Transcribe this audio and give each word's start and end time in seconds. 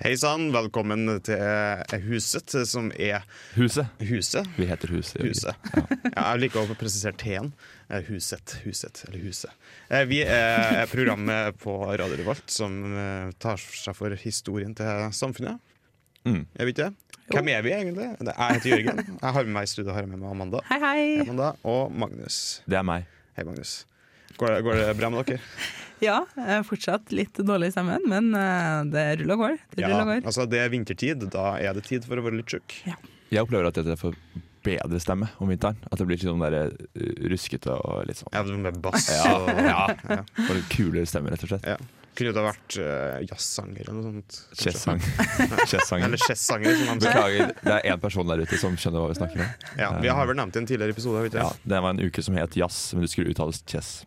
Hei 0.00 0.14
sann, 0.16 0.46
velkommen 0.54 1.02
til 1.26 1.40
Huset, 2.06 2.54
som 2.68 2.86
er 2.96 3.20
Huset. 3.52 3.90
Huset. 4.08 4.46
Vi 4.56 4.64
heter 4.70 4.94
Huset. 4.94 5.20
Huset. 5.20 5.66
Ja, 6.16 6.32
jeg 6.32 6.40
liker 6.46 6.64
å 6.72 6.76
presisere 6.78 7.12
T-en. 7.20 7.50
Eh, 7.92 8.00
Huset, 8.08 8.54
Huset 8.64 9.02
eller 9.06 9.20
Huset. 9.26 9.52
Eh, 9.92 10.06
Vi 10.08 10.22
er 10.24 10.88
programmet 10.90 11.58
på 11.60 11.74
Radio 11.84 12.16
Revolt 12.18 12.48
som 12.52 12.78
eh, 12.96 13.28
tar 13.40 13.60
seg 13.60 13.96
for 13.98 14.16
historien 14.24 14.72
til 14.76 15.04
samfunnet. 15.16 15.60
Mm. 16.24 16.42
Er 16.56 16.68
vi 16.68 16.74
ikke 16.74 16.88
det? 16.88 17.20
Hvem 17.30 17.52
er 17.52 17.62
vi 17.62 17.74
egentlig? 17.76 18.08
Jeg 18.24 18.56
heter 18.56 18.72
Jørgen. 18.72 19.04
Jeg 19.20 19.36
har 19.36 19.44
med 19.46 19.54
meg 19.58 19.68
i 19.68 19.70
studio 19.74 19.92
har 19.94 20.02
jeg 20.06 20.10
med 20.14 20.24
meg 20.24 20.32
Amanda. 20.32 20.64
Hei, 20.72 20.80
hei. 20.82 21.04
Amanda 21.26 21.52
og 21.68 21.92
Magnus. 21.92 22.40
Det 22.66 22.80
er 22.80 22.88
meg. 22.88 23.04
Hei, 23.36 23.44
Magnus. 23.46 23.76
Går 24.40 24.56
det, 24.56 24.64
går 24.64 24.80
det 24.80 24.88
bra 24.98 25.12
med 25.12 25.28
dere? 25.28 25.44
Ja, 26.04 26.20
er 26.40 26.62
fortsatt 26.66 27.12
litt 27.14 27.36
dårlig 27.44 27.70
i 27.70 27.74
stemmen, 27.74 28.04
men 28.10 28.30
eh, 28.36 28.76
det 28.92 29.06
ruller 29.20 29.36
og 29.36 29.44
går. 29.44 29.58
Det 29.74 29.84
ruller 29.84 30.04
og 30.04 30.12
går. 30.14 30.22
altså 30.32 30.46
Det 30.50 30.62
er 30.62 30.72
vintertid. 30.72 31.26
Da 31.32 31.52
er 31.60 31.76
det 31.76 31.84
tid 31.88 32.06
for 32.08 32.20
å 32.20 32.24
være 32.24 32.40
litt 32.40 32.56
sjuk. 32.56 32.78
Jeg 33.30 33.44
opplever 33.44 33.68
at 33.70 33.78
jeg 33.78 34.00
får 34.00 34.16
bedre 34.64 35.00
stemme 35.00 35.30
om 35.40 35.48
vinteren. 35.48 35.78
At 35.90 36.00
det 36.00 36.08
blir 36.08 36.20
sånn 36.20 36.42
der, 36.42 36.74
uh, 36.74 37.06
ruskete 37.32 37.76
og 37.76 38.04
litt 38.08 38.20
sånn 38.20 38.34
Ja, 38.36 38.42
med 38.44 38.80
bass 38.82 39.08
og 39.22 39.48
ja. 39.56 39.86
ja. 39.88 40.20
Og 40.48 40.52
litt 40.58 40.68
kulere 40.72 41.08
stemme, 41.08 41.32
rett 41.32 41.46
og 41.46 41.54
slett. 41.54 41.68
Ja. 41.76 41.78
Kunne 42.18 42.34
det 42.34 42.42
ha 42.42 42.50
vært 42.50 42.76
uh, 42.82 43.18
jazzsanger 43.24 43.84
eller 43.86 43.96
noe 43.96 44.08
sånt? 44.08 44.38
Chess-sanger. 44.58 45.10
Eller 45.46 46.20
chess-sanger, 46.20 46.74
som 46.76 46.90
han 46.90 47.00
sier. 47.00 47.14
Beklager, 47.14 47.52
det 47.62 47.76
er 47.76 47.86
én 47.94 48.02
person 48.02 48.28
der 48.28 48.42
ute 48.42 48.58
som 48.60 48.74
skjønner 48.76 49.04
hva 49.04 49.12
vi 49.12 49.18
snakker 49.20 49.44
om. 49.44 49.68
Ja, 49.78 49.92
vi 50.02 50.10
har 50.18 50.28
vel 50.28 50.40
nevnt 50.40 50.56
det 50.56 50.60
i 50.60 50.64
en 50.64 50.70
tidligere 50.72 50.96
episode. 50.96 51.22
Ja, 51.32 51.46
det? 51.62 51.80
Var 51.86 51.94
en 51.94 52.02
uke 52.02 52.24
som 52.26 52.36
het 52.36 52.58
jazz, 52.58 52.90
men 52.96 53.06
det 53.06 53.12
skulle 53.14 53.32
uttales 53.32 53.62
chess. 53.64 54.00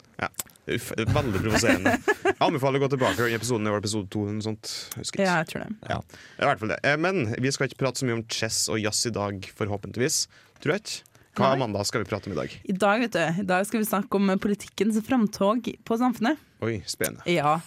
Uff, 0.64 0.94
det 0.96 1.04
er 1.04 1.12
veldig 1.12 1.40
provoserende. 1.44 1.92
Jeg 2.24 2.36
anbefaler 2.40 2.80
å 2.80 2.84
gå 2.86 2.88
tilbake 2.94 3.18
til 3.18 3.26
den 3.28 3.36
episoden. 3.36 3.66
Det 3.68 3.74
var 3.74 3.82
episode 3.84 4.08
to. 4.14 4.22
eller 4.24 4.38
noe 4.38 4.46
sånt. 4.46 4.70
Husker. 4.96 5.24
Ja, 5.26 5.34
jeg 5.42 5.50
tror 5.52 5.66
det. 5.66 5.90
Ja, 5.92 5.98
i 6.40 6.46
hvert 6.48 6.62
fall 6.62 6.72
det. 6.72 6.78
Eh, 6.88 6.96
Men 7.04 7.24
vi 7.44 7.52
skal 7.52 7.68
ikke 7.68 7.82
prate 7.84 8.00
så 8.00 8.08
mye 8.08 8.16
om 8.22 8.24
chess 8.32 8.62
og 8.72 8.80
jazz 8.80 9.02
i 9.10 9.12
dag, 9.12 9.44
forhåpentligvis. 9.60 10.22
Tror 10.64 10.78
jeg 10.78 10.86
ikke. 10.86 11.10
Hva. 11.34 11.50
Amanda 11.58 11.82
skal 11.84 12.04
vi 12.04 12.08
prate 12.12 12.30
om 12.30 12.36
i 12.36 12.38
dag? 12.38 12.52
I 12.70 12.76
dag, 12.78 13.00
vet 13.02 13.16
du, 13.16 13.42
i 13.42 13.48
dag 13.50 13.66
skal 13.66 13.82
vi 13.82 13.88
snakke 13.90 14.20
om 14.22 14.32
politikkens 14.40 15.00
framtog 15.04 15.66
på 15.84 15.98
samfunnet. 15.98 16.38
Oi, 16.64 16.78
spennende. 16.88 17.26
Ja. 17.28 17.58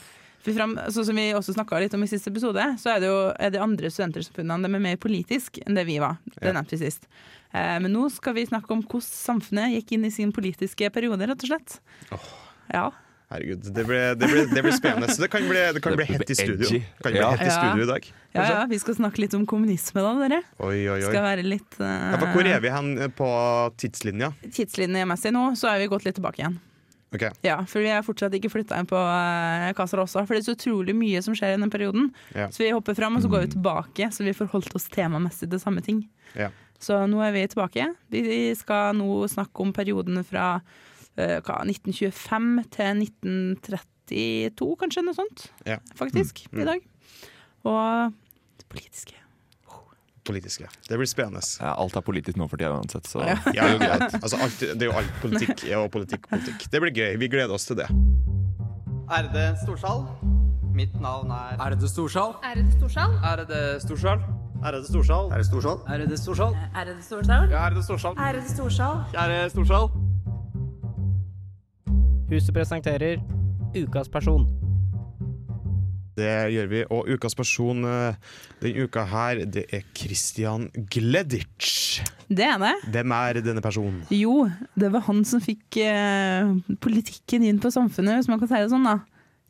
For 0.46 0.54
fram, 0.54 0.76
sånn 0.94 1.08
som 1.08 1.18
vi 1.18 1.24
også 1.34 1.56
snakka 1.56 1.80
litt 1.82 1.94
om 1.98 2.04
i 2.06 2.08
siste 2.08 2.30
episode, 2.30 2.62
så 2.78 2.92
er 2.94 3.00
det 3.02 3.08
jo 3.10 3.16
er 3.34 3.50
det 3.50 3.58
andre 3.60 3.90
studentersamfunnene 3.90 4.70
de 4.70 4.78
er 4.78 4.84
mer 4.84 5.00
politisk 5.02 5.58
enn 5.66 5.74
det 5.74 5.82
vi 5.88 5.98
var. 5.98 6.20
Det 6.38 6.54
nevnte 6.54 6.76
vi 6.78 6.84
sist. 6.86 7.08
Eh, 7.50 7.76
men 7.82 7.90
nå 7.90 8.06
skal 8.14 8.36
vi 8.38 8.46
snakke 8.46 8.70
om 8.70 8.84
hvordan 8.86 9.02
samfunnet 9.10 9.74
gikk 9.74 9.96
inn 9.98 10.06
i 10.06 10.14
sin 10.14 10.30
politiske 10.32 10.88
periode, 10.94 11.26
rett 11.26 11.42
og 11.42 11.50
slett. 11.50 11.80
Ja. 12.72 12.90
Herregud, 13.26 13.64
det 13.74 13.82
blir, 13.84 14.14
det 14.14 14.28
blir, 14.30 14.46
det 14.54 14.62
blir 14.62 14.74
spennende. 14.76 15.08
Så 15.10 15.22
det 15.24 15.28
kan 15.32 15.42
bli, 15.48 15.58
det 15.74 15.80
kan 15.82 15.96
Det 15.96 16.04
bli 16.04 16.06
hett 16.14 16.30
i 16.30 16.34
studio. 16.38 16.68
Kan 17.02 17.12
bli 17.12 17.20
Ja. 17.20 17.30
hett 17.34 17.48
i 17.48 17.50
studio 17.50 17.82
i 17.82 17.88
dag. 17.88 18.12
ja, 18.36 18.44
ja, 18.52 18.66
vi 18.70 18.78
skal 18.78 18.94
snakke 18.94 19.18
litt 19.24 19.34
om 19.34 19.46
kommunisme 19.46 20.04
da, 20.04 20.12
dere. 20.20 20.42
Oi, 20.62 20.86
oi, 20.92 21.00
Skal 21.02 21.24
være 21.24 21.42
litt 21.42 21.80
uh... 21.80 21.86
Ja, 21.86 22.20
for 22.20 22.30
hvor 22.36 22.46
er 22.46 22.62
vi 22.62 22.70
hen 22.70 22.92
på 23.18 23.28
tidslinja? 23.82 24.30
Tidslinjemessig 24.54 25.34
nå, 25.34 25.48
så 25.58 25.72
er 25.72 25.82
vi 25.82 25.90
gått 25.90 26.06
litt 26.06 26.20
tilbake 26.20 26.44
igjen. 26.44 26.60
Okay. 27.16 27.30
Ja, 27.46 27.60
For 27.66 27.80
vi 27.80 27.90
er 27.90 28.02
fortsatt 28.04 28.34
ikke 28.36 28.50
flytta 28.52 28.78
inn 28.78 28.86
på 28.90 28.98
uh, 28.98 29.72
Casa 29.78 29.98
Rosa, 29.98 30.22
for 30.26 30.36
det 30.36 30.42
er 30.42 30.48
så 30.50 30.56
utrolig 30.56 30.94
mye 30.94 31.22
som 31.24 31.34
skjer 31.38 31.54
i 31.56 31.60
den 31.60 31.70
perioden. 31.72 32.10
Ja. 32.34 32.46
Så 32.52 32.62
vi 32.62 32.70
hopper 32.74 32.94
fram, 32.98 33.16
og 33.18 33.24
så 33.24 33.30
går 33.32 33.46
vi 33.46 33.52
tilbake, 33.54 34.10
så 34.12 34.26
vi 34.26 34.34
får 34.36 34.50
holdt 34.54 34.74
oss 34.76 34.86
temamessig 34.92 35.48
til 35.50 35.62
samme 35.62 35.82
ting. 35.86 36.04
Ja. 36.38 36.50
Så 36.82 36.98
nå 37.08 37.22
er 37.24 37.32
vi 37.32 37.46
tilbake. 37.48 37.88
Vi 38.12 38.54
skal 38.58 38.94
nå 38.98 39.22
snakke 39.32 39.64
om 39.64 39.72
perioden 39.72 40.20
fra 40.28 40.58
eh, 40.60 40.84
hva, 41.16 41.60
1925 41.64 42.64
til 42.70 43.02
1932, 43.02 44.76
kanskje, 44.82 45.02
noe 45.06 45.14
sånt. 45.16 45.46
Ja. 45.66 45.78
Faktisk, 45.98 46.46
Mm. 46.52 46.60
i 46.60 46.64
dag. 46.64 46.80
Og 47.64 48.12
det 48.58 48.66
politiske. 48.68 49.14
Politiske. 50.26 50.66
Det 50.88 50.96
blir 50.98 51.06
spennende. 51.06 51.40
Ja, 51.60 51.74
alt 51.78 51.94
er 51.96 52.00
politisk 52.02 52.36
nå 52.36 52.48
for 52.50 52.56
tida 52.58 52.72
uansett, 52.74 53.06
så 53.06 53.20
Ja. 53.22 53.36
Ja, 53.54 53.78
det, 53.78 53.86
er 53.86 54.10
altså, 54.22 54.36
alt, 54.42 54.58
det 54.58 54.82
er 54.82 54.86
jo 54.86 54.92
alt 54.98 55.12
politikk 55.22 55.64
er 55.64 55.76
jo 55.78 55.86
politikk, 55.88 56.26
politikk. 56.28 56.66
Det 56.72 56.80
blir 56.82 56.90
gøy. 56.90 57.16
Vi 57.18 57.28
gleder 57.28 57.54
oss 57.54 57.64
til 57.66 57.76
det. 57.76 57.86
Ærede 59.10 59.56
storsal. 59.62 60.02
Mitt 60.74 61.00
navn 61.00 61.30
er 61.30 61.56
Ærede 61.62 61.88
storsal. 61.88 62.34
Ærede 62.44 62.72
storsal. 62.78 63.10
Ærede 63.24 63.80
storsal. 63.80 64.18
Ærede 64.64 64.84
storsal. 64.84 65.30
Ærede 65.32 65.44
storsal. 65.44 65.78
Ærede 65.94 66.16
storsal. 66.22 66.54
Ærede 66.76 67.02
Storsal. 67.02 67.50
Ja, 67.50 67.56
ærede 67.68 67.82
storsal. 67.82 68.14
Ærede 68.18 68.48
storsal. 68.48 68.96
Kjære 69.14 69.50
storsal. 69.50 69.88
Huset 72.36 72.52
presenterer 72.52 73.16
Ukas 73.72 74.10
person. 74.12 74.42
Det 76.16 76.32
gjør 76.52 76.66
vi. 76.68 76.82
Og 76.92 77.08
ukas 77.14 77.32
person 77.36 77.78
eh, 77.88 78.18
denne 78.60 78.84
uka 78.84 79.06
her, 79.08 79.40
det 79.48 79.62
er 79.72 79.86
Christian 79.96 80.66
Gleditsch. 80.92 82.02
Det 82.28 82.44
er 82.44 82.60
det. 82.60 82.74
Hvem 82.92 83.14
er 83.16 83.40
denne 83.40 83.62
personen? 83.64 84.02
Jo, 84.12 84.50
det 84.76 84.92
var 84.92 85.06
han 85.08 85.24
som 85.28 85.40
fikk 85.40 85.80
eh, 85.80 86.52
politikken 86.84 87.46
inn 87.48 87.60
på 87.62 87.72
samfunnet, 87.72 88.20
hvis 88.20 88.28
man 88.28 88.42
kan 88.42 88.52
si 88.52 88.60
det 88.60 88.72
sånn, 88.74 88.84
da. 88.84 88.98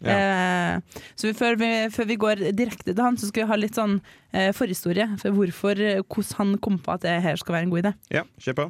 Eh, 0.05 1.01
så 1.17 1.31
vi, 1.31 1.33
før, 1.37 1.57
vi, 1.57 1.69
før 1.93 2.09
vi 2.11 2.19
går 2.21 2.43
direkte 2.57 2.93
til 2.93 3.01
han, 3.01 3.17
så 3.17 3.31
skal 3.31 3.45
vi 3.45 3.51
ha 3.51 3.59
litt 3.59 3.79
sånn 3.79 3.97
eh, 4.37 4.51
forhistorie. 4.57 5.07
For 5.23 5.37
hvorfor, 5.37 5.81
eh, 5.81 6.03
hvordan 6.05 6.37
han 6.41 6.57
kom 6.63 6.77
på 6.83 6.93
at 6.97 7.07
det 7.07 7.15
her 7.25 7.41
skal 7.41 7.57
være 7.57 7.69
en 7.69 7.73
god 7.73 7.85
idé. 7.85 7.95
Ja, 8.19 8.25
kjør 8.43 8.59
på. 8.61 8.67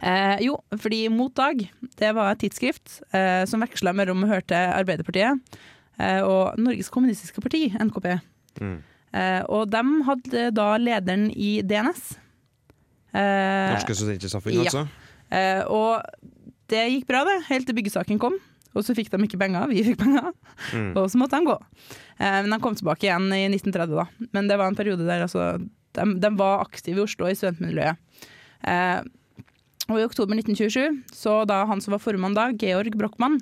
Eh, 0.00 0.36
jo, 0.46 0.56
fordi 0.80 1.02
Mot 1.12 1.34
Dag 1.36 1.66
det 2.00 2.14
var 2.16 2.32
et 2.32 2.42
tidsskrift 2.44 3.00
eh, 3.12 3.44
som 3.50 3.64
veksla 3.64 3.92
mellom 3.96 4.24
hørte 4.30 4.56
Arbeiderpartiet 4.56 5.60
eh, 6.00 6.22
og 6.24 6.56
Norges 6.60 6.92
Kommunistiske 6.92 7.44
Parti, 7.44 7.66
NKP. 7.76 8.14
Mm. 8.60 8.78
Eh, 9.20 9.42
og 9.52 9.68
de 9.72 9.84
hadde 10.08 10.48
da 10.56 10.72
lederen 10.80 11.28
i 11.34 11.58
DNS. 11.66 12.04
Eh, 13.10 13.72
Norske 13.74 13.96
Studentsamfunn, 13.98 14.60
ja. 14.62 14.64
altså? 14.64 14.86
Eh, 15.30 15.62
og 15.68 16.06
det 16.70 16.86
gikk 16.94 17.08
bra, 17.10 17.24
det, 17.26 17.40
helt 17.50 17.68
til 17.68 17.76
byggesaken 17.76 18.20
kom. 18.22 18.38
Og 18.74 18.84
så 18.86 18.94
fikk 18.94 19.10
de 19.10 19.18
ikke 19.26 19.38
penger, 19.40 19.66
vi 19.70 19.82
fikk 19.86 19.98
penger, 19.98 20.32
Mm. 20.72 20.92
og 20.96 21.08
så 21.10 21.18
måtte 21.18 21.38
de 21.40 21.48
gå. 21.48 21.56
Eh, 22.20 22.40
men 22.44 22.50
de 22.54 22.58
kom 22.62 22.74
tilbake 22.78 23.08
igjen 23.08 23.26
i 23.34 23.48
1930, 23.50 23.96
da. 23.96 24.04
Men 24.32 24.46
det 24.50 24.58
var 24.60 24.68
en 24.70 24.76
periode 24.78 25.06
der 25.08 25.24
altså, 25.26 25.56
de, 25.96 26.04
de 26.22 26.30
var 26.38 26.60
aktive 26.62 27.00
i 27.00 27.02
Oslo, 27.02 27.26
i 27.26 27.34
studentmiljøet. 27.34 27.96
Eh, 28.62 29.00
og 29.90 29.98
i 29.98 30.04
oktober 30.06 30.38
1927, 30.38 31.00
så 31.16 31.40
da 31.50 31.64
han 31.66 31.80
som 31.82 31.96
var 31.96 32.02
formann 32.04 32.36
da, 32.36 32.50
Georg 32.54 32.94
Brochmann, 33.00 33.40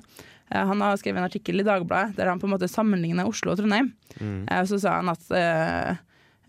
eh, 0.50 0.64
han 0.64 0.80
har 0.80 0.96
skrevet 0.96 1.20
en 1.20 1.28
artikkel 1.28 1.60
i 1.60 1.66
Dagbladet 1.66 2.16
der 2.16 2.30
han 2.32 2.40
på 2.40 2.48
en 2.48 2.54
måte 2.56 2.70
sammenligner 2.72 3.28
Oslo 3.28 3.52
og 3.52 3.58
Trondheim. 3.60 3.90
Mm. 4.16 4.46
Eh, 4.48 4.62
så 4.70 4.78
sa 4.80 4.94
han 5.02 5.12
at 5.12 5.28
eh, 5.36 5.98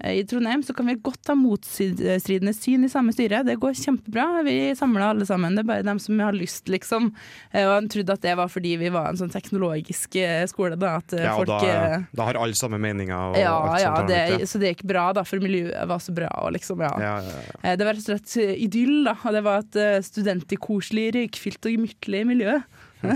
i 0.08 0.22
Trondheim 0.24 0.62
så 0.64 0.72
kan 0.74 0.88
vi 0.88 0.94
godt 1.04 1.28
ha 1.28 1.34
motstridende 1.36 2.54
syn 2.56 2.86
i 2.88 2.90
samme 2.92 3.12
styre. 3.12 3.42
Det 3.44 3.58
går 3.60 3.74
kjempebra. 3.76 4.44
Vi 4.48 4.54
samler 4.80 5.04
alle 5.10 5.26
sammen. 5.28 5.56
Det 5.58 5.66
er 5.66 5.68
bare 5.68 5.84
dem 5.84 6.00
som 6.00 6.20
har 6.24 6.32
lyst, 6.36 6.70
liksom. 6.72 7.10
Eh, 7.52 7.66
Og 7.68 7.74
han 7.74 7.90
trodde 7.92 8.16
at 8.16 8.24
det 8.24 8.36
var 8.40 8.48
fordi 8.48 8.78
vi 8.80 8.88
var 8.96 9.10
en 9.12 9.20
sånn 9.20 9.34
teknologisk 9.34 10.16
eh, 10.22 10.46
skole, 10.48 10.78
da. 10.80 10.94
At 11.02 11.12
eh, 11.18 11.26
Ja, 11.28 11.34
og 11.36 11.44
folk 11.44 11.66
da, 11.66 11.74
eh, 11.76 12.08
da 12.16 12.30
har 12.30 12.40
alle 12.40 12.56
samme 12.56 12.80
meninger. 12.80 13.34
Og 13.34 13.38
ja, 13.42 13.52
alt 13.58 13.84
ja, 13.84 13.92
sånt, 14.00 14.48
så 14.54 14.62
det 14.64 14.72
gikk 14.74 14.86
bra, 14.94 15.10
da, 15.20 15.26
for 15.28 15.44
miljøet 15.44 15.84
var 15.92 16.00
så 16.04 16.16
bra. 16.16 16.32
Og 16.46 16.56
liksom, 16.56 16.80
ja. 16.88 16.94
Ja, 17.04 17.16
ja, 17.28 17.36
ja. 17.50 17.54
Eh, 17.64 17.76
Det 17.76 17.84
var 17.90 17.94
rett 18.00 18.08
og 18.08 18.12
slett 18.14 18.32
eh, 18.40 18.56
idyll, 18.64 19.02
da. 19.10 19.16
Og 19.20 19.32
det 19.36 19.44
var 19.52 19.58
et 19.66 19.76
eh, 19.84 20.00
studentikoselig, 20.08 21.10
røykfylt 21.20 21.60
og 21.68 21.76
gemyttlig 21.76 22.24
miljø. 22.32 22.54
um, 23.04 23.12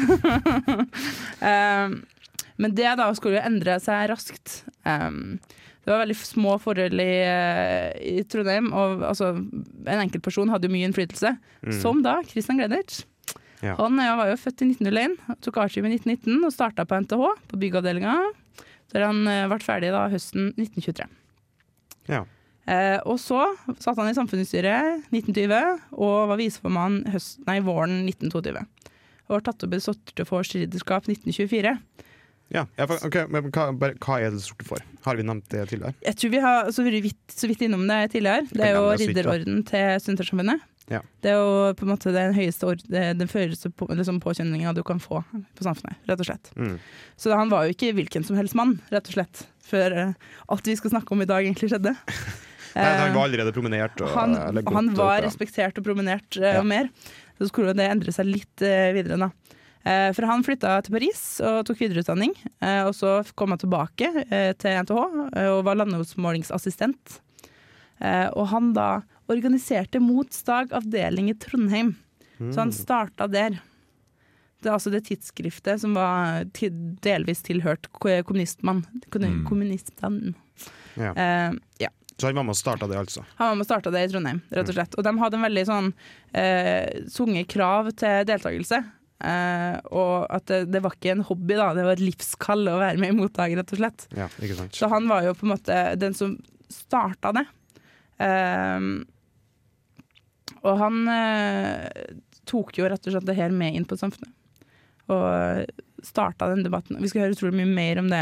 men 2.62 2.76
det 2.76 2.92
da 3.00 3.08
skulle 3.16 3.40
jo 3.40 3.48
endre 3.48 3.80
seg 3.84 4.10
raskt. 4.12 4.48
Um, 4.84 5.38
det 5.84 5.92
var 5.92 6.04
veldig 6.06 6.16
små 6.16 6.58
forhold 6.64 7.02
i, 7.04 7.14
eh, 7.28 7.90
i 8.20 8.24
Trondheim, 8.24 8.70
og 8.72 9.04
altså, 9.04 9.34
en 9.36 10.04
enkeltperson 10.06 10.52
hadde 10.54 10.70
jo 10.70 10.76
mye 10.76 10.88
innflytelse. 10.88 11.34
Som 11.82 12.00
da 12.06 12.22
Christian 12.28 12.62
Gleditsch. 12.62 13.04
Ja. 13.64 13.76
Han 13.80 14.00
var 14.00 14.28
jo 14.28 14.40
født 14.40 14.64
i 14.64 14.70
1901, 14.74 15.18
tok 15.44 15.60
artium 15.64 15.88
i 15.88 15.96
1919 15.96 16.44
og 16.44 16.52
starta 16.56 16.84
på 16.88 17.00
NTH, 17.04 17.28
på 17.52 17.60
byggavdelinga. 17.60 18.16
Der 18.94 19.08
han 19.08 19.28
eh, 19.28 19.48
ble 19.52 19.60
ferdig 19.64 19.92
da 19.96 20.06
høsten 20.12 20.52
1923. 20.56 21.08
Ja. 22.12 22.24
Eh, 22.64 23.00
og 23.04 23.18
så 23.20 23.42
satt 23.84 24.00
han 24.00 24.08
i 24.08 24.16
samfunnsstyret 24.16 25.10
1920 25.12 26.00
og 26.00 26.30
var 26.32 26.40
viseformann 26.40 27.02
våren 27.66 28.04
1922. 28.08 28.64
Og 29.28 29.36
ble 29.36 29.44
tatt 29.48 29.66
opp 29.66 29.72
i 29.72 29.80
det 29.80 29.84
sorte 29.84 30.28
fårs 30.28 30.54
ridderskap 30.56 31.08
1924. 31.12 31.76
Ja, 32.54 32.66
ja, 32.78 32.86
for, 32.90 33.00
ok, 33.08 33.16
men 33.34 33.48
hva, 33.50 33.70
bare, 33.80 33.96
hva 34.04 34.20
er 34.22 34.34
det 34.36 34.44
sorte 34.44 34.66
for? 34.68 34.84
Har 35.06 35.18
vi 35.18 35.24
nevnt 35.26 35.48
det 35.50 35.64
tidligere? 35.72 35.96
Jeg 36.06 36.20
tror 36.20 36.34
vi 36.34 36.42
har 36.44 36.70
så 36.76 36.84
vidt, 36.86 37.24
så 37.32 37.50
vidt 37.50 37.64
innom 37.66 37.88
det 37.90 38.02
tidligere. 38.14 38.46
Det 38.52 38.68
er 38.68 38.76
jo 38.78 38.92
ridderorden 39.00 39.64
til 39.70 39.96
Studentersamfunnet. 40.04 40.68
Ja. 40.92 41.00
Det 41.24 41.32
er 41.32 41.40
jo 41.40 41.72
på 41.80 41.86
en 41.88 41.94
måte 41.94 42.12
den 42.14 42.36
høyeste 42.36 42.68
ord, 42.68 42.82
den 42.92 43.30
føreste 43.32 43.72
på, 43.72 43.88
liksom 43.96 44.20
påkjenninga 44.24 44.74
du 44.76 44.84
kan 44.86 45.00
få 45.02 45.22
på 45.32 45.66
samfunnet, 45.66 45.96
rett 46.10 46.20
og 46.20 46.28
slett. 46.28 46.52
Mm. 46.60 46.76
Så 47.16 47.32
han 47.34 47.52
var 47.54 47.66
jo 47.66 47.76
ikke 47.76 47.94
hvilken 47.96 48.28
som 48.28 48.38
helst 48.38 48.58
mann, 48.60 48.76
rett 48.92 49.08
og 49.08 49.16
slett, 49.16 49.46
før 49.64 49.96
eh, 49.96 50.14
alt 50.52 50.68
vi 50.68 50.76
skal 50.78 50.94
snakke 50.98 51.16
om 51.16 51.24
i 51.24 51.30
dag 51.30 51.48
egentlig 51.48 51.72
skjedde. 51.72 51.96
Nei, 52.74 52.84
han 52.84 53.12
Eh, 53.12 53.16
var 53.16 53.28
allerede 53.28 53.54
promenert. 53.54 54.00
Og, 54.02 54.10
han, 54.18 54.34
eller 54.36 54.66
godt 54.66 54.76
han 54.80 54.88
var 54.98 55.12
opp, 55.12 55.20
ja. 55.22 55.26
respektert 55.28 55.78
og 55.78 55.86
promenert 55.86 56.40
uh, 56.42 56.48
Ja. 56.48 56.60
og 56.62 56.66
mer. 56.68 56.90
Så 57.38 57.50
skulle 57.52 57.76
det 57.78 57.86
endre 57.86 58.14
seg 58.16 58.30
litt 58.30 58.64
uh, 58.66 58.90
videre, 58.96 59.20
da. 59.22 59.30
Eh, 59.84 60.10
for 60.16 60.28
han 60.30 60.44
flytta 60.46 60.78
til 60.86 60.96
Paris 60.96 61.24
og 61.44 61.66
tok 61.68 61.82
videreutdanning. 61.84 62.32
Eh, 62.64 62.84
og 62.88 62.94
så 62.96 63.18
kom 63.36 63.52
han 63.56 63.62
tilbake 63.62 64.10
eh, 64.30 64.54
til 64.60 64.80
NTH 64.84 65.02
og 65.50 65.60
var 65.68 65.80
landmålingsassistent. 65.82 67.20
Eh, 68.00 68.30
og 68.32 68.48
han 68.54 68.72
da 68.76 69.04
organiserte 69.32 70.02
Motsdag 70.04 70.74
avdeling 70.76 71.30
i 71.32 71.38
Trondheim. 71.40 71.96
Så 72.44 72.60
han 72.60 72.74
starta 72.76 73.28
der. 73.32 73.60
Det 74.64 74.72
er 74.72 74.76
altså 74.78 74.92
det 74.92 75.04
tidsskriftet 75.08 75.80
som 75.84 75.96
var 75.96 76.48
delvis 77.04 77.44
tilhørt 77.46 77.88
kommunistmann. 78.00 78.84
kommunistmann. 79.12 80.34
Mm. 80.34 80.40
Ja. 81.00 81.14
Eh, 81.14 81.54
ja. 81.86 81.92
Så 82.18 82.28
han 82.28 82.36
var 82.36 82.46
med 82.46 82.54
og 82.54 82.60
starta 82.60 82.88
det, 82.88 82.98
altså. 83.00 83.24
Han 83.40 83.48
var 83.48 83.56
med 83.56 83.66
og 83.66 83.68
starta 83.68 83.92
det 83.92 84.04
i 84.06 84.10
Trondheim, 84.12 84.42
rett 84.54 84.70
og 84.70 84.76
slett. 84.76 84.98
Og 85.00 85.06
de 85.08 85.14
hadde 85.20 85.40
en 85.40 85.48
veldig 85.48 85.64
sånn 85.68 85.88
eh, 86.38 87.08
sunge 87.12 87.42
krav 87.50 87.90
til 87.98 88.28
deltakelse. 88.30 88.84
Eh, 89.24 89.78
og 89.96 90.26
at 90.34 90.48
det, 90.50 90.60
det 90.74 90.82
var 90.84 90.96
ikke 90.98 91.14
en 91.14 91.24
hobby, 91.28 91.56
da, 91.56 91.70
det 91.78 91.86
var 91.86 91.96
et 91.96 92.04
livskall 92.04 92.68
å 92.68 92.80
være 92.82 93.00
med 93.00 93.14
i 93.14 93.18
mottak, 93.18 93.56
rett 93.56 93.74
og 93.76 93.80
slett. 93.80 94.08
Ja, 94.18 94.28
ikke 94.40 94.58
sant? 94.60 94.76
Så 94.76 94.90
han 94.92 95.08
var 95.12 95.24
jo 95.28 95.36
på 95.38 95.48
en 95.48 95.54
måte 95.54 95.80
den 96.00 96.18
som 96.18 96.36
starta 96.74 97.34
det. 97.38 97.46
Uh, 98.24 99.04
og 100.64 100.78
han 100.80 101.00
uh, 101.10 101.88
tok 102.50 102.78
jo 102.80 102.88
rett 102.90 103.08
og 103.08 103.16
slett 103.16 103.28
det 103.28 103.38
her 103.38 103.54
med 103.56 103.78
inn 103.78 103.88
på 103.88 103.98
samfunnet. 104.00 104.32
Og 105.12 106.04
starta 106.04 106.48
den 106.52 106.64
debatten. 106.66 107.00
Vi 107.04 107.12
skal 107.12 107.26
høre 107.26 107.36
utrolig 107.36 107.58
mye 107.60 107.72
mer 107.76 108.00
om 108.00 108.10
det 108.12 108.22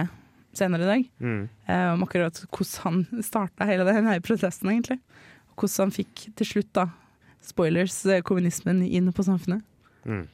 senere 0.57 0.85
i 0.85 0.89
dag. 0.89 1.03
Mm. 1.21 1.43
Om 1.69 2.05
akkurat 2.07 2.39
hvordan 2.49 3.05
han 3.05 3.23
starta 3.23 3.67
hele 3.69 3.85
denne 3.85 4.17
protesten, 4.25 4.71
egentlig. 4.73 4.97
Og 5.51 5.61
hvordan 5.61 5.85
han 5.85 5.93
fikk 5.93 6.23
til 6.41 6.49
slutt, 6.49 6.71
da, 6.77 6.87
spoilers, 7.45 7.99
kommunismen 8.25 8.81
inn 8.85 9.11
på 9.13 9.25
samfunnet. 9.25 9.61
Mm. 10.09 10.25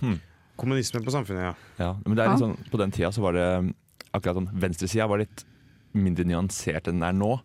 Hmm. 0.00 0.18
Kommunisme 0.56 1.00
på 1.04 1.10
samfunnet, 1.14 1.42
ja. 1.42 1.54
Ja, 1.78 1.90
men 2.06 2.14
det 2.16 2.24
er 2.24 2.30
litt 2.34 2.42
sånn, 2.44 2.56
på 2.70 2.78
den 2.78 2.92
tida 2.94 3.10
så 3.14 3.20
var 3.24 3.32
det 3.34 3.46
akkurat 4.14 4.36
sånn 4.38 4.50
Venstresida 4.62 5.08
var 5.10 5.18
litt 5.18 5.44
mindre 5.94 6.24
nyansert 6.26 6.86
enn 6.90 7.00
den 7.00 7.08
er 7.08 7.12
nå. 7.18 7.40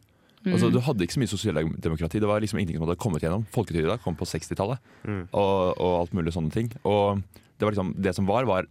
Mm. 0.46 0.54
Altså, 0.54 0.70
du 0.72 0.80
hadde 0.80 1.04
ikke 1.04 1.18
så 1.18 1.20
mye 1.20 1.32
sosialdemokrati. 1.34 2.20
Det 2.22 2.28
var 2.30 2.40
liksom 2.40 2.60
ingenting 2.62 2.78
som 2.80 2.86
hadde 2.88 3.00
kommet 3.02 3.22
gjennom. 3.26 3.46
Folketrygda 3.52 3.98
kom 4.04 4.16
på 4.16 4.26
60-tallet, 4.30 4.80
Mm. 5.04 5.28
og, 5.34 5.74
og 5.82 5.94
alt 6.02 6.14
mulig 6.14 6.32
sånne 6.34 6.52
ting. 6.54 6.70
Og 6.86 7.20
det, 7.58 7.66
var 7.66 7.72
liksom, 7.74 7.94
det 7.98 8.14
som 8.16 8.26
var, 8.30 8.46
var 8.46 8.66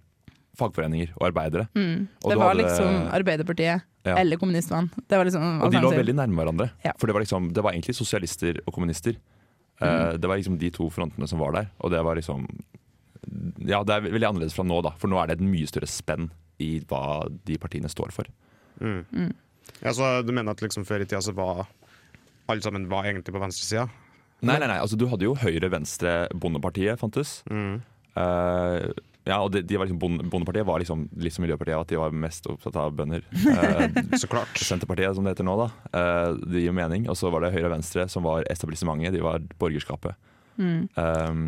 fagforeninger 0.59 1.13
og 1.19 1.27
arbeidere. 1.29 1.69
Mm. 1.75 2.09
Og 2.25 2.31
Det 2.31 2.35
du 2.39 2.41
var 2.41 2.55
hadde- 2.55 2.65
liksom 2.65 3.13
Arbeiderpartiet 3.19 3.83
Ja. 4.07 4.17
eller 4.17 4.37
kommunistene. 4.39 4.89
Liksom 5.11 5.63
Og 5.63 5.71
de 5.71 5.79
lå 5.83 5.91
veldig 5.93 6.15
nærme 6.15 6.35
hverandre. 6.41 6.71
Ja. 6.85 6.93
For 6.99 7.07
det 7.07 7.15
var, 7.15 7.21
liksom, 7.23 7.53
det 7.53 7.63
var 7.63 7.73
egentlig 7.73 7.95
sosialister 7.95 8.61
og 8.67 8.73
kommunister. 8.75 9.17
Mm. 9.81 9.87
Uh, 9.87 10.17
det 10.17 10.25
var 10.27 10.37
liksom 10.39 10.59
de 10.59 10.71
to 10.71 10.89
frontene 10.91 11.29
som 11.29 11.39
var 11.39 11.53
der. 11.53 11.71
Og 11.81 11.91
det 11.91 12.03
var 12.03 12.17
liksom 12.17 12.49
Ja, 13.69 13.83
det 13.85 13.95
er 13.95 14.07
veldig 14.09 14.29
annerledes 14.29 14.57
fra 14.57 14.65
nå, 14.67 14.81
da. 14.87 14.95
For 15.01 15.11
nå 15.11 15.19
er 15.21 15.31
det 15.31 15.39
et 15.39 15.45
mye 15.47 15.69
større 15.69 15.89
spenn 15.91 16.31
i 16.63 16.79
hva 16.91 17.27
de 17.47 17.59
partiene 17.61 17.91
står 17.93 18.13
for. 18.15 18.29
Mm. 18.81 19.03
Mm. 19.13 19.33
Ja, 19.83 19.93
så 19.95 20.23
du 20.27 20.33
mener 20.33 20.55
at 20.55 20.63
liksom 20.65 20.87
før 20.89 21.05
i 21.05 21.09
tida 21.09 21.21
så 21.23 21.35
var 21.37 21.67
alle 22.49 22.65
sammen 22.65 22.89
var 22.91 23.07
egentlig 23.07 23.35
på 23.35 23.43
venstresida? 23.43 23.87
Nei, 24.41 24.57
nei, 24.59 24.69
nei. 24.71 24.79
Altså, 24.81 24.97
du 24.99 25.07
hadde 25.11 25.27
jo 25.27 25.35
Høyre, 25.39 25.69
Venstre, 25.73 26.15
Bondepartiet 26.35 26.99
fantes. 27.01 27.41
Mm. 27.51 27.81
Uh, 28.19 28.89
ja, 29.29 29.37
og 29.45 29.51
de, 29.53 29.61
de 29.67 29.77
var 29.77 29.89
liksom, 29.89 29.99
Bonde- 30.01 30.25
Bondepartiet 30.31 30.67
var 30.67 30.81
liksom 30.81 31.05
litt 31.21 31.35
som 31.35 31.45
Miljøpartiet, 31.45 31.77
at 31.77 31.91
de 31.93 31.99
var 32.01 32.15
mest 32.17 32.47
opptatt 32.49 32.79
av 32.81 32.95
bønder. 32.97 33.27
Uh, 33.35 33.99
Så 34.23 34.31
klart. 34.31 34.55
Senterpartiet, 34.63 35.13
som 35.19 35.27
det 35.27 35.35
heter 35.35 35.47
nå, 35.49 35.57
da. 35.61 35.69
Uh, 35.93 36.39
det 36.47 36.63
gir 36.63 36.71
jo 36.71 36.77
mening. 36.79 37.09
Og 37.11 37.19
så 37.19 37.31
var 37.35 37.45
det 37.45 37.53
Høyre 37.57 37.69
og 37.69 37.75
Venstre, 37.77 38.07
som 38.11 38.25
var 38.27 38.47
etablissementet. 38.49 39.13
De 39.19 39.25
var 39.27 39.43
borgerskapet. 39.61 40.17
Mm. 40.59 40.87
Um, 40.97 41.43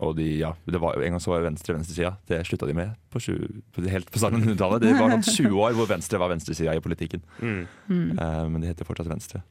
og 0.00 0.14
de, 0.16 0.26
ja, 0.40 0.50
det 0.64 0.80
var, 0.80 0.96
En 0.96 1.12
gang 1.16 1.20
så 1.22 1.34
var 1.34 1.44
Venstre 1.44 1.74
venstresida. 1.76 2.14
Det 2.28 2.40
slutta 2.48 2.66
de 2.68 2.74
med 2.76 2.94
på, 3.12 3.20
20, 3.20 3.62
på, 3.76 3.84
helt 3.92 4.10
på 4.10 4.20
starten 4.22 4.40
av 4.40 4.48
100-tallet. 4.48 4.84
Det 4.86 4.94
var 4.96 5.12
noen 5.12 5.24
20 5.26 5.60
år 5.60 5.76
hvor 5.76 5.90
Venstre 5.90 6.20
var 6.22 6.32
venstresida 6.32 6.74
i 6.76 6.80
politikken. 6.84 7.22
Mm. 7.40 7.60
Mm. 7.90 8.06
Uh, 8.16 8.46
men 8.48 8.64
de 8.64 8.70
heter 8.72 8.88
fortsatt 8.88 9.10
Venstre. 9.12 9.42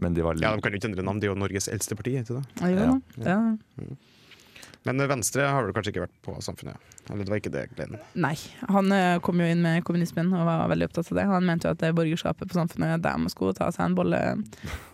Men 0.00 0.14
de 0.14 0.22
var 0.24 0.38
Ja, 0.40 0.54
De 0.56 0.62
kan 0.64 0.72
jo 0.72 0.78
ikke 0.80 0.88
endre 0.92 1.04
navn, 1.04 1.20
det 1.20 1.28
er 1.28 1.34
jo 1.34 1.40
Norges 1.42 1.68
eldste 1.68 1.98
parti. 1.98 2.14
ikke 2.20 2.38
det? 2.38 2.44
Ja, 2.62 2.68
Ja. 2.72 2.86
da. 3.26 3.30
ja. 3.34 3.98
Men 4.86 4.98
eh, 5.00 5.06
Venstre 5.06 5.44
har 5.46 5.62
vel 5.66 5.74
kanskje 5.76 5.92
ikke 5.92 6.06
vært 6.06 6.16
på 6.26 6.32
Samfunnet? 6.42 6.78
Eller 7.10 7.26
det 7.26 7.30
var 7.30 7.40
ikke 7.42 7.52
det, 7.54 7.64
Glenn? 7.76 7.98
Nei, 8.18 8.34
han 8.70 8.94
eh, 8.94 9.18
kom 9.22 9.38
jo 9.42 9.46
inn 9.46 9.62
med 9.62 9.84
kommunismen 9.86 10.32
og 10.34 10.46
var 10.48 10.64
veldig 10.72 10.88
opptatt 10.88 11.12
av 11.12 11.20
det. 11.20 11.26
Han 11.30 11.46
mente 11.46 11.68
jo 11.68 11.74
at 11.76 11.82
det 11.82 11.92
borgerskapet 11.98 12.50
på 12.50 12.58
samfunnet 12.58 13.02
der 13.04 13.20
man 13.20 13.30
skulle 13.32 13.54
ta 13.58 13.68
seg 13.74 13.84
en 13.86 13.94
bolle, 13.98 14.18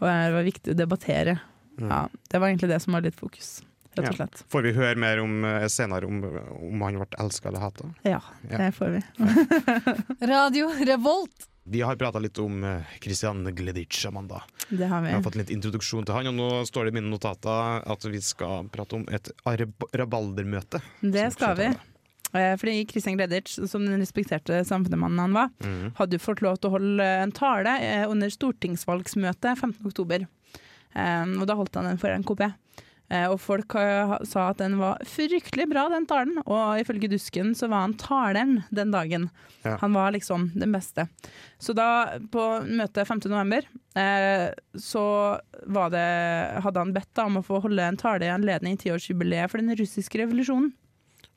og 0.01 0.05
det 0.05 0.35
var 0.37 0.45
viktig 0.49 0.75
å 0.75 0.79
debattere. 0.83 1.39
Mm. 1.79 1.89
Ja, 1.89 2.03
det 2.33 2.41
var 2.43 2.51
egentlig 2.51 2.71
det 2.73 2.81
som 2.85 2.97
var 2.97 3.05
litt 3.07 3.17
fokus, 3.17 3.63
rett 4.03 4.21
og 4.21 4.21
Ja. 4.21 4.45
Får 4.49 4.63
vi 4.63 4.73
høre 4.73 4.97
mer 4.97 5.19
om 5.21 5.45
eh, 5.45 5.67
senere 5.69 6.07
om, 6.07 6.23
om 6.71 6.81
han 6.83 6.99
ble 7.01 7.07
elska 7.19 7.49
eller 7.49 7.61
hata? 7.61 7.91
Ja, 8.05 8.21
Ja. 8.51 8.59
det 8.59 8.73
får 8.75 8.89
vi. 8.97 9.03
Radio 10.27 10.69
Revolt. 10.87 11.49
Vi 11.69 11.81
har 11.85 11.97
prata 12.01 12.19
litt 12.19 12.39
om 12.41 12.63
eh, 12.65 12.81
Christian 13.01 13.45
Gleditsch, 13.55 14.07
Amanda. 14.09 14.43
Det 14.71 14.87
har 14.89 15.03
Vi 15.03 15.09
vi 15.09 15.13
har 15.15 15.23
fått 15.23 15.37
litt 15.37 15.51
introduksjon 15.53 16.07
til 16.09 16.15
han, 16.17 16.27
og 16.31 16.35
nå 16.39 16.49
står 16.67 16.85
det 16.89 16.95
i 16.95 16.97
mine 17.01 17.11
notater 17.13 17.83
at 17.85 18.05
vi 18.09 18.21
skal 18.25 18.71
prate 18.73 18.97
om 18.97 19.05
et 19.13 19.29
rabaldermøte. 19.93 20.81
Det 21.03 21.27
skal 21.35 21.57
vi. 21.61 21.69
Eh, 22.33 22.55
Fordi 22.61 22.87
Christian 22.89 23.17
Gleditsch, 23.21 23.59
som 23.69 23.85
den 23.85 24.01
respekterte 24.01 24.63
samfunnsmannen 24.65 25.19
han 25.21 25.33
var, 25.37 25.51
Mhm. 25.61 25.93
hadde 25.97 26.17
jo 26.17 26.25
fått 26.25 26.41
lov 26.43 26.57
til 26.61 26.69
å 26.71 26.75
holde 26.79 27.05
en 27.23 27.33
tale 27.33 27.77
under 28.09 28.29
stortingsvalgsmøtet 28.29 29.59
15. 29.59 29.87
oktober. 29.87 30.27
Um, 30.97 31.41
og 31.43 31.47
da 31.47 31.55
holdt 31.55 31.75
han 31.77 31.85
den 31.85 31.99
for 31.99 32.09
NKP. 32.09 32.55
Eh, 33.09 33.25
og 33.31 33.39
folk 33.41 33.73
sa 34.29 34.49
at 34.51 34.59
den 34.61 34.77
var 34.81 35.01
fryktelig 35.09 35.69
bra, 35.71 35.87
den 35.93 36.07
talen. 36.09 36.41
Og 36.45 36.81
ifølge 36.83 37.11
Dusken 37.11 37.55
så 37.57 37.71
var 37.73 37.87
han 37.87 37.97
taleren 38.01 38.59
den 38.75 38.93
dagen. 38.93 39.29
Ja. 39.65 39.79
Han 39.83 39.97
var 39.97 40.13
liksom 40.17 40.51
den 40.59 40.75
beste. 40.75 41.09
Så 41.59 41.75
da, 41.77 42.19
på 42.33 42.45
møtet 42.69 43.09
5. 43.09 43.25
november, 43.33 43.65
eh, 43.99 44.51
så 44.77 45.07
var 45.67 45.95
det, 45.95 46.05
hadde 46.65 46.85
han 46.85 46.95
bedt 46.97 47.11
da, 47.17 47.27
om 47.31 47.41
å 47.41 47.47
få 47.47 47.63
holde 47.65 47.89
en 47.89 48.01
tale 48.01 48.29
i 48.29 48.35
anledning 48.35 48.79
tiårsjubileet 48.81 49.51
for 49.51 49.63
den 49.63 49.77
russiske 49.79 50.21
revolusjonen. 50.23 50.71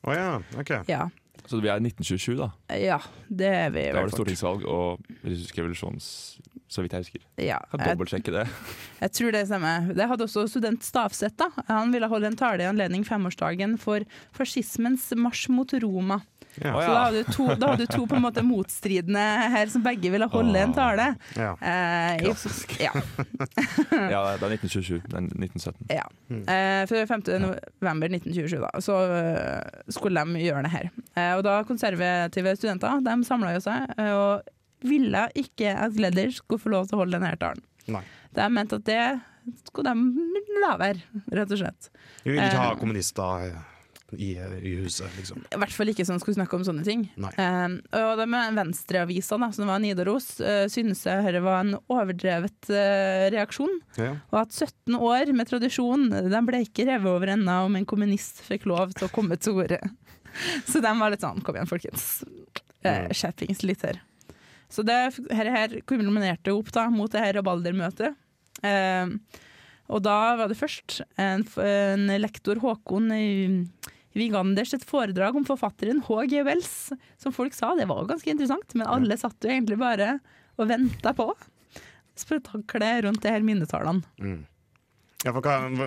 Å 0.01 0.15
ja, 0.17 0.29
OK. 0.57 0.75
Ja. 0.89 1.07
Så 1.47 1.59
vi 1.61 1.71
er 1.71 1.79
i 1.81 1.87
1927, 1.89 2.35
da. 2.37 2.51
ja, 2.77 2.99
det 3.27 3.49
er 3.49 3.71
vi 3.73 3.87
Da 3.89 3.97
var 3.97 4.09
det 4.09 4.15
stortingsvalg 4.15 4.65
og 4.69 5.01
russisk 5.23 5.57
revolusjons... 5.57 6.07
Så 6.71 6.83
vidt 6.85 6.93
jeg 6.95 7.03
husker. 7.03 7.23
Ja, 7.43 7.57
Kan 7.71 7.83
dobbeltsjekke 7.83 8.31
det. 8.31 8.45
jeg 9.03 9.11
tror 9.17 9.35
det 9.35 9.45
stemmer. 9.49 9.89
Det 9.97 10.07
hadde 10.07 10.23
også 10.27 10.45
student 10.47 10.85
Stavseth. 10.87 11.35
da. 11.41 11.49
Han 11.67 11.91
ville 11.91 12.07
holde 12.07 12.31
en 12.31 12.39
tale 12.39 12.63
i 12.63 12.69
anledning 12.69 13.03
femårsdagen 13.07 13.75
for 13.81 14.05
fascismens 14.37 15.09
marsj 15.19 15.49
mot 15.51 15.73
Roma. 15.83 16.21
Ja. 16.59 16.71
Så 16.75 16.91
da 16.91 17.01
hadde, 17.05 17.23
du 17.23 17.31
to, 17.31 17.45
da 17.55 17.69
hadde 17.71 17.85
du 17.85 17.91
to 17.93 18.05
på 18.09 18.17
en 18.17 18.23
måte 18.25 18.41
motstridende 18.43 19.21
her 19.53 19.69
som 19.71 19.83
begge 19.85 20.11
ville 20.11 20.27
holde 20.31 20.59
en 20.59 20.73
tale. 20.75 21.05
Ja. 21.39 21.53
Eh, 21.59 22.23
Klassisk. 22.25 22.73
ja, 22.81 22.91
Ja, 24.11 24.23
det 24.35 24.47
er 24.47 24.55
1927. 24.57 24.99
Det 25.05 25.15
er 25.15 25.27
1917. 25.27 25.91
ja. 25.95 26.07
Eh, 26.31 26.83
for 26.91 27.11
5. 27.13 27.23
november 27.45 28.11
1927 28.11 28.59
da, 28.63 28.71
så 28.83 28.97
eh, 29.15 29.83
skulle 29.95 30.25
de 30.27 30.43
gjøre 30.43 30.65
det 30.67 30.73
her. 30.75 30.89
Eh, 31.15 31.33
og 31.37 31.45
da 31.47 31.61
konservative 31.67 32.55
studenter 32.59 32.99
de 33.05 33.15
samla 33.27 33.55
seg 33.63 33.95
eh, 33.97 34.11
og 34.15 34.51
ville 34.87 35.25
ikke 35.37 35.73
at 35.87 35.97
Gledder 35.97 36.31
skulle 36.35 36.61
få 36.63 36.71
lov 36.73 36.87
til 36.89 36.97
å 36.97 37.03
holde 37.03 37.19
denne 37.19 37.35
talen. 37.41 37.63
Nei. 37.91 38.03
De 38.37 38.47
mente 38.53 38.77
at 38.79 38.87
det 38.87 39.01
skulle 39.67 39.91
de 39.95 40.61
la 40.61 40.75
være, 40.77 41.01
rett 41.33 41.51
og 41.51 41.61
slett. 41.63 41.91
Vi 42.23 42.33
vil 42.35 42.41
ikke 42.43 42.61
ha 42.61 42.71
Eh. 42.75 42.79
kommunister 42.79 43.45
eh, 43.47 43.61
i, 44.11 44.35
i 44.35 44.73
huset, 44.83 45.07
liksom. 45.17 45.41
I 45.55 45.57
hvert 45.61 45.73
fall 45.73 45.89
ikke 45.89 46.05
som 46.05 46.19
skulle 46.21 46.35
snakke 46.35 46.57
om 46.57 46.65
sånne 46.67 46.83
ting. 46.85 47.05
Eh, 47.17 47.75
og 47.97 48.19
det 48.19 48.27
med 48.29 48.57
Venstreavisa, 48.59 49.39
som 49.55 49.71
var 49.71 49.79
Nidaros, 49.81 50.33
uh, 50.43 50.67
synes 50.71 51.05
jeg 51.07 51.23
dette 51.25 51.41
var 51.45 51.63
en 51.63 51.77
overdrevet 51.87 52.69
eh, 52.75 53.29
reaksjon. 53.33 53.73
Ja. 53.97 54.11
Og 54.33 54.41
at 54.43 54.53
17 54.53 54.99
år 54.99 55.31
med 55.33 55.49
tradisjon, 55.49 56.09
de 56.11 56.43
ble 56.47 56.61
ikke 56.67 56.85
revet 56.91 57.09
over 57.09 57.33
enda 57.33 57.61
om 57.65 57.79
en 57.79 57.87
kommunist 57.87 58.43
fikk 58.45 58.67
lov 58.69 58.93
til 58.97 59.07
å 59.07 59.13
komme 59.15 59.39
til 59.41 59.63
orde. 59.63 59.79
Så 60.69 60.83
de 60.83 60.93
var 60.99 61.11
litt 61.15 61.23
sånn, 61.23 61.41
kom 61.43 61.57
igjen 61.57 61.71
folkens, 61.71 62.07
uh, 62.85 63.07
skjerpings 63.15 63.63
litt 63.67 63.87
her. 63.87 64.03
Så 64.71 64.85
det 64.87 64.97
her, 65.35 65.51
her 65.51 65.77
kulminerte 65.89 66.53
opp 66.55 66.71
da, 66.75 66.87
mot 66.93 67.11
det 67.11 67.23
her 67.23 67.37
rabaldermøtet. 67.39 68.15
Eh, 68.63 69.15
og 69.91 70.03
da 70.05 70.17
var 70.39 70.51
det 70.51 70.59
først 70.59 71.01
en, 71.19 71.43
en 71.59 72.11
lektor, 72.21 72.61
Håkon 72.63 73.09
i 73.11 73.27
Viganders, 74.15 74.73
et 74.75 74.87
foredrag 74.87 75.35
om 75.39 75.47
forfatteren 75.47 76.03
H.G. 76.07 76.43
Wells, 76.47 76.91
som 77.19 77.35
folk 77.35 77.55
sa 77.55 77.73
det 77.75 77.89
var 77.91 78.07
ganske 78.07 78.31
interessant, 78.31 78.75
men 78.75 78.87
alle 78.87 79.19
satt 79.19 79.43
jo 79.43 79.51
egentlig 79.51 79.79
bare 79.81 80.17
og 80.59 80.69
venta 80.71 81.13
på 81.15 81.29
spetakkelet 82.19 83.05
rundt 83.05 83.23
det 83.23 83.33
her 83.33 83.45
minnetallene. 83.45 84.03
Mm. 84.19 84.41
Ja, 85.21 85.33
hva, 85.35 85.41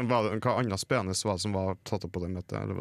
hva, 0.06 0.18
hva 0.38 0.52
annet 0.60 0.78
spennende 0.78 1.16
var 1.26 1.38
det 1.38 1.42
som 1.42 1.54
var 1.56 1.78
tatt 1.88 2.04
opp 2.06 2.12
på 2.14 2.22
det 2.22 2.30
møtet? 2.36 2.74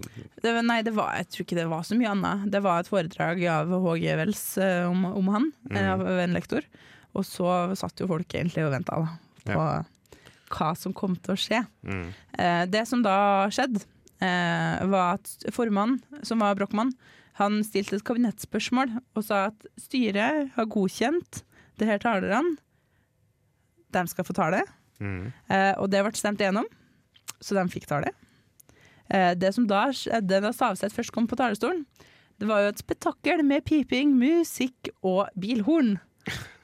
Det, 0.44 0.52
nei, 0.62 0.82
det 0.86 0.94
var, 0.94 1.16
jeg 1.18 1.30
tror 1.32 1.48
ikke 1.48 1.58
det 1.58 1.70
var 1.72 1.88
så 1.88 1.98
mye 1.98 2.12
annet. 2.12 2.44
Det 2.54 2.62
var 2.62 2.84
et 2.84 2.92
foredrag 2.92 3.42
av 3.50 3.74
HG 3.74 4.06
Wells 4.20 4.44
eh, 4.62 4.84
om, 4.86 5.08
om 5.10 5.32
han, 5.34 5.48
eh, 5.72 5.90
av 5.96 6.04
en 6.06 6.36
lektor. 6.38 6.68
Og 7.18 7.26
så 7.26 7.48
satt 7.80 8.04
jo 8.04 8.10
folk 8.12 8.36
egentlig 8.38 8.66
og 8.68 8.74
venta 8.76 9.00
på 9.48 9.66
hva 10.54 10.70
som 10.78 10.94
kom 10.94 11.16
til 11.18 11.34
å 11.34 11.40
skje. 11.42 11.64
Mm. 11.82 12.06
Eh, 12.38 12.62
det 12.70 12.84
som 12.90 13.02
da 13.06 13.50
skjedde, 13.54 13.82
var 14.24 15.18
at 15.18 15.28
formannen, 15.52 15.98
som 16.24 16.40
var 16.40 16.54
Brochmann, 16.56 16.94
han 17.42 17.58
stilte 17.68 17.98
et 17.98 18.06
kabinettspørsmål 18.08 18.94
og 19.18 19.26
sa 19.26 19.50
at 19.50 19.66
styret 19.82 20.54
har 20.54 20.70
godkjent 20.72 21.42
det 21.82 21.90
her 21.90 22.00
talerne. 22.00 22.54
De 23.92 24.06
skal 24.08 24.24
få 24.24 24.38
tale. 24.38 24.62
Mm. 25.02 25.32
Og 25.82 25.88
det 25.92 26.04
ble 26.06 26.12
stemt 26.16 26.42
igjennom, 26.42 26.68
så 27.44 27.58
de 27.58 27.64
fikk 27.72 27.88
tale. 27.90 28.12
Eh, 29.12 29.34
det 29.36 29.54
som 29.56 29.68
da 29.68 29.86
skjedde 29.96 30.42
da 30.44 30.52
Stavseth 30.56 30.96
først 30.96 31.14
kom 31.16 31.28
på 31.30 31.38
talerstolen, 31.40 31.84
det 32.42 32.50
var 32.50 32.64
jo 32.64 32.72
et 32.72 32.82
spetakkel 32.82 33.44
med 33.46 33.66
piping, 33.68 34.16
musikk 34.18 34.90
og 35.06 35.28
bilhorn. 35.40 35.98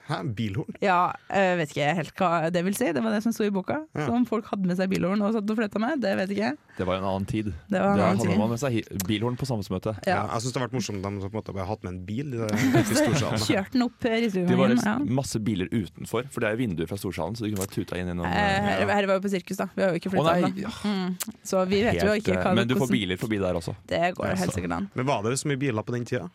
Hæ, 0.10 0.18
bilhorn? 0.34 0.74
Ja, 0.82 1.12
jeg 1.30 1.58
vet 1.60 1.74
ikke 1.76 1.90
helt 2.00 2.14
hva 2.18 2.30
det 2.54 2.64
vil 2.66 2.74
si. 2.78 2.88
Det 2.96 3.04
var 3.06 3.14
det 3.14 3.22
som 3.22 3.34
sto 3.36 3.46
i 3.46 3.52
boka. 3.54 3.76
Ja. 3.94 4.08
Som 4.10 4.26
folk 4.26 4.48
hadde 4.50 4.66
med 4.66 4.80
seg 4.80 4.90
bilhorn 4.90 5.22
og 5.22 5.36
satt 5.36 5.50
og 5.54 5.60
fløyta 5.60 5.82
med, 5.84 6.02
det 6.02 6.16
vet 6.18 6.34
ikke 6.34 6.48
jeg. 6.48 6.58
Det 6.80 6.88
var 6.88 6.98
en 6.98 7.06
annen 7.12 7.28
tid. 7.30 7.52
Det 7.70 7.78
var 7.78 7.94
en 7.94 8.00
annen 8.00 8.18
hadde 8.18 8.30
tid. 8.32 8.40
man 8.42 8.50
med 8.50 8.62
seg 8.62 9.06
bilhorn 9.06 9.38
på 9.38 9.46
samfunnsmøtet. 9.50 10.00
Ja. 10.10 10.16
Ja. 10.16 10.24
jeg 10.34 10.42
syns 10.48 10.56
det 10.56 10.62
har 10.62 10.68
vært 10.68 10.78
morsomt 10.80 11.06
om 11.06 11.20
de 11.20 11.28
på 11.28 11.30
en 11.30 11.38
måte 11.40 11.54
bare 11.54 11.66
har 11.68 11.72
hatt 11.76 11.84
med 11.86 11.94
en 11.94 12.02
bil. 12.08 12.34
Kjørte 13.50 13.72
den 13.76 13.86
opp 13.86 14.00
Det 14.02 14.58
var 14.58 14.74
Ja. 14.80 14.96
masse 15.20 15.40
biler 15.40 15.70
utenfor, 15.72 16.26
for 16.34 16.42
det 16.42 16.50
er 16.54 16.60
vinduer 16.60 16.88
fra 16.90 16.98
storsalen, 16.98 17.36
så 17.38 17.46
du 17.46 17.52
kunne 17.54 17.62
bare 17.66 17.74
tuta 17.76 17.98
inn 18.00 18.08
gjennom 18.10 18.26
Eh, 18.26 18.34
Her, 18.34 18.88
her 18.90 19.08
var 19.08 19.20
jo 19.20 19.22
på 19.28 19.30
sirkus, 19.32 19.58
da. 19.62 19.70
Vi 19.76 19.84
har 19.84 19.94
jo 19.94 20.00
ikke 20.02 20.12
flytta 20.14 20.36
ennå. 20.40 20.74
Mm. 20.90 21.16
Så 21.44 21.64
vi 21.70 21.84
vet 21.86 22.02
jo 22.02 22.14
ikke 22.18 22.36
hva 22.40 22.52
eh, 22.52 22.56
Men 22.56 22.68
du 22.68 22.76
får 22.80 22.90
biler 22.92 23.18
forbi 23.22 23.38
der 23.42 23.54
også. 23.60 23.76
Det 23.88 24.16
går 24.18 24.26
Ja, 24.34 24.36
helt 24.42 24.54
sikkert 24.58 24.72
an. 24.78 24.90
Men 24.96 25.06
var 25.06 25.24
det 25.24 25.38
så 25.40 25.48
mye 25.50 25.60
biler 25.62 25.84
på 25.86 25.94
den 25.96 26.06
tida? 26.06 26.30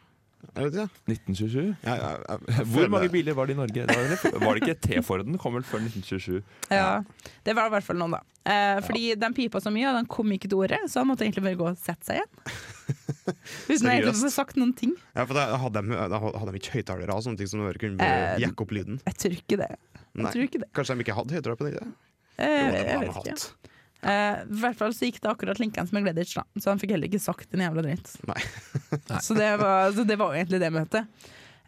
Er 0.54 0.66
vet 0.68 0.74
ikke. 0.76 0.86
1927? 1.08 1.70
Ja, 1.86 1.94
ja, 1.96 2.10
ja, 2.28 2.36
jeg 2.58 2.66
Hvor 2.74 2.88
mange 2.92 3.08
det. 3.08 3.12
biler 3.14 3.34
var 3.38 3.46
det 3.48 3.54
i 3.54 3.58
Norge? 3.58 3.86
Det 3.88 4.32
var, 4.42 4.54
det 4.58 4.62
ikke 4.62 4.76
T-Forden? 4.88 5.38
Kom 5.40 5.54
vel 5.58 5.64
før 5.66 5.80
1927? 5.82 6.42
Ja, 6.70 7.02
det 7.46 7.56
var 7.58 7.70
i 7.70 7.74
hvert 7.74 7.86
fall 7.86 7.98
noen, 8.00 8.16
da. 8.18 8.22
Eh, 8.44 8.80
fordi 8.84 9.14
den 9.16 9.32
pipa 9.34 9.60
så 9.64 9.72
mye, 9.72 9.88
og 9.90 9.96
den 10.02 10.06
kom 10.12 10.30
ikke 10.36 10.50
til 10.52 10.60
ordet, 10.60 10.82
så 10.92 11.00
han 11.00 11.08
måtte 11.08 11.24
egentlig 11.24 11.46
bare 11.46 11.58
gå 11.62 11.68
og 11.72 11.78
sette 11.80 12.04
seg 12.10 12.20
igjen. 12.20 12.30
Uten 13.72 13.88
egentlig 13.88 14.12
å 14.12 14.16
få 14.20 14.30
sagt 14.34 14.58
noen 14.60 14.74
ting. 14.76 14.92
Ja, 15.16 15.24
for 15.24 15.34
da 15.38 15.46
hadde 15.62 15.82
de, 15.86 15.96
da 16.12 16.20
hadde 16.24 16.52
de 16.52 16.60
ikke 16.60 16.74
høyttalere 16.78 17.16
og 17.16 17.24
sånne 17.24 17.40
ting 17.40 17.48
som 17.50 17.64
bare 17.64 17.80
kunne 17.80 18.04
Eh, 18.04 18.38
jekke 18.44 18.66
opp 18.66 18.74
lyden? 18.76 18.98
Jeg 19.08 19.16
tror 19.22 19.36
ikke 19.38 19.60
det. 19.64 19.70
Jeg 19.72 20.22
Nei. 20.26 20.32
tror 20.34 20.44
ikke 20.48 20.60
det. 20.62 20.68
Kanskje 20.76 20.96
de 20.98 21.06
ikke 21.06 21.16
hadde 21.16 21.38
høyttalere 21.38 21.58
på 21.60 21.66
den 21.68 21.78
tida? 21.78 21.88
Eh, 22.36 22.58
Jo, 22.60 22.66
det 22.74 22.82
jeg 22.84 22.98
må 22.98 23.00
de 23.00 23.06
vet 23.06 23.16
hatt. 23.16 23.30
ikke. 23.32 23.73
Eh, 24.04 24.42
I 24.44 24.58
hvert 24.60 24.76
fall 24.76 24.92
så 24.92 25.06
gikk 25.08 25.20
det 25.24 25.30
akkurat 25.32 25.58
linkens 25.62 25.92
med 25.96 26.04
Gleditch, 26.04 26.34
da. 26.36 26.44
så 26.60 26.70
han 26.74 26.78
fikk 26.82 26.90
heller 26.92 27.08
ikke 27.08 27.22
sagt 27.24 27.54
en 27.56 27.62
jævla 27.64 27.84
dritt. 27.86 28.10
Nei. 28.28 28.40
så, 29.24 29.36
det 29.38 29.52
var, 29.62 29.92
så 29.96 30.04
det 30.04 30.18
var 30.20 30.34
egentlig 30.36 30.60
det 30.60 30.72
møtet. 30.74 31.06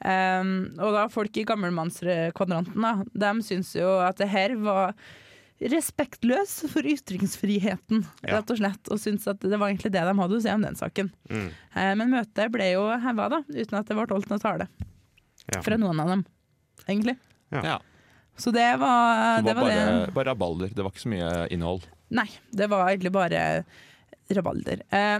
Um, 0.04 0.50
og 0.76 0.90
da 0.92 1.06
folk 1.08 1.36
i 1.40 1.46
gammelmannskvadranten, 1.48 2.76
da, 2.84 2.90
de 3.32 3.46
syns 3.46 3.70
jo 3.78 3.94
at 4.04 4.18
det 4.20 4.28
her 4.28 4.52
var 4.60 4.92
respektløs 5.56 6.66
for 6.68 6.84
ytringsfriheten, 6.84 8.02
Ja. 8.20 8.36
rett 8.36 8.50
og 8.52 8.58
slett. 8.60 8.90
Og 8.92 9.00
syntes 9.00 9.26
at 9.32 9.40
det 9.40 9.56
var 9.56 9.70
egentlig 9.70 9.92
det 9.94 10.02
de 10.04 10.12
hadde 10.18 10.36
å 10.36 10.42
si 10.44 10.52
om 10.52 10.60
den 10.66 10.76
saken. 10.76 11.08
Mm. 11.32 11.48
Uh, 11.72 11.92
men 11.96 12.12
møtet 12.12 12.52
ble 12.52 12.68
jo 12.74 12.84
heva, 13.00 13.30
da, 13.32 13.40
uten 13.48 13.78
at 13.80 13.88
det 13.88 13.96
ble 13.96 14.06
holdt 14.12 14.28
noe 14.32 14.42
tale 14.42 14.68
Ja. 15.48 15.62
fra 15.64 15.76
noen 15.80 16.00
av 16.02 16.08
dem, 16.12 16.26
egentlig. 16.88 17.16
Ja. 17.54 17.62
Ja. 17.64 17.78
Så 18.36 18.52
det 18.52 18.68
var 18.78 19.40
Det 19.40 19.46
det. 19.48 19.54
var 19.56 19.62
Var 19.62 19.70
bare, 19.70 20.04
det. 20.04 20.14
bare 20.14 20.28
rabalder. 20.34 20.68
Det 20.74 20.84
var 20.84 20.90
ikke 20.92 21.06
så 21.06 21.08
mye 21.14 21.48
innhold. 21.54 21.86
Nei, 22.14 22.28
det 22.54 22.68
var 22.70 22.86
egentlig 22.88 23.12
bare 23.14 23.42
rabalder. 24.34 24.82
Eh, 24.90 25.18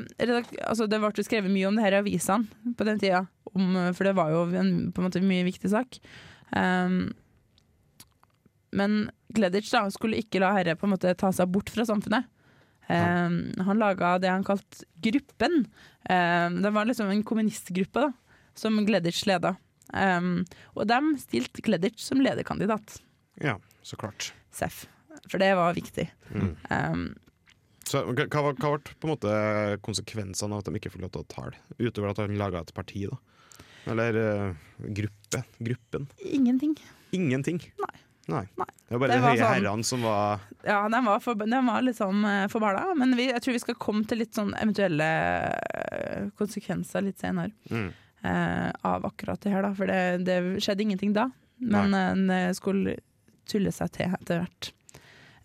altså, 0.67 0.87
det 0.91 1.01
ble 1.03 1.27
skrevet 1.27 1.53
mye 1.53 1.69
om 1.69 1.79
det 1.79 1.85
her 1.87 1.97
i 1.97 2.01
avisene 2.03 2.75
på 2.79 2.87
den 2.87 3.01
tida, 3.03 3.25
om, 3.55 3.77
for 3.97 4.09
det 4.09 4.17
var 4.19 4.33
jo 4.35 4.47
en 4.59 4.73
på 4.95 5.03
en 5.03 5.09
måte 5.09 5.23
mye 5.25 5.47
viktig 5.47 5.71
sak. 5.73 6.01
Eh, 6.55 6.97
men 8.77 8.97
Gleditsch 9.37 9.75
da, 9.75 9.87
skulle 9.91 10.21
ikke 10.21 10.41
la 10.43 10.53
herre 10.57 10.77
på 10.79 10.87
en 10.87 10.95
måte 10.95 11.15
ta 11.19 11.33
seg 11.35 11.51
bort 11.53 11.71
fra 11.73 11.87
samfunnet. 11.89 12.29
Eh, 12.87 13.39
han 13.67 13.83
laga 13.83 14.17
det 14.23 14.31
han 14.31 14.47
kalte 14.47 14.87
Gruppen. 15.03 15.67
Um, 16.09 16.63
det 16.63 16.71
var 16.71 16.87
liksom 16.87 17.11
en 17.11 17.23
kommunistgruppe 17.27 18.07
da, 18.07 18.13
som 18.55 18.79
Gleditsch 18.87 19.27
leda. 19.27 19.57
Um, 19.93 20.45
og 20.75 20.87
de 20.91 20.99
stilte 21.23 21.63
Gleditch 21.67 22.03
som 22.03 22.23
lederkandidat. 22.23 23.01
ja, 23.43 23.59
så 23.83 23.97
klart. 23.97 24.33
Seff. 24.51 24.87
For 25.31 25.43
det 25.43 25.53
var 25.59 25.75
viktig. 25.77 26.09
Mm. 26.33 26.51
Um, 26.71 27.07
Så 27.87 28.03
hva, 28.03 28.27
hva 28.27 28.43
var- 28.43 28.57
hva 28.59 29.17
ble 29.23 29.79
konsekvensene 29.87 30.53
av 30.53 30.59
at 30.65 30.71
de 30.71 30.79
ikke 30.79 30.91
fikk 30.91 31.05
lov 31.05 31.13
til 31.15 31.23
å 31.23 31.29
tale? 31.31 31.55
Utover 31.79 32.11
at 32.11 32.19
han 32.19 32.39
laga 32.39 32.61
et 32.65 32.75
parti, 32.75 33.07
da? 33.07 33.19
Eller 33.87 34.17
uh, 34.19 34.55
gruppe? 34.91 35.45
Gruppen? 35.63 36.09
ingenting. 36.19 36.75
Ingenting? 37.15 37.61
Nei. 37.79 37.95
Nei. 38.27 38.43
Nei. 38.59 38.67
Det 38.89 38.97
var 38.97 38.99
bare 38.99 39.13
Det 39.13 39.21
de 39.21 39.27
høye 39.29 39.39
sånn- 39.39 39.53
herrene 39.55 39.85
som 39.87 40.03
var 40.03 40.41
Ja, 40.67 40.81
de 40.91 41.01
var, 41.07 41.21
for, 41.23 41.35
de 41.39 41.61
var 41.69 41.83
litt 41.87 41.97
sånn 42.01 42.25
uh, 42.27 42.49
forbala, 42.51 42.83
men 42.99 43.15
vi, 43.15 43.29
jeg 43.31 43.43
tror 43.45 43.55
vi 43.55 43.63
skal 43.63 43.79
komme 43.79 44.03
til 44.11 44.19
litt 44.19 44.35
sånn 44.35 44.51
eventuelle 44.59 45.11
uh, 45.55 46.27
konsekvenser 46.39 47.07
litt 47.07 47.23
senere 47.23 47.53
mm. 47.71 47.93
av 48.83 49.07
akkurat 49.07 49.39
det 49.41 49.53
her, 49.55 49.63
da. 49.63 49.71
For 49.79 49.87
det, 49.87 50.25
det 50.27 50.41
skjedde 50.59 50.83
ingenting 50.83 51.13
da, 51.15 51.29
men 51.63 52.27
det 52.27 52.57
skulle 52.59 52.97
tulle 53.47 53.71
seg 53.71 53.93
til 53.95 54.11
etter 54.19 54.43
hvert. 54.43 54.73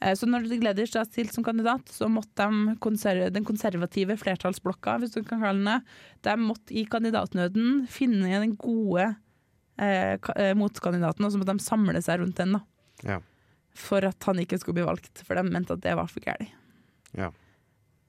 Eh, 0.01 0.15
Så 0.17 0.25
når 0.29 0.47
Gleditsch 0.49 0.93
da 0.97 1.03
stilte 1.05 1.33
som 1.35 1.43
kandidat, 1.45 1.85
så 1.93 2.07
måtte 2.09 2.47
de 2.49 2.75
konser 2.81 3.29
den 3.31 3.45
konservative 3.45 4.17
flertallsblokka, 4.17 4.97
hvis 4.99 5.13
du 5.13 5.21
kan 5.23 5.41
kalle 5.43 5.61
den 5.61 5.65
det, 5.65 5.81
de 6.23 6.35
måtte 6.41 6.73
i 6.73 6.85
kandidatnøden 6.89 7.85
finne 7.87 8.31
den 8.41 8.55
gode 8.57 9.15
eh, 9.77 10.17
eh, 10.35 10.53
motkandidaten, 10.57 11.25
og 11.25 11.31
så 11.33 11.37
måtte 11.41 11.53
de 11.57 11.63
samle 11.65 12.01
seg 12.01 12.19
rundt 12.23 12.35
den. 12.41 12.53
da 12.57 12.61
Ja. 13.03 13.19
for 13.73 14.03
at 14.03 14.21
han 14.27 14.35
ikke 14.37 14.59
skulle 14.59 14.81
bli 14.81 14.83
valgt, 14.85 15.21
for 15.25 15.33
de 15.35 15.43
mente 15.47 15.71
at 15.71 15.81
det 15.81 15.95
var 15.95 16.07
for 16.11 16.19
galt. 16.19 16.49
Ja. 17.15 17.29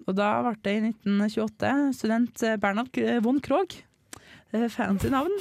Og 0.09 0.17
da 0.17 0.43
ble 0.43 0.57
det 0.65 0.73
i 0.75 0.81
1928 0.91 1.95
student 1.95 2.43
eh, 2.43 2.57
Bernhard 2.57 2.91
von 3.23 3.39
Krogh, 3.41 3.83
fancy 4.53 5.11
navn, 5.13 5.33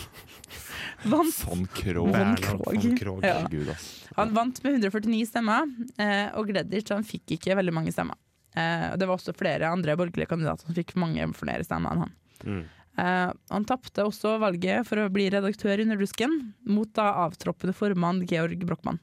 vant. 1.03 1.39
Von 1.43 1.65
Krogh. 1.67 2.15
Von 2.15 2.95
Krogh. 2.97 3.25
Ja. 3.25 3.75
Han 4.15 4.33
vant 4.35 4.63
med 4.63 4.79
149 4.79 5.25
stemmer, 5.29 5.67
eh, 5.99 6.27
og 6.39 6.51
Gleditsch 6.51 6.93
han 6.95 7.07
fikk 7.07 7.35
ikke 7.37 7.57
veldig 7.59 7.73
mange 7.75 7.93
stemmer. 7.95 8.19
Eh, 8.55 8.91
det 8.97 9.07
var 9.07 9.15
også 9.15 9.35
flere 9.37 9.69
andre 9.71 9.95
borgerlige 9.99 10.31
kandidater 10.31 10.67
som 10.67 10.75
fikk 10.75 10.95
mange 10.99 11.27
flere 11.37 11.63
stemmer 11.67 11.93
enn 11.93 12.05
han. 12.05 12.15
Mm. 12.43 12.63
Eh, 12.99 13.29
han 13.53 13.67
tapte 13.67 14.03
også 14.03 14.35
valget 14.41 14.87
for 14.87 14.99
å 14.99 15.11
bli 15.13 15.29
redaktør 15.31 15.79
i 15.79 15.85
Underdusken, 15.85 16.35
mot 16.67 16.91
da 16.97 17.11
avtroppende 17.25 17.75
formann 17.75 18.23
Georg 18.27 18.65
Brochmann. 18.67 18.99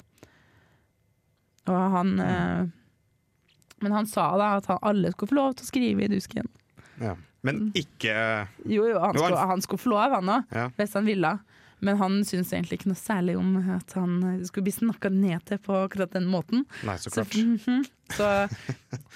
Og 1.68 1.78
han 1.92 2.12
eh, 2.24 2.68
Men 3.84 3.92
han 3.94 4.06
sa 4.08 4.30
da 4.40 4.54
at 4.58 4.66
han, 4.66 4.78
alle 4.82 5.12
skulle 5.12 5.30
få 5.30 5.36
lov 5.38 5.52
til 5.58 5.66
å 5.66 5.68
skrive 5.68 6.04
i 6.04 6.10
Dusken. 6.10 6.48
Ja. 6.98 7.14
Men 7.46 7.68
ikke 7.78 8.14
Jo, 8.66 8.84
jo, 8.88 8.98
han 8.98 9.14
Jo, 9.14 9.22
han- 9.22 9.30
skulle, 9.32 9.46
han 9.52 9.60
skulle 9.62 9.82
få 9.84 9.90
lov, 9.90 10.10
han 10.18 10.26
òg, 10.38 10.44
Ja. 10.52 10.68
hvis 10.76 10.94
han 10.94 11.04
ville. 11.06 11.38
Men 11.80 11.96
han 11.96 12.24
syntes 12.24 12.50
egentlig 12.52 12.80
ikke 12.80 12.88
noe 12.90 12.98
særlig 12.98 13.36
om 13.38 13.52
at 13.70 13.92
han 13.94 14.16
eh, 14.24 14.44
skulle 14.44 14.64
bli 14.66 14.72
snakka 14.72 15.12
ned 15.14 15.44
til 15.46 15.58
på 15.62 15.76
akkurat 15.86 16.10
den 16.10 16.26
måten. 16.26 16.64
Nei, 16.84 16.96
så 16.98 17.10
Så, 17.10 17.22
klart. 17.22 17.30
-hmm. 17.38 17.84
så 18.10 18.48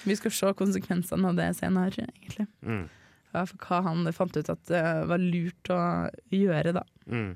vi 0.05 0.15
skal 0.15 0.31
se 0.31 0.53
konsekvensene 0.53 1.27
av 1.27 1.35
det 1.35 1.55
senere, 1.57 1.91
egentlig. 2.07 2.47
Mm. 2.65 2.87
Ja, 3.33 3.45
for 3.45 3.57
hva 3.57 3.81
han 3.83 4.13
fant 4.13 4.37
ut 4.37 4.49
at 4.49 4.63
det 4.65 5.07
var 5.07 5.17
lurt 5.17 5.69
å 5.69 6.09
gjøre, 6.31 6.73
da. 6.73 6.83
Mm. 7.09 7.35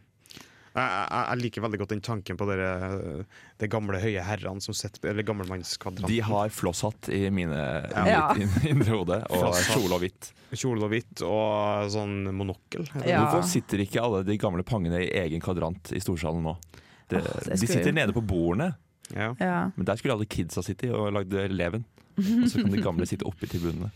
Jeg, 0.77 0.89
jeg, 0.93 1.22
jeg 1.31 1.39
liker 1.41 1.63
veldig 1.65 1.77
godt 1.81 1.91
den 1.96 2.01
tanken 2.05 2.38
på 2.38 2.46
dere, 2.46 2.67
de 3.57 3.67
gamle 3.72 3.98
høye 4.03 4.22
herrene 4.22 4.62
som 4.62 4.75
sitter 4.77 5.10
Eller 5.10 5.25
gammelmannskvadranten. 5.25 6.05
De 6.12 6.19
har 6.27 6.51
flosshatt 6.53 7.10
i 7.17 7.24
mine 7.34 7.57
Ja. 8.05 8.27
indre 8.72 8.91
hode, 8.93 9.17
og 9.34 9.55
kjole 9.72 9.98
og 9.98 10.03
hvitt. 10.05 10.29
Kjole 10.53 10.86
og 10.86 10.91
hvitt 10.93 11.24
og 11.25 11.89
sånn 11.96 12.29
monokkel. 12.38 12.86
Ja. 13.01 13.24
Hvorfor 13.25 13.48
sitter 13.50 13.81
ikke 13.84 14.03
alle 14.05 14.22
de 14.27 14.38
gamle 14.39 14.62
pangene 14.67 15.01
i 15.03 15.10
egen 15.25 15.41
kvadrant 15.43 15.89
i 15.98 16.01
storsalen 16.03 16.46
nå? 16.46 16.53
Det, 17.10 17.24
oh, 17.24 17.39
de 17.50 17.57
sitter 17.72 17.96
nede 17.96 18.13
på 18.15 18.22
bordene, 18.27 18.74
Ja. 19.15 19.31
Ja. 19.39 19.57
men 19.75 19.86
der 19.88 19.96
skulle 19.98 20.13
alle 20.17 20.27
kidsa 20.29 20.62
sitte 20.62 20.89
og 20.93 21.10
lagd 21.15 21.31
leven. 21.55 21.86
Og 22.19 22.48
så 22.51 22.60
kan 22.62 22.72
de 22.74 22.81
gamle 22.84 23.05
sitte 23.07 23.25
oppi 23.29 23.48
tribunene. 23.50 23.89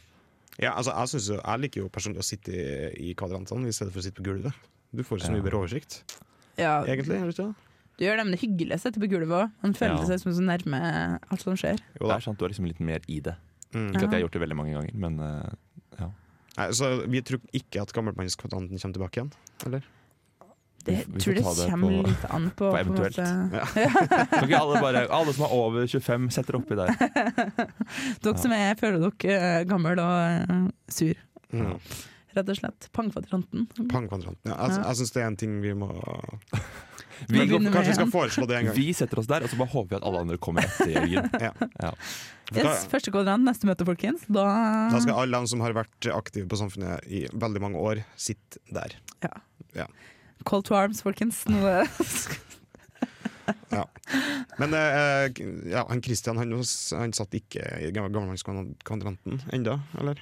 Ja, 0.61 0.73
altså, 0.77 0.91
jeg, 0.95 1.09
synes 1.13 1.27
jo, 1.31 1.37
jeg 1.41 1.61
liker 1.63 1.81
jo 1.85 1.89
personlig 1.93 2.21
å 2.21 2.27
sitte 2.27 2.51
i, 2.55 2.65
i 3.11 3.13
kvadrantene 3.17 3.67
i 3.69 3.75
stedet 3.75 3.91
for 3.93 3.99
å 4.01 4.05
sitte 4.05 4.19
på 4.21 4.27
gulvet. 4.29 4.55
Du 4.91 5.03
får 5.07 5.23
så 5.23 5.29
Ja. 5.31 5.35
mye 5.37 5.45
bedre 5.45 5.59
oversikt, 5.61 6.01
ja. 6.61 6.75
egentlig. 6.85 7.17
gjør 7.19 7.29
du 7.29 7.33
ikke 7.35 7.47
det? 7.49 7.55
Du 7.99 8.05
gjør 8.07 8.17
det, 8.17 8.23
men 8.25 8.31
det 8.33 8.39
er 8.39 8.47
hyggelig 8.47 8.73
å 8.77 8.81
sitte 8.81 8.99
på 9.03 9.09
gulvet 9.11 9.37
òg. 9.43 9.51
Man 9.61 9.73
føler 9.77 9.99
Ja. 9.99 10.05
seg 10.09 10.19
som 10.23 10.31
så 10.33 10.41
nærme 10.45 10.79
alt 11.29 11.41
som 11.43 11.53
skjer. 11.59 11.77
Jo 11.99 12.07
Det 12.07 12.09
da. 12.09 12.15
er 12.17 12.25
sant, 12.25 12.37
Du 12.39 12.45
er 12.45 12.49
liksom 12.53 12.65
litt 12.69 12.79
mer 12.79 12.99
i 13.07 13.19
det. 13.19 13.35
Mm. 13.73 13.89
Ikke 13.93 14.03
at 14.07 14.11
jeg 14.11 14.17
har 14.17 14.23
gjort 14.25 14.33
det 14.37 14.41
veldig 14.41 14.57
mange 14.57 14.73
ganger, 14.77 14.95
men 14.95 15.19
eh, 15.19 16.07
Nei, 16.57 16.65
så 16.75 17.07
vi 17.07 17.21
tror 17.23 17.39
ikke 17.55 17.79
at 17.81 17.93
gammelmannskvadranten 17.95 18.75
kommer 18.81 18.93
tilbake 18.97 19.15
igjen? 19.21 19.29
Eller? 19.65 19.81
Det 20.83 20.95
Vi- 20.97 21.13
vi 21.13 21.19
tror 21.21 21.33
det 21.37 21.43
ta 21.45 21.53
det 21.53 21.69
kommer 21.71 21.87
på- 21.87 22.07
litt 22.09 22.25
an 22.33 22.49
på, 22.49 22.55
på 22.57 22.71
på 22.71 22.77
en 22.77 22.87
eventuelt. 22.87 23.17
måte. 23.21 24.27
Kan 24.33 24.49
ikke 24.49 24.59
alle, 24.59 24.81
bare, 24.81 25.07
alle 25.09 25.33
som 25.33 25.45
er 25.45 25.53
over 25.55 25.87
25, 25.87 26.29
setter 26.35 26.57
oppi 26.59 26.75
der. 26.75 26.91
Dere 28.21 28.37
som 28.41 28.51
er, 28.51 28.75
føler 28.75 28.99
dere 28.99 29.37
eh, 29.61 29.63
gammel 29.69 29.99
og 29.99 30.51
eh, 30.51 30.67
sur, 30.89 31.13
Mm. 31.53 31.79
Rett 32.37 32.49
og 32.49 32.57
slett. 32.57 32.87
Pangkvadranten. 32.95 33.67
Pangkvadranten. 33.91 34.47
Ja. 34.51 34.55
Jeg, 34.67 34.77
Ja. 34.77 34.87
jeg 34.89 34.95
syns 35.01 35.11
det 35.15 35.21
er 35.23 35.27
en 35.31 35.37
ting 35.37 35.59
vi 35.63 35.73
må 35.77 35.89
Vi, 37.29 37.37
vi 37.45 37.57
Kanskje 37.69 37.91
vi 37.91 37.93
skal 37.99 38.09
foreslå 38.09 38.47
det 38.49 38.55
en 38.57 38.65
gang. 38.71 38.75
vi 38.75 38.93
setter 38.97 39.19
oss 39.21 39.27
der, 39.29 39.43
og 39.45 39.49
så 39.51 39.57
bare 39.59 39.69
håper 39.69 39.89
vi 39.91 39.97
at 39.99 40.05
alle 40.09 40.21
andre 40.23 40.37
kommer 40.41 40.65
etter 40.65 40.89
Jørgen. 40.89 41.29
Ja. 41.37 41.91
Yes, 42.55 42.87
første 42.89 43.11
kvadrant, 43.13 43.45
neste 43.45 43.67
møte, 43.69 43.85
folkens. 43.85 44.23
Da, 44.25 44.45
Da 44.89 44.99
skal 45.03 45.19
alle 45.21 45.37
de 45.43 45.47
som 45.51 45.61
har 45.61 45.75
vært 45.77 46.07
aktive 46.15 46.49
på 46.49 46.57
Samfunnet 46.57 47.05
i 47.05 47.27
veldig 47.29 47.61
mange 47.61 47.77
år, 47.77 48.01
sitte 48.17 48.57
der. 48.73 48.95
Ja. 49.77 49.85
Call 50.49 50.63
to 50.65 50.73
arms, 50.73 51.03
folkens. 51.05 51.43
Nå 51.45 51.61
er 51.69 51.85
Men 54.59 54.73
eh, 54.77 55.29
ja, 55.71 55.85
han 55.89 56.01
Christian 56.03 56.37
han, 56.41 56.51
han 56.57 57.13
satt 57.15 57.33
ikke 57.37 57.63
i 57.85 57.91
gammelmannskvadranten 57.95 59.41
ennå, 59.53 59.77
eller? 60.01 60.21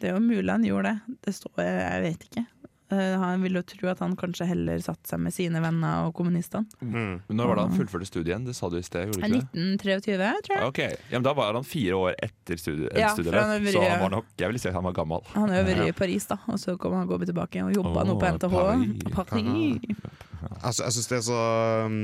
Det 0.00 0.10
er 0.10 0.16
jo 0.18 0.20
mulig 0.24 0.50
han 0.50 0.66
gjorde 0.66 0.92
det. 0.92 1.18
Det 1.24 1.32
står, 1.36 1.62
jeg 1.64 2.02
vet 2.04 2.28
ikke. 2.28 2.44
Eh, 2.92 3.18
han 3.18 3.42
ville 3.42 3.62
jo 3.62 3.64
tro 3.64 3.88
at 3.88 4.00
han 4.04 4.12
kanskje 4.18 4.46
heller 4.48 4.80
satte 4.84 5.08
seg 5.08 5.20
med 5.24 5.32
sine 5.34 5.60
venner 5.64 6.08
og 6.08 6.14
kommunistene. 6.18 6.68
Mm. 6.80 7.22
Men 7.28 7.38
Når 7.38 7.48
var 7.48 7.56
det 7.56 7.64
han 7.64 7.78
fullførte 7.78 8.08
studiet 8.08 8.32
igjen? 8.32 8.44
Det 8.44 8.54
sa 8.58 8.68
du 8.68 8.76
i 8.76 8.84
sted, 8.84 9.08
gjorde 9.08 9.22
du 9.22 9.24
ikke 9.24 9.38
det? 9.38 9.62
1923, 9.64 10.28
tror 10.48 10.56
jeg. 10.56 10.66
Okay. 10.72 10.98
ja, 11.08 11.14
men 11.16 11.26
Da 11.26 11.34
var 11.38 11.56
han 11.56 11.68
fire 11.68 12.00
år 12.00 12.18
etter 12.26 12.60
studiet, 12.60 12.92
Ja, 13.00 13.14
studiet 13.16 13.38
han 13.38 13.70
så 13.72 13.86
han 13.86 14.04
var 14.04 14.12
nok, 14.18 14.28
jeg 14.36 14.52
vil 14.52 14.60
si 14.60 14.68
at 14.68 14.76
han 14.76 14.84
var 14.84 14.96
gammel. 14.96 15.24
Han 15.32 15.48
har 15.48 15.62
jo 15.62 15.70
vært 15.70 15.94
i 15.94 15.96
Paris, 15.96 16.28
da, 16.28 16.38
og 16.44 16.60
så 16.60 16.76
kom 16.80 16.98
han 16.98 17.08
gå 17.08 17.18
tilbake 17.24 17.64
og 17.64 17.72
jobba 17.78 18.04
nå 18.04 18.18
på 18.20 18.34
NTH. 18.36 18.58
Paris. 18.58 19.32
Paris. 19.32 20.12
Altså, 20.60 20.84
jeg 20.84 20.98
syns 20.98 21.08
det 21.08 21.18
er 21.22 21.26
så 21.30 21.40
um, 21.88 21.98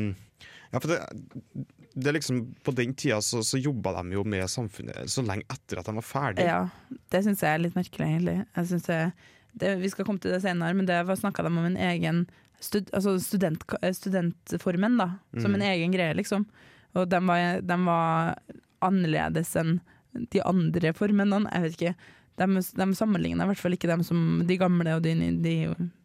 Ja, 0.71 0.79
for 0.81 0.88
det, 0.95 1.00
det 1.95 2.07
er 2.07 2.15
liksom 2.15 2.55
På 2.63 2.71
den 2.77 2.93
tida 2.95 3.19
så, 3.25 3.41
så 3.43 3.59
jobba 3.59 3.93
de 4.03 4.13
jo 4.15 4.23
med 4.25 4.45
samfunnet 4.51 5.09
så 5.11 5.25
lenge 5.27 5.43
etter 5.51 5.81
at 5.81 5.87
de 5.91 5.95
var 5.97 6.07
ferdige. 6.07 6.47
Ja, 6.47 6.99
det 7.11 7.25
syns 7.27 7.43
jeg 7.43 7.51
er 7.55 7.65
litt 7.65 7.75
merkelig, 7.79 8.07
egentlig. 8.07 8.37
Jeg 8.57 8.67
synes 8.71 8.87
jeg, 8.93 9.13
det, 9.59 9.73
vi 9.83 9.91
skal 9.91 10.07
komme 10.07 10.23
til 10.23 10.31
det 10.37 10.43
senere, 10.45 10.75
men 10.79 10.87
det 10.87 11.01
snakka 11.19 11.43
de 11.43 11.51
om 11.51 11.65
en 11.67 11.77
egen 11.77 12.21
stud, 12.61 12.91
altså 12.95 13.17
student, 13.25 13.65
studentformen, 13.97 14.99
da. 15.01 15.09
Som 15.41 15.55
en 15.57 15.61
Mm. 15.65 15.69
egen 15.73 15.93
greie, 15.97 16.15
liksom. 16.15 16.47
Og 16.95 17.09
de 17.11 17.21
var, 17.27 17.61
de 17.61 17.77
var 17.87 18.35
annerledes 18.83 19.55
enn 19.57 19.81
de 20.31 20.43
andre 20.47 20.93
formene. 20.97 21.43
Jeg 21.53 21.63
vet 21.63 21.77
ikke. 21.79 21.95
De, 22.41 22.47
de 22.57 22.87
sammenligna 22.97 23.45
i 23.45 23.51
hvert 23.51 23.61
fall 23.61 23.75
ikke 23.77 23.91
dem 23.91 24.03
som 24.07 24.43
de 24.49 24.57
gamle 24.57 24.95
og 24.97 25.03
de, 25.05 25.13
de 25.43 25.55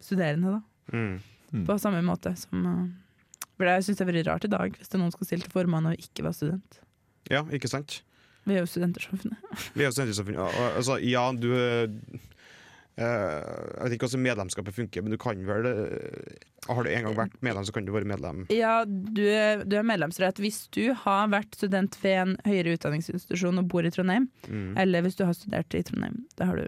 studerende, 0.04 0.58
da. 0.58 0.62
Mm. 0.98 1.63
På 1.65 1.77
samme 1.80 2.01
måte 2.04 2.34
som 2.38 2.65
uh, 2.65 2.86
For 3.57 3.65
jeg 3.71 3.83
syns 3.88 3.97
det 3.97 4.03
er 4.05 4.12
veldig 4.12 4.25
rart 4.27 4.45
i 4.45 4.51
dag, 4.51 4.71
hvis 4.77 4.89
det 4.91 4.95
er 4.97 5.01
noen 5.03 5.12
skal 5.15 5.27
stille 5.29 5.43
til 5.47 5.51
formann 5.53 5.85
og 5.88 5.95
ikke 6.01 6.24
være 6.27 6.33
student. 6.39 6.79
Ja, 7.31 7.43
ikke 7.55 7.69
sant? 7.71 8.01
Vi 8.45 8.53
er 8.53 8.59
jo 8.62 8.69
studentersamfunnet. 8.69 9.38
Vi 9.74 9.81
er 9.81 9.88
jo 9.88 9.91
Studentersamfunnet. 9.95 10.39
og- 10.43 10.75
Altså, 10.77 10.97
ja, 11.01 11.31
du 11.33 11.47
uh, 11.55 11.89
Jeg 12.95 13.81
vet 13.83 13.95
ikke 13.97 14.07
hvordan 14.07 14.24
medlemskapet 14.24 14.75
funker, 14.77 15.01
men 15.03 15.12
du 15.12 15.17
kan 15.19 15.41
vel 15.47 15.65
uh, 15.67 16.69
Har 16.69 16.83
du 16.85 16.89
en 16.89 17.03
gang 17.09 17.15
vært 17.17 17.33
medlem, 17.43 17.65
så 17.67 17.74
kan 17.75 17.85
du 17.85 17.91
være 17.93 18.07
medlem. 18.07 18.45
Ja, 18.53 18.85
du 18.85 19.21
er, 19.27 19.63
du 19.67 19.75
er 19.77 19.83
medlemsrett 19.85 20.39
hvis 20.41 20.63
du 20.74 20.93
har 21.03 21.27
vært 21.33 21.53
student 21.57 21.97
ved 22.01 22.15
en 22.21 22.35
høyere 22.47 22.74
utdanningsinstitusjon 22.77 23.59
og 23.62 23.67
bor 23.69 23.85
i 23.85 23.91
Trondheim, 23.93 24.29
Mm. 24.47 24.77
eller 24.77 25.01
hvis 25.05 25.15
du 25.19 25.25
har 25.25 25.33
studert 25.38 25.74
i 25.77 25.83
Trondheim. 25.83 26.24
Det 26.38 26.47
har 26.47 26.55
du 26.62 26.67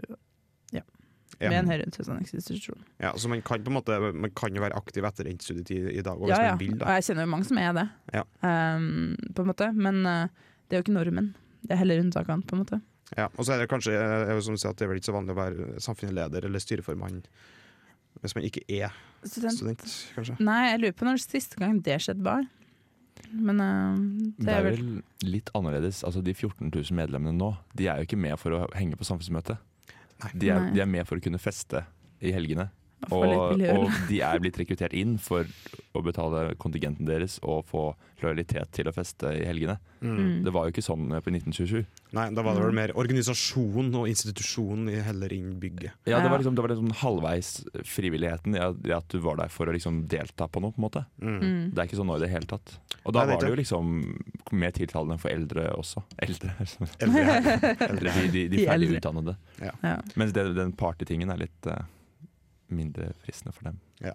Ja. 1.40 1.50
med 1.52 1.58
en 1.60 1.68
høyere 1.70 1.86
utdanningsinstitusjon. 1.86 2.80
Ja, 2.98 3.12
så 3.14 3.28
man 3.30 3.42
kan 3.46 3.62
på 3.62 3.70
en 3.70 3.76
måte 3.76 3.98
Man 4.12 4.30
kan 4.34 4.54
jo 4.56 4.60
være 4.64 4.74
aktiv 4.74 5.04
etter 5.06 5.28
endt 5.30 5.44
studietid 5.46 5.86
i 5.92 6.02
dag, 6.02 6.16
og 6.18 6.26
hvis 6.26 6.34
Ja, 6.36 6.42
ja. 6.48 6.54
man 6.56 6.58
vil. 6.58 6.72
Og 6.82 6.88
jeg 6.96 7.04
kjenner 7.06 7.22
jo 7.28 7.30
mange 7.30 7.46
som 7.46 7.58
er 7.62 7.72
det, 7.76 7.88
Ja. 8.14 8.24
um, 8.42 9.16
på 9.34 9.44
en 9.44 9.50
måte. 9.52 9.68
Men 9.74 10.00
uh, 10.06 10.26
det 10.68 10.74
er 10.76 10.82
jo 10.82 10.86
ikke 10.88 10.96
normen. 10.98 11.34
Det 11.62 11.72
er 11.76 11.76
heller 11.84 12.00
unntakene, 12.02 12.42
på 12.42 12.56
en 12.56 12.64
måte. 12.64 12.80
Ja, 13.16 13.28
og 13.36 13.44
så 13.46 13.54
er 13.54 13.58
det 13.62 13.68
kanskje 13.70 13.94
eh, 13.94 14.26
jeg 14.28 14.34
vil 14.36 14.42
som 14.42 14.56
sier, 14.60 14.70
at 14.74 14.76
det 14.76 14.84
er 14.84 14.90
vel 14.90 14.98
ikke 15.00 15.08
så 15.08 15.14
vanlig 15.16 15.32
å 15.32 15.38
være 15.38 15.80
samfunnsleder 15.80 16.44
eller 16.44 16.60
styreformann 16.60 17.22
hvis 18.20 18.34
man 18.34 18.44
ikke 18.44 18.64
er 18.68 18.90
Student. 19.24 19.54
student, 19.56 19.84
kanskje. 20.16 20.36
Nei, 20.44 20.70
jeg 20.72 20.80
lurer 20.82 20.96
på 20.98 21.06
når 21.06 21.22
siste 21.22 21.56
gang 21.60 21.78
det 21.86 21.96
skjedde 22.02 22.24
var. 22.26 22.44
Men 23.32 23.60
uh, 23.60 23.96
det 24.38 24.44
Det 24.46 24.54
er 24.58 24.62
vel 24.66 25.02
litt 25.24 25.50
annerledes. 25.54 26.02
Altså 26.04 26.20
De 26.22 26.34
14 26.34 26.68
000 26.74 26.92
medlemmene 26.98 27.32
nå, 27.38 27.52
de 27.78 27.86
er 27.88 27.96
jo 28.02 28.08
ikke 28.08 28.18
med 28.20 28.36
for 28.38 28.50
å 28.58 28.60
henge 28.74 28.98
på 28.98 29.06
samfunnsmøte. 29.08 29.56
De 30.34 30.50
er, 30.50 30.70
de 30.74 30.82
er 30.82 30.90
med 30.90 31.06
for 31.06 31.20
å 31.20 31.22
kunne 31.22 31.38
feste 31.38 31.84
i 32.24 32.32
helgene. 32.34 32.68
Og, 33.14 33.24
og 33.62 33.92
de 34.08 34.20
er 34.26 34.40
blitt 34.42 34.56
rekruttert 34.58 34.92
inn 34.92 35.18
for 35.22 35.46
å 35.94 36.02
betale 36.02 36.54
kontingenten 36.58 37.06
deres 37.06 37.38
og 37.46 37.64
få 37.70 37.94
lojalitet 38.22 38.72
til 38.74 38.88
å 38.90 38.92
feste 38.92 39.30
i 39.38 39.44
helgene. 39.46 39.76
Mm. 40.02 40.42
Det 40.44 40.50
var 40.54 40.66
jo 40.66 40.72
ikke 40.74 40.82
sånn 40.82 41.06
på 41.22 41.30
1927. 41.30 41.84
Nei, 42.18 42.24
da 42.34 42.42
var 42.42 42.54
det 42.58 42.64
vel 42.64 42.74
mer 42.74 42.92
organisasjon 42.98 43.92
og 43.94 44.08
institusjon 44.10 44.88
i- 44.90 45.00
heller 45.06 45.32
inn 45.32 45.54
bygget. 45.62 45.92
Ja, 46.10 46.18
Det 46.20 46.30
var 46.30 46.38
liksom, 46.42 46.54
det 46.58 46.62
var 46.66 46.70
liksom 46.74 46.92
halvveis 47.02 47.50
frivilligheten 47.86 48.56
i 48.56 48.58
at- 48.58 48.90
at 48.98 49.08
du 49.08 49.18
var 49.22 49.36
der 49.36 49.48
for 49.48 49.66
å 49.66 49.72
liksom 49.72 50.06
delta 50.08 50.48
på 50.48 50.60
noe. 50.60 50.72
på 50.72 50.78
en 50.82 50.88
måte 50.90 51.06
Mm. 51.22 51.40
Mm. 51.40 51.70
Det 51.74 51.78
er 51.78 51.86
ikke 51.86 51.96
sånn 52.02 52.06
nå 52.10 52.16
i 52.16 52.20
det 52.26 52.30
hele 52.30 52.46
tatt. 52.46 52.78
Og 53.06 53.12
da 53.12 53.20
Nei, 53.24 53.26
det 53.26 53.34
var 53.34 53.40
det 53.42 53.50
jo 53.50 53.62
liksom 53.62 54.22
mer 54.52 54.70
tiltalende 54.72 55.18
for 55.20 55.28
eldre 55.30 55.70
også. 55.78 56.02
Eldre, 56.18 56.50
Eldre 57.00 57.78
eldre. 57.88 58.12
De, 58.12 58.28
de, 58.30 58.48
de 58.56 58.66
ferdig 58.66 58.90
utdannede. 58.98 59.36
Ja. 59.62 60.00
Mens 60.16 60.32
det, 60.32 60.54
den 60.56 60.72
partytingen 60.72 61.30
er 61.32 61.38
litt 61.38 61.66
eh, 61.66 61.82
mindre 62.70 63.10
fristende 63.24 63.52
for 63.54 63.70
dem. 63.70 63.78
Ja. 64.04 64.14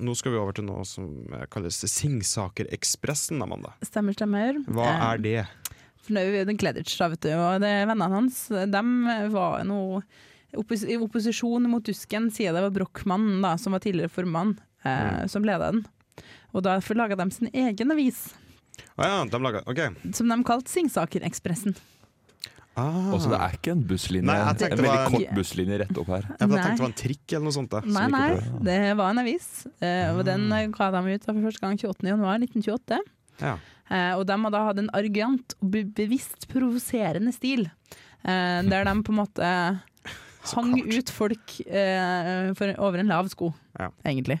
Nå 0.00 0.14
skal 0.16 0.32
vi 0.32 0.38
over 0.40 0.54
til 0.56 0.64
noe 0.66 0.84
som 0.88 1.06
kalles 1.52 1.78
Singsakerekspressen, 1.92 3.40
Amanda. 3.44 3.72
Stemmer, 3.84 4.14
stemmer. 4.16 4.58
Hva 4.68 4.86
Eh, 4.88 5.04
er 5.12 5.18
det? 5.24 5.46
For 6.00 6.14
nå 6.16 6.20
er 6.24 6.44
den 6.48 6.56
Gleditsch, 6.56 6.96
da, 6.98 7.08
vet 7.12 7.20
du, 7.20 7.30
og 7.36 7.60
det 7.60 7.68
er 7.68 7.86
vennene 7.90 8.08
hans. 8.14 8.46
De 8.48 8.82
var 9.34 9.64
nå 9.68 10.02
oppos 10.56 10.82
i 10.88 10.96
opposisjon 10.98 11.68
mot 11.70 11.84
Dusken, 11.86 12.30
siden 12.32 12.56
det 12.56 12.62
var 12.64 12.70
Brochmann, 12.74 13.40
da, 13.44 13.56
som 13.60 13.72
var 13.76 13.80
tidligere 13.84 14.10
formann, 14.10 14.56
eh, 14.84 15.26
som 15.30 15.44
leda 15.44 15.70
den. 15.72 15.84
Og 16.54 16.64
derfor 16.66 16.96
laga 16.98 17.16
de 17.16 17.30
sin 17.30 17.50
egen 17.52 17.92
avis, 17.92 18.30
Å 18.96 19.04
ja, 19.04 19.24
de 19.28 19.38
laget, 19.38 19.66
OK. 19.68 20.14
som 20.16 20.28
de 20.28 20.36
kalte 20.44 20.68
Singsakerekspressen. 20.72 21.76
Ah. 22.78 23.10
Og 23.12 23.18
så 23.20 23.32
det 23.32 23.40
er 23.42 23.56
ikke 23.56 23.72
en 23.74 23.82
busslinje, 23.84 24.26
Nei, 24.28 24.36
en 24.40 24.60
veldig 24.60 24.86
var 24.86 25.10
kort 25.10 25.32
busslinje 25.36 25.80
rett 25.82 25.98
opp 26.00 26.12
her. 26.14 26.28
Ja, 26.30 26.36
jeg 26.38 26.50
tenkte 26.52 26.70
det 26.70 26.84
var 26.84 26.92
en 26.92 26.98
trikk 27.00 27.34
eller 27.34 27.44
noe 27.48 27.56
sånt. 27.56 27.72
Da, 27.74 27.80
Nei, 27.84 28.06
nei, 28.14 28.28
det 28.68 28.78
var 29.00 29.14
en 29.14 29.22
avis, 29.24 29.50
Uh, 29.80 30.18
og 30.18 30.22
den 30.28 30.46
eh, 30.52 30.66
ga 30.72 30.90
de 30.92 31.00
ut 31.16 31.24
for 31.26 31.44
første 31.44 31.62
gang 31.64 31.78
28. 31.80 32.08
januar 32.10 32.40
1928. 32.44 32.98
Ja. 33.40 33.54
Uh, 33.90 34.12
og 34.20 34.24
de 34.28 34.36
hadde 34.44 34.64
hatt 34.68 34.80
en 34.82 34.90
arrogant 34.96 35.54
og 35.58 35.70
be 35.72 35.82
bevisst 35.98 36.46
provoserende 36.52 37.32
stil, 37.34 37.64
uh, 37.66 38.60
der 38.68 38.84
de 38.86 38.94
på 39.06 39.14
en 39.14 39.20
måte 39.22 39.50
hang 40.54 40.72
ut 40.80 41.12
folk 41.12 41.56
eh, 41.66 42.50
for, 42.56 42.72
over 42.80 43.02
en 43.02 43.10
lav 43.12 43.28
sko, 43.32 43.52
Ja. 43.78 43.90
egentlig. 44.06 44.40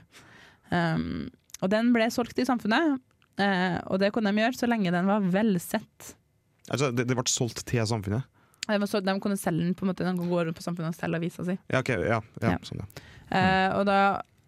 Um, 0.70 1.28
og 1.60 1.70
den 1.72 1.92
ble 1.92 2.06
solgt 2.12 2.38
i 2.40 2.46
samfunnet, 2.48 3.00
eh, 3.40 3.78
og 3.90 4.00
det 4.00 4.12
kunne 4.14 4.32
de 4.32 4.44
gjøre 4.44 4.56
så 4.56 4.68
lenge 4.70 4.92
den 4.94 5.10
var 5.10 5.20
velsett. 5.20 6.14
Altså, 6.70 6.90
det, 6.94 7.06
det 7.10 7.16
ble 7.18 7.24
solgt 7.30 7.64
til 7.66 7.82
samfunnet? 7.90 8.22
De, 8.70 8.86
så, 8.86 9.00
de 9.02 9.14
kunne 9.22 9.36
selge 9.40 9.64
den 9.64 9.72
på 9.74 9.82
en 9.82 9.90
måte, 9.90 10.04
de 10.06 10.12
kunne 10.14 10.30
gå 10.30 10.42
rundt 10.46 10.56
på 10.56 10.62
samfunnet 10.62 10.92
og 10.94 10.98
selge 11.00 11.18
avisa 11.18 11.44
si. 11.48 11.56
Ja, 11.72 11.80
okay, 11.82 11.96
ja, 12.06 12.20
ja, 12.42 12.52
Ja. 12.54 12.58
sånn, 12.62 12.84
ja. 12.84 13.06
Eh, 13.30 13.70
og 13.78 13.86
da 13.88 13.96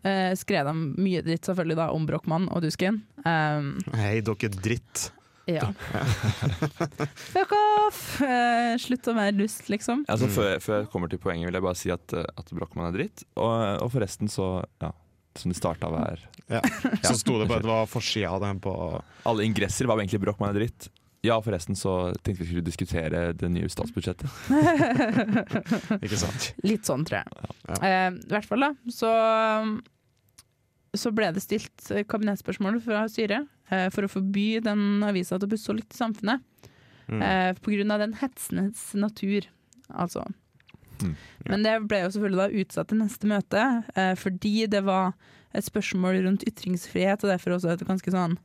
eh, 0.07 0.35
skrev 0.39 0.67
de 0.69 0.75
mye 1.03 1.23
dritt 1.27 1.47
selvfølgelig 1.49 1.77
da 1.81 1.89
om 1.95 2.07
Brochmann 2.07 2.47
og 2.55 2.63
Dusken. 2.63 3.01
Um, 3.27 3.73
Hei, 3.99 4.21
dere 4.23 4.51
dritt. 4.55 5.09
ja. 5.51 5.73
Fuck 7.33 7.53
off! 7.57 8.01
Eh, 8.23 8.77
slutt 8.83 9.09
å 9.11 9.15
være 9.17 9.35
dust, 9.41 9.67
liksom. 9.73 10.05
Altså, 10.11 10.29
Mm. 10.29 10.35
før, 10.37 10.59
før 10.63 10.79
jeg 10.83 10.91
kommer 10.93 11.11
til 11.11 11.19
poenget, 11.19 11.47
vil 11.51 11.55
jeg 11.59 11.63
bare 11.67 11.79
si 11.79 11.91
at, 11.91 12.13
eh, 12.15 12.25
at 12.39 12.51
Brochmann 12.55 12.89
er 12.93 12.99
dritt. 12.99 13.25
Og, 13.37 13.83
og 13.83 13.91
forresten 13.93 14.29
så 14.31 14.65
Ja, 14.83 14.93
som 15.37 15.51
de 15.51 15.59
starta 15.59 15.89
hver 15.91 16.21
Ja. 16.53 16.61
Så 17.03 17.15
sto 17.19 17.39
det 17.41 17.49
på 17.49 17.57
at 17.57 17.63
det 17.65 17.71
var 17.71 17.87
forsida 17.89 18.31
av 18.35 18.41
den 18.45 18.61
på 18.61 18.73
Alle 19.27 19.47
ingresser 19.47 19.87
var 19.89 19.97
egentlig 19.99 20.21
Brochmann 20.21 20.51
er 20.55 20.61
dritt. 20.61 20.89
Ja, 21.23 21.37
forresten 21.43 21.77
så 21.79 22.11
tenkte 22.23 22.43
vi 22.43 22.49
skulle 22.49 22.67
diskutere 22.67 23.29
det 23.39 23.49
nye 23.55 23.69
statsbudsjettet. 23.71 24.27
Ikke 26.03 26.19
sant? 26.19 26.49
Litt 26.67 26.89
sånn, 26.89 27.05
tror 27.07 27.21
jeg. 27.21 27.53
Ja. 27.69 27.77
Eh, 27.79 28.09
I 28.19 28.33
hvert 28.33 28.49
fall, 28.49 28.65
da. 28.67 28.73
Så, 28.91 29.11
så 30.99 31.13
ble 31.15 31.31
det 31.37 31.45
stilt 31.45 31.93
kabinettspørsmål 32.11 32.81
fra 32.83 33.05
styret 33.13 33.47
eh, 33.71 33.87
for 33.95 34.09
å 34.09 34.11
forby 34.11 34.49
den 34.67 35.05
avisa 35.07 35.39
til 35.39 35.47
å 35.47 35.53
bli 35.55 35.63
solgt 35.63 35.95
i 35.95 36.01
samfunnet. 36.01 36.43
Mm. 37.07 37.23
Eh, 37.23 37.87
av 37.87 38.03
den 38.03 38.19
hetsenes 38.19 38.89
natur, 38.99 39.47
altså. 39.95 40.27
Mm, 41.03 41.15
ja. 41.15 41.51
Men 41.51 41.67
det 41.69 41.77
ble 41.87 42.03
jo 42.03 42.13
selvfølgelig 42.15 42.43
da 42.43 42.63
utsatt 42.63 42.91
til 42.91 43.03
neste 43.03 43.31
møte, 43.31 43.69
eh, 43.95 44.15
fordi 44.19 44.67
det 44.71 44.83
var 44.91 45.15
et 45.55 45.67
spørsmål 45.71 46.23
rundt 46.27 46.47
ytringsfrihet, 46.49 47.23
og 47.23 47.31
derfor 47.31 47.57
også 47.57 47.77
et 47.77 47.87
ganske 47.87 48.11
sånn 48.11 48.39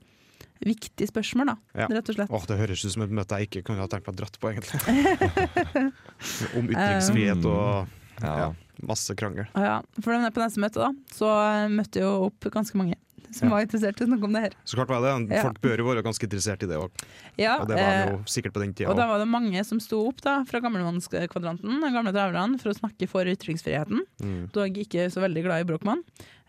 viktig 0.66 1.08
spørsmål, 1.12 1.52
da, 1.54 1.56
Ja. 1.84 1.88
rett 1.92 2.10
og 2.10 2.16
slett. 2.16 2.30
Åh, 2.34 2.46
det 2.48 2.58
høres 2.60 2.86
ut 2.86 2.92
som 2.96 3.02
et 3.04 3.12
møte 3.12 3.38
jeg 3.38 3.50
ikke 3.50 3.64
kunne 3.70 3.80
ha 3.84 3.88
tenkt 3.88 4.08
meg 4.08 4.16
dratt 4.18 4.40
på, 4.40 4.52
egentlig. 4.54 4.80
Om 6.58 6.70
ytringsfrihet 6.74 7.46
og 7.46 7.88
Ja. 8.22 8.38
Ja. 8.38 8.54
Masse 8.82 9.14
krangel. 9.18 9.46
Ja, 9.58 9.82
for 10.02 10.14
på 10.14 10.42
neste 10.42 10.62
møte 10.62 10.82
da, 10.82 10.92
så 11.14 11.28
eh, 11.34 11.68
møtte 11.70 12.02
jo 12.02 12.10
opp 12.30 12.46
ganske 12.54 12.78
mange 12.78 12.96
som 13.34 13.50
Ja. 13.50 13.56
var 13.56 13.62
interessert 13.66 14.00
i 14.00 14.06
å 14.06 14.08
snakke 14.08 14.24
om 14.26 14.34
det 14.34 14.42
her. 14.42 14.54
Så 14.66 14.78
klart 14.78 14.88
var 14.90 15.02
det. 15.02 15.36
Ja. 15.36 15.42
Folk 15.44 15.60
bør 15.62 15.78
jo 15.82 15.86
være 15.90 16.04
ganske 16.06 16.24
interessert 16.26 16.64
i 16.64 16.68
det 16.70 16.78
òg. 16.78 16.92
Ja, 17.38 17.58
Og 17.62 17.68
det 17.68 17.76
var 17.76 17.94
eh, 17.94 18.12
jo 18.14 18.20
sikkert 18.26 18.54
på 18.54 18.62
den 18.62 18.74
tida. 18.74 18.90
Og 18.90 18.96
da 18.98 19.08
var 19.10 19.18
det 19.20 19.28
mange 19.28 19.64
som 19.66 19.80
sto 19.84 20.00
opp 20.08 20.22
da, 20.22 20.44
fra 20.46 20.62
gamlemannskvadranten, 20.64 21.82
gamle 21.94 22.14
traverne, 22.14 22.58
for 22.62 22.70
å 22.72 22.78
snakke 22.78 23.10
for 23.10 23.26
ytringsfriheten. 23.26 24.00
Mm. 24.22 24.48
Dog 24.54 24.78
ikke 24.78 25.10
så 25.12 25.22
veldig 25.26 25.44
glad 25.44 25.62
i 25.62 25.68
Brochmann. 25.70 26.02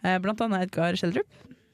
Eh, 0.04 0.18
Blant 0.22 0.40
annet 0.40 0.68
Edgar 0.68 0.94
Schjelderup. 0.96 1.26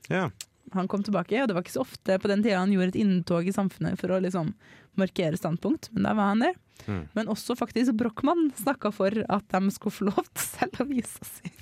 Ja. 0.08 0.30
Han 0.74 0.88
kom 0.90 1.02
tilbake, 1.06 1.40
og 1.42 1.48
det 1.50 1.54
var 1.56 1.64
ikke 1.64 1.76
så 1.76 1.84
ofte 1.86 2.18
på 2.20 2.30
den 2.30 2.42
tida 2.44 2.58
han 2.60 2.72
gjorde 2.74 2.92
et 2.94 3.00
inntog 3.02 3.46
i 3.48 3.54
samfunnet 3.54 3.98
for 4.00 4.12
å 4.14 4.20
liksom 4.24 4.52
markere 5.00 5.38
standpunkt, 5.38 5.88
men 5.94 6.04
der 6.06 6.14
var 6.14 6.30
han 6.32 6.42
der. 6.44 6.54
Mm. 6.86 7.02
Men 7.16 7.28
også 7.32 7.54
faktisk 7.58 7.94
Brochmann 7.98 8.48
snakka 8.58 8.90
for 8.94 9.10
at 9.30 9.46
de 9.54 9.70
skulle 9.74 9.94
få 9.94 10.08
lov 10.10 10.26
til 10.34 10.46
selv 10.46 10.82
å 10.82 10.86
vise 10.90 11.26
seg. 11.26 11.52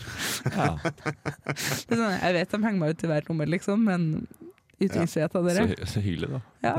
Ja. 0.52 0.70
Er 1.52 1.96
sånn, 1.96 2.16
Jeg 2.22 2.34
vet 2.38 2.50
de 2.56 2.62
henger 2.64 2.80
meg 2.80 2.94
ut 2.96 3.04
i 3.04 3.10
hvert 3.12 3.28
nummer, 3.30 3.48
liksom, 3.52 3.84
men 3.88 4.06
ytringsfrihet 4.82 5.34
av 5.38 5.44
dere. 5.46 5.64
Så, 5.78 5.86
så 5.94 6.00
hyggelig, 6.02 6.28
da. 6.32 6.40
Ja. 6.64 6.72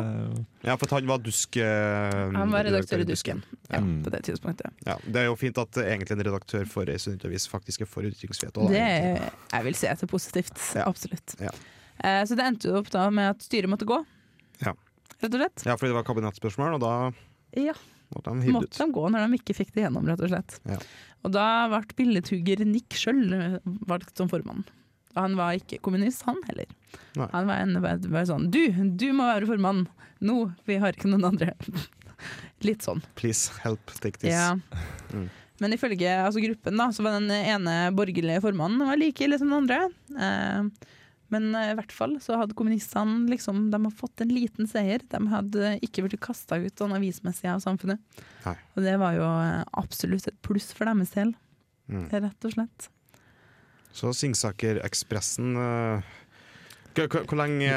Ja, 0.68 0.74
for 0.82 0.92
han 0.98 1.08
var 1.08 1.22
dusk... 1.24 1.56
eh, 1.62 2.34
Han 2.36 2.52
var 2.52 2.66
redaktør 2.68 3.00
i 3.04 3.08
Dusken 3.08 3.44
ja, 3.70 3.80
Mm. 3.80 4.02
på 4.06 4.12
det 4.14 4.20
tidspunktet. 4.28 4.74
Ja, 4.86 4.98
det 5.08 5.22
er 5.24 5.30
jo 5.30 5.38
fint 5.40 5.58
at 5.62 5.78
eh, 5.80 5.88
egentlig 5.94 6.18
en 6.18 6.26
redaktør 6.28 6.68
for 6.70 6.90
ei 6.92 6.98
studentavis 7.00 7.48
faktisk 7.50 7.86
er 7.86 7.90
for 7.90 8.04
ytringsfrihet. 8.10 8.60
også, 8.60 8.74
Det 8.76 8.84
jeg 9.54 9.64
vil 9.70 9.78
si 9.80 9.88
at 9.88 10.02
det 10.04 10.10
er 10.10 10.12
positivt. 10.12 10.60
Ja. 10.76 10.90
Absolutt. 10.92 11.38
Eh, 12.00 12.24
så 12.26 12.38
det 12.40 12.46
endte 12.48 12.70
jo 12.72 12.80
opp 12.82 12.90
da 12.94 13.08
med 13.14 13.36
at 13.36 13.44
styret 13.46 13.70
måtte 13.72 13.88
gå. 13.90 14.00
Ja. 14.64 14.74
Rett 15.22 15.34
og 15.34 15.40
slett. 15.40 15.66
Ja, 15.68 15.76
fordi 15.78 15.92
det 15.94 15.98
var 16.00 16.08
kabinettspørsmål, 16.08 16.78
og 16.78 16.84
da 16.84 16.94
Ja, 17.60 17.76
måtte 18.16 18.34
de 18.34 18.42
hive 18.48 18.56
måtte 18.58 18.72
ut. 18.74 18.80
de 18.82 18.88
gå 18.98 19.04
når 19.14 19.28
de 19.28 19.38
ikke 19.40 19.56
fikk 19.56 19.74
det 19.76 19.86
gjennom, 19.86 20.08
rett 20.10 20.24
og 20.26 20.32
slett. 20.34 20.58
Ja. 20.68 20.80
Og 21.24 21.32
da 21.36 21.46
ble 21.72 21.84
billedhugger 22.00 22.66
Nick 22.68 22.98
sjøl 23.00 23.60
valgt 23.88 24.18
som 24.18 24.28
formann. 24.32 24.66
Og 25.14 25.20
han 25.22 25.36
var 25.38 25.54
ikke 25.60 25.78
kommunist, 25.86 26.24
han 26.26 26.40
heller. 26.48 26.66
Nei. 27.16 27.28
Han 27.32 27.48
var 27.48 27.62
en 27.62 27.76
bare, 27.78 28.00
bare 28.10 28.26
sånn 28.26 28.48
Du, 28.50 28.64
du 28.98 29.12
må 29.14 29.28
være 29.30 29.46
formann! 29.46 29.84
Nå, 30.24 30.54
vi 30.66 30.80
har 30.82 30.96
ikke 30.96 31.12
noen 31.12 31.28
andre. 31.30 31.54
Litt 32.66 32.82
sånn. 32.86 33.02
Please 33.20 33.52
help 33.64 33.92
take 34.02 34.18
this. 34.20 34.34
Ja. 34.34 34.56
Mm. 35.14 35.28
Men 35.62 35.76
ifølge 35.76 36.10
altså, 36.10 36.42
gruppen 36.42 36.80
da, 36.80 36.88
så 36.90 37.04
var 37.06 37.20
den 37.20 37.30
ene 37.30 37.92
borgerlige 37.94 38.42
formannen 38.42 38.82
var 38.82 38.98
like 38.98 39.22
ille 39.22 39.38
som 39.38 39.52
den 39.52 39.60
andre. 39.62 39.78
Eh, 40.18 40.88
men 41.34 41.50
eh, 41.58 41.72
i 41.74 41.76
hvert 41.80 41.92
fall 41.96 42.14
så 42.24 42.38
hadde 42.40 42.56
kommunistene 42.58 43.26
liksom, 43.32 43.66
de 43.74 43.80
har 43.88 43.96
fått 43.98 44.22
en 44.24 44.32
liten 44.34 44.70
seier. 44.70 45.02
De 45.12 45.22
hadde 45.32 45.74
ikke 45.86 46.06
blitt 46.06 46.22
kasta 46.24 46.60
ut 46.62 46.78
sånn 46.80 46.94
avismessig 46.96 47.50
av 47.52 47.62
samfunnet. 47.66 48.02
Nei. 48.46 48.56
Og 48.78 48.86
det 48.86 48.94
var 49.02 49.18
jo 49.18 49.26
eh, 49.28 49.64
absolutt 49.82 50.30
et 50.32 50.38
pluss 50.46 50.72
for 50.78 50.90
deres 50.92 51.16
del, 51.18 51.34
Mm. 51.92 52.06
rett 52.08 52.46
og 52.48 52.54
slett. 52.54 52.86
Så 53.94 54.14
Singsaker-Ekspressen 54.16 55.50
eh, 55.60 56.12
hvor, 56.96 57.36
lenge 57.36 57.74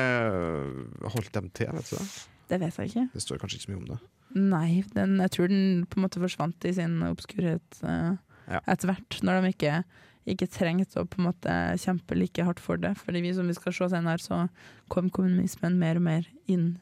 holdt 1.11 1.33
de 1.35 1.42
til, 1.57 1.73
vet 1.75 1.90
du 1.90 1.97
det? 1.99 2.07
Det 2.47 2.59
vet 2.62 2.79
jeg 2.79 2.92
ikke. 2.92 3.05
Det 3.16 3.23
står 3.25 3.40
kanskje 3.42 3.59
ikke 3.59 3.66
så 3.66 3.73
mye 3.73 3.81
om 3.81 3.88
det. 3.90 3.99
Nei, 4.37 4.71
den, 4.95 5.16
jeg 5.25 5.33
tror 5.35 5.51
den 5.51 5.87
på 5.90 5.99
en 5.99 6.05
måte 6.07 6.23
forsvant 6.23 6.66
i 6.69 6.75
sin 6.77 6.99
obskurhet 7.09 7.81
uh, 7.83 8.14
Ja. 8.47 8.61
etter 8.71 8.92
hvert, 8.92 9.19
når 9.27 9.40
de 9.42 9.51
ikke, 9.57 9.81
ikke 10.26 10.48
trengte 10.50 11.00
å 11.02 11.06
på 11.06 11.20
en 11.20 11.28
måte 11.28 11.52
kjempe 11.78 12.16
like 12.18 12.42
hardt 12.44 12.60
for 12.62 12.76
det. 12.82 12.94
Fordi 12.98 13.20
vi 13.22 13.32
som 13.36 13.46
vi 13.46 13.54
skal 13.54 13.72
se 13.76 13.88
senere, 13.92 14.18
så 14.22 14.48
kom 14.92 15.10
kommunismen 15.14 15.78
mer 15.78 16.00
og 16.00 16.06
mer 16.08 16.26
inn 16.50 16.76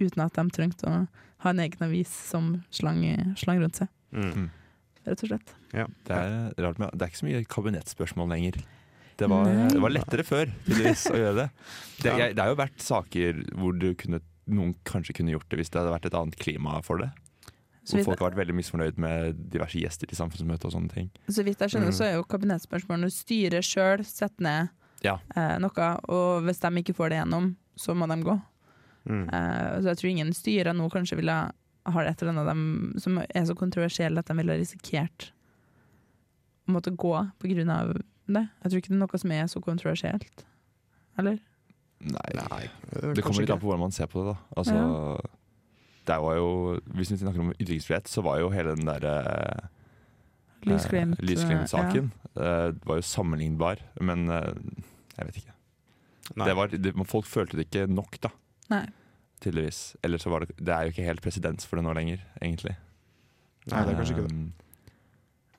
uten 0.00 0.24
at 0.24 0.34
de 0.36 0.44
trengte 0.52 0.88
å 0.88 1.06
ha 1.44 1.50
en 1.52 1.62
egen 1.64 1.84
avis 1.86 2.10
som 2.30 2.56
slang, 2.74 3.02
slang 3.38 3.62
rundt 3.62 3.80
seg, 3.82 3.88
Mm. 4.12 4.50
rett 5.06 5.22
og 5.24 5.28
slett. 5.30 5.54
Det 5.72 6.12
er 6.12 6.52
rart 6.62 6.78
med 6.78 6.90
Det 6.92 7.02
er 7.02 7.08
ikke 7.10 7.22
så 7.22 7.28
mye 7.30 7.44
kabinettspørsmål 7.48 8.28
lenger. 8.28 8.58
Det 9.16 9.28
var, 9.28 9.44
det 9.70 9.80
var 9.80 9.90
lettere 9.92 10.24
før 10.24 10.46
tydeligvis 10.66 11.06
å 11.12 11.16
gjøre 11.16 11.36
det. 11.36 11.48
Det, 12.02 12.12
det 12.34 12.42
har 12.42 12.48
jo 12.52 12.58
vært 12.60 12.80
saker 12.82 13.42
hvor 13.56 13.72
du 13.78 13.94
kunne, 13.94 14.20
noen 14.46 14.74
kanskje 14.84 15.14
kunne 15.14 15.32
gjort 15.32 15.48
det 15.50 15.58
hvis 15.60 15.70
det 15.70 15.80
hadde 15.80 15.92
vært 15.94 16.06
et 16.10 16.14
annet 16.18 16.36
klima 16.40 16.82
for 16.82 16.98
det. 16.98 17.10
Så 17.84 17.96
Hvor 17.96 17.98
vidt, 17.98 18.06
folk 18.06 18.20
har 18.20 18.30
vært 18.30 18.38
veldig 18.46 18.54
misfornøyd 18.54 18.98
med 19.02 19.40
diverse 19.50 19.74
gjester 19.80 20.06
til 20.06 20.16
samfunnsmøte 20.16 20.64
og 20.68 20.72
sånne 20.72 20.90
ting. 20.92 21.10
så 21.28 21.42
vidt 21.44 21.58
jeg 21.58 21.70
skjønner, 21.70 21.90
Mm. 21.90 21.96
så 21.98 22.04
er 22.06 22.12
jo 22.14 22.22
kabinettspørsmålene 22.24 23.10
styret 23.10 23.64
sjøl 23.66 24.04
setter 24.06 24.40
ned 24.42 24.68
Ja. 25.02 25.18
eh, 25.36 25.58
noe, 25.58 25.88
og 26.08 26.42
hvis 26.44 26.60
de 26.60 26.68
ikke 26.82 26.94
får 26.94 27.08
det 27.10 27.18
gjennom, 27.18 27.56
så 27.76 27.94
må 27.96 28.06
de 28.06 28.22
gå. 28.22 28.40
Mm. 29.08 29.24
Eh, 29.34 29.80
så 29.80 29.84
jeg 29.90 29.96
tror 29.98 30.10
ingen 30.10 30.32
styrer 30.32 30.72
nå 30.76 30.88
kanskje 30.92 31.16
ville 31.16 31.32
ha 31.84 32.00
et 32.06 32.22
eller 32.22 32.30
annet 32.32 32.46
dem 32.46 32.94
som 32.98 33.18
er 33.18 33.42
så 33.44 33.54
kontroversielt 33.58 34.16
at 34.16 34.26
de 34.26 34.34
ville 34.38 34.58
risikert 34.60 35.32
å 36.68 36.72
måtte 36.76 36.94
gå 36.96 37.32
på 37.40 37.48
grunn 37.50 37.70
av 37.70 37.92
det. 38.28 38.48
Jeg 38.62 38.70
tror 38.70 38.78
ikke 38.78 38.88
det 38.92 38.94
er 38.94 39.02
noe 39.02 39.18
som 39.18 39.32
er 39.32 39.44
så 39.50 39.60
kontroversielt. 39.60 40.44
Eller? 41.18 41.40
Nei, 42.00 42.30
Nei, 42.34 42.68
det 42.92 43.02
kanskje 43.02 43.22
kommer 43.22 43.40
litt 43.42 43.50
an 43.50 43.58
på 43.58 43.66
hvordan 43.66 43.80
man 43.80 43.90
ser 43.90 44.06
på 44.06 44.22
det. 44.24 44.36
da 44.36 44.60
Altså, 44.62 45.20
det 46.06 46.18
var 46.18 46.34
jo, 46.36 46.80
Hvis 46.96 47.12
vi 47.12 47.20
snakker 47.20 47.40
om 47.40 47.52
ytringsfrihet, 47.58 48.08
så 48.10 48.24
var 48.26 48.40
jo 48.40 48.50
hele 48.50 48.74
den 48.76 48.88
derre 48.88 49.14
eh, 49.22 49.68
Lysglimt-saken 50.66 52.10
eh, 52.38 52.68
var 52.86 52.98
jo 53.00 53.02
sammenlignbar, 53.06 53.82
men 54.00 54.28
eh, 54.30 54.52
jeg 55.16 55.28
vet 55.28 55.38
ikke. 55.42 55.54
Det 56.46 56.54
var, 56.56 56.70
det, 56.70 56.92
folk 57.10 57.26
følte 57.26 57.58
det 57.58 57.66
ikke 57.66 57.88
nok, 57.90 58.18
da. 58.22 58.30
Nei. 58.70 58.84
Tydeligvis. 59.42 59.96
Eller 60.06 60.22
så 60.22 60.30
var 60.30 60.44
det 60.44 60.54
Det 60.56 60.74
er 60.74 60.86
jo 60.86 60.94
ikke 60.94 61.06
helt 61.06 61.22
presedens 61.22 61.66
for 61.66 61.78
det 61.78 61.86
nå 61.86 61.94
lenger, 61.98 62.22
egentlig. 62.40 62.76
Nei, 63.66 63.82
det 63.82 63.92
er 63.92 63.98
kanskje 63.98 64.16
ikke 64.16 64.28
det. 64.28 64.36
Um, 64.38 64.52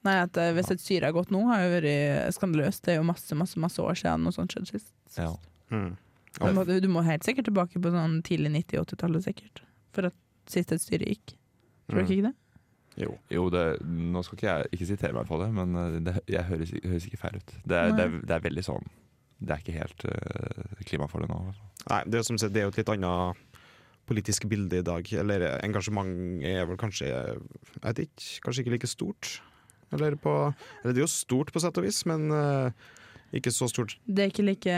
Nei, 0.03 0.15
at 0.25 0.39
eh, 0.39 0.53
Hvis 0.56 0.71
et 0.73 0.82
styre 0.84 1.12
har 1.12 1.15
gått 1.15 1.32
nå, 1.32 1.43
har 1.51 1.65
jo 1.65 1.75
vært 1.77 2.36
skandaløst. 2.36 2.84
Det 2.84 2.95
er 2.95 3.01
jo 3.01 3.08
masse 3.08 3.36
masse, 3.39 3.60
masse 3.60 3.84
år 3.84 3.99
siden 3.99 4.25
noe 4.27 4.36
sånt 4.36 4.56
skjedde 4.56 4.71
sist. 4.71 4.95
ja. 5.19 5.34
Mm. 5.71 5.93
Du 6.34 6.49
må, 6.49 6.63
du 6.65 6.88
må 6.89 7.03
helt 7.06 7.25
sikkert 7.25 7.45
tilbake 7.45 7.77
på 7.77 7.91
sånn 7.93 8.15
tidlig 8.25 8.49
90-80-tallet 8.56 9.25
sikkert, 9.27 9.62
for 9.93 10.10
at 10.10 10.15
sist 10.49 10.71
et 10.75 10.82
styre 10.82 11.06
gikk. 11.13 11.36
Tror 11.89 11.99
du 11.99 12.03
Mm. 12.03 12.12
ikke 12.12 12.27
det? 12.29 12.34
Jo. 13.03 13.17
Jo, 13.34 13.47
det, 13.49 13.62
nå 13.89 14.21
skal 14.23 14.38
ikke 14.38 14.51
jeg 14.51 14.67
ikke 14.77 14.86
sitere 14.91 15.13
meg 15.17 15.25
på 15.27 15.39
det, 15.41 15.47
men 15.53 15.75
uh, 15.75 15.99
det 16.03 16.13
jeg 16.29 16.43
høres, 16.45 16.73
høres 16.84 17.06
ikke 17.10 17.17
feil 17.23 17.39
ut. 17.39 17.53
Det 17.65 17.77
er, 17.79 17.91
det, 17.97 18.06
er, 18.06 18.19
det 18.21 18.36
er 18.38 18.43
veldig 18.45 18.63
sånn 18.67 18.86
Det 19.43 19.49
er 19.56 19.63
ikke 19.63 19.79
helt 19.79 20.06
uh, 20.06 20.84
klima 20.86 21.08
for 21.10 21.19
det 21.25 21.29
nå. 21.32 21.39
Nei, 21.89 22.03
det 22.06 22.19
er, 22.19 22.23
som 22.27 22.38
sagt, 22.38 22.53
det 22.53 22.62
er 22.62 22.67
jo 22.67 22.73
et 22.75 22.77
litt 22.84 22.91
annet 22.93 23.41
politisk 24.08 24.45
bilde 24.51 24.77
i 24.79 24.86
dag. 24.86 25.10
Eller 25.19 25.47
engasjement 25.63 26.43
er 26.45 26.65
vel 26.69 26.77
kanskje 26.79 27.08
Jeg 27.10 27.39
vet 27.84 27.99
ikke, 28.06 28.27
kanskje 28.45 28.62
ikke 28.65 28.75
like 28.75 28.88
stort. 28.91 29.41
Eller, 29.93 30.15
på, 30.17 30.32
eller 30.84 30.93
det 30.93 31.01
er 31.01 31.06
jo 31.08 31.12
stort 31.12 31.51
på 31.53 31.62
sett 31.62 31.77
og 31.77 31.86
vis, 31.86 31.99
men 32.10 32.29
eh, 32.34 32.71
ikke 33.39 33.54
så 33.54 33.67
stort. 33.72 33.96
Det 34.06 34.26
er 34.26 34.32
ikke 34.32 34.46
like 34.46 34.76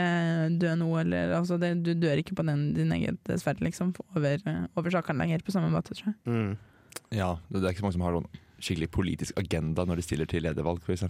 dø 0.60 0.72
nå, 0.80 0.88
eller 1.02 1.34
altså 1.38 1.58
det, 1.60 1.74
Du 1.84 1.92
dør 1.92 2.22
ikke 2.22 2.36
på 2.38 2.46
den, 2.46 2.70
din 2.76 2.92
egen 2.96 3.18
sferd, 3.36 3.60
liksom, 3.64 3.92
over, 4.16 4.40
over 4.76 4.94
sakene 4.94 5.24
lenger 5.24 5.44
på 5.44 5.54
samme 5.54 5.70
måte, 5.72 5.96
tror 5.96 6.12
jeg. 6.12 6.16
Mm. 6.24 6.56
Ja, 7.14 7.36
det, 7.50 7.62
er 7.62 7.74
ikke 7.74 7.84
så 7.84 7.88
mange 7.88 7.98
som 7.98 8.06
har 8.06 8.16
noen 8.16 8.42
skikkelig 8.56 8.88
politisk 8.94 9.36
agenda 9.36 9.84
når 9.84 10.00
de 10.00 10.06
stiller 10.06 10.30
til 10.30 10.46
ledervalg, 10.46 10.80
f.eks. 10.80 11.04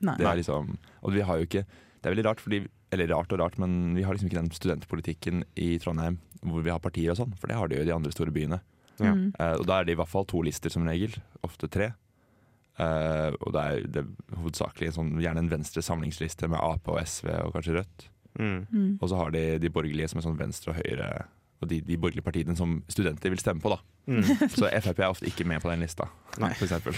Nei. 0.00 0.16
Det 0.16 0.26
er 0.26 0.38
liksom 0.40 0.74
Og 1.04 1.12
vi 1.12 1.20
har 1.20 1.36
jo 1.36 1.44
ikke 1.44 1.60
Det 1.68 2.08
er 2.08 2.14
veldig 2.14 2.24
rart, 2.24 2.40
fordi 2.40 2.62
Eller 2.88 3.10
rart 3.12 3.32
og 3.36 3.42
rart, 3.42 3.58
men 3.60 3.92
vi 3.92 4.02
har 4.06 4.16
liksom 4.16 4.30
ikke 4.30 4.40
den 4.40 4.54
studentpolitikken 4.56 5.44
i 5.60 5.74
Trondheim 5.82 6.16
hvor 6.40 6.62
vi 6.64 6.72
har 6.72 6.80
partier 6.80 7.12
og 7.12 7.18
sånn, 7.18 7.34
for 7.36 7.50
det 7.50 7.56
har 7.58 7.68
de 7.68 7.76
jo 7.76 7.82
i 7.84 7.88
de 7.90 7.92
andre 7.92 8.12
store 8.14 8.32
byene. 8.32 8.56
Ja. 8.96 9.10
Mm. 9.12 9.26
Uh, 9.36 9.58
og 9.58 9.66
da 9.68 9.76
er 9.76 9.84
det 9.84 9.92
i 9.92 9.98
hvert 10.00 10.08
fall 10.08 10.24
to 10.24 10.40
lister 10.40 10.72
som 10.72 10.86
regel, 10.88 11.12
ofte 11.44 11.68
tre. 11.68 11.90
Eh, 12.80 13.34
og 13.44 13.52
det 13.56 13.62
er, 13.66 13.82
det 13.92 14.02
er 14.04 14.38
hovedsakelig 14.40 14.88
en 14.90 14.96
sånn, 14.96 15.10
gjerne 15.20 15.42
en 15.44 15.50
venstre 15.52 15.82
samlingsliste 15.84 16.48
med 16.48 16.60
Ap 16.62 16.88
og 16.88 17.00
SV 17.02 17.28
og 17.44 17.52
kanskje 17.56 17.74
Rødt. 17.80 18.06
Mm. 18.38 18.60
Mm. 18.70 18.90
Og 19.02 19.10
så 19.10 19.18
har 19.20 19.32
de 19.34 19.42
de 19.60 19.70
borgerlige 19.74 20.08
som 20.12 20.20
er 20.20 20.26
sånn 20.28 20.38
venstre 20.38 20.72
og 20.72 20.78
høyre, 20.80 21.10
og 21.60 21.68
de, 21.68 21.80
de 21.84 21.98
borgerlige 22.00 22.24
partiene 22.24 22.54
som 22.56 22.78
studenter 22.88 23.32
vil 23.34 23.42
stemme 23.42 23.60
på. 23.60 23.74
da. 23.74 23.80
Mm. 24.08 24.22
Så 24.56 24.70
Frp 24.80 25.02
er 25.02 25.10
ofte 25.12 25.28
ikke 25.28 25.44
med 25.50 25.60
på 25.60 25.68
den 25.70 25.82
lista, 25.84 26.06
Nei. 26.40 26.54
for 26.56 26.64
eksempel. 26.70 26.96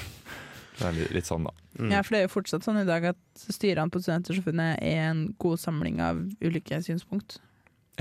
Det 0.79 0.87
er 0.89 0.95
litt, 0.97 1.11
litt 1.19 1.27
sånn, 1.29 1.45
da. 1.49 1.51
Mm. 1.81 1.91
Ja, 1.93 1.99
for 2.05 2.15
det 2.15 2.21
er 2.21 2.29
jo 2.29 2.33
fortsatt 2.37 2.65
sånn 2.65 2.79
i 2.81 2.87
dag 2.89 3.05
at 3.11 3.43
styrene 3.43 3.91
på 3.93 4.01
Studentersamfunnet 4.05 4.79
er 4.87 5.03
en 5.11 5.25
god 5.43 5.59
samling 5.61 5.99
av 6.05 6.21
ulike 6.45 6.79
synspunkt. 6.87 7.41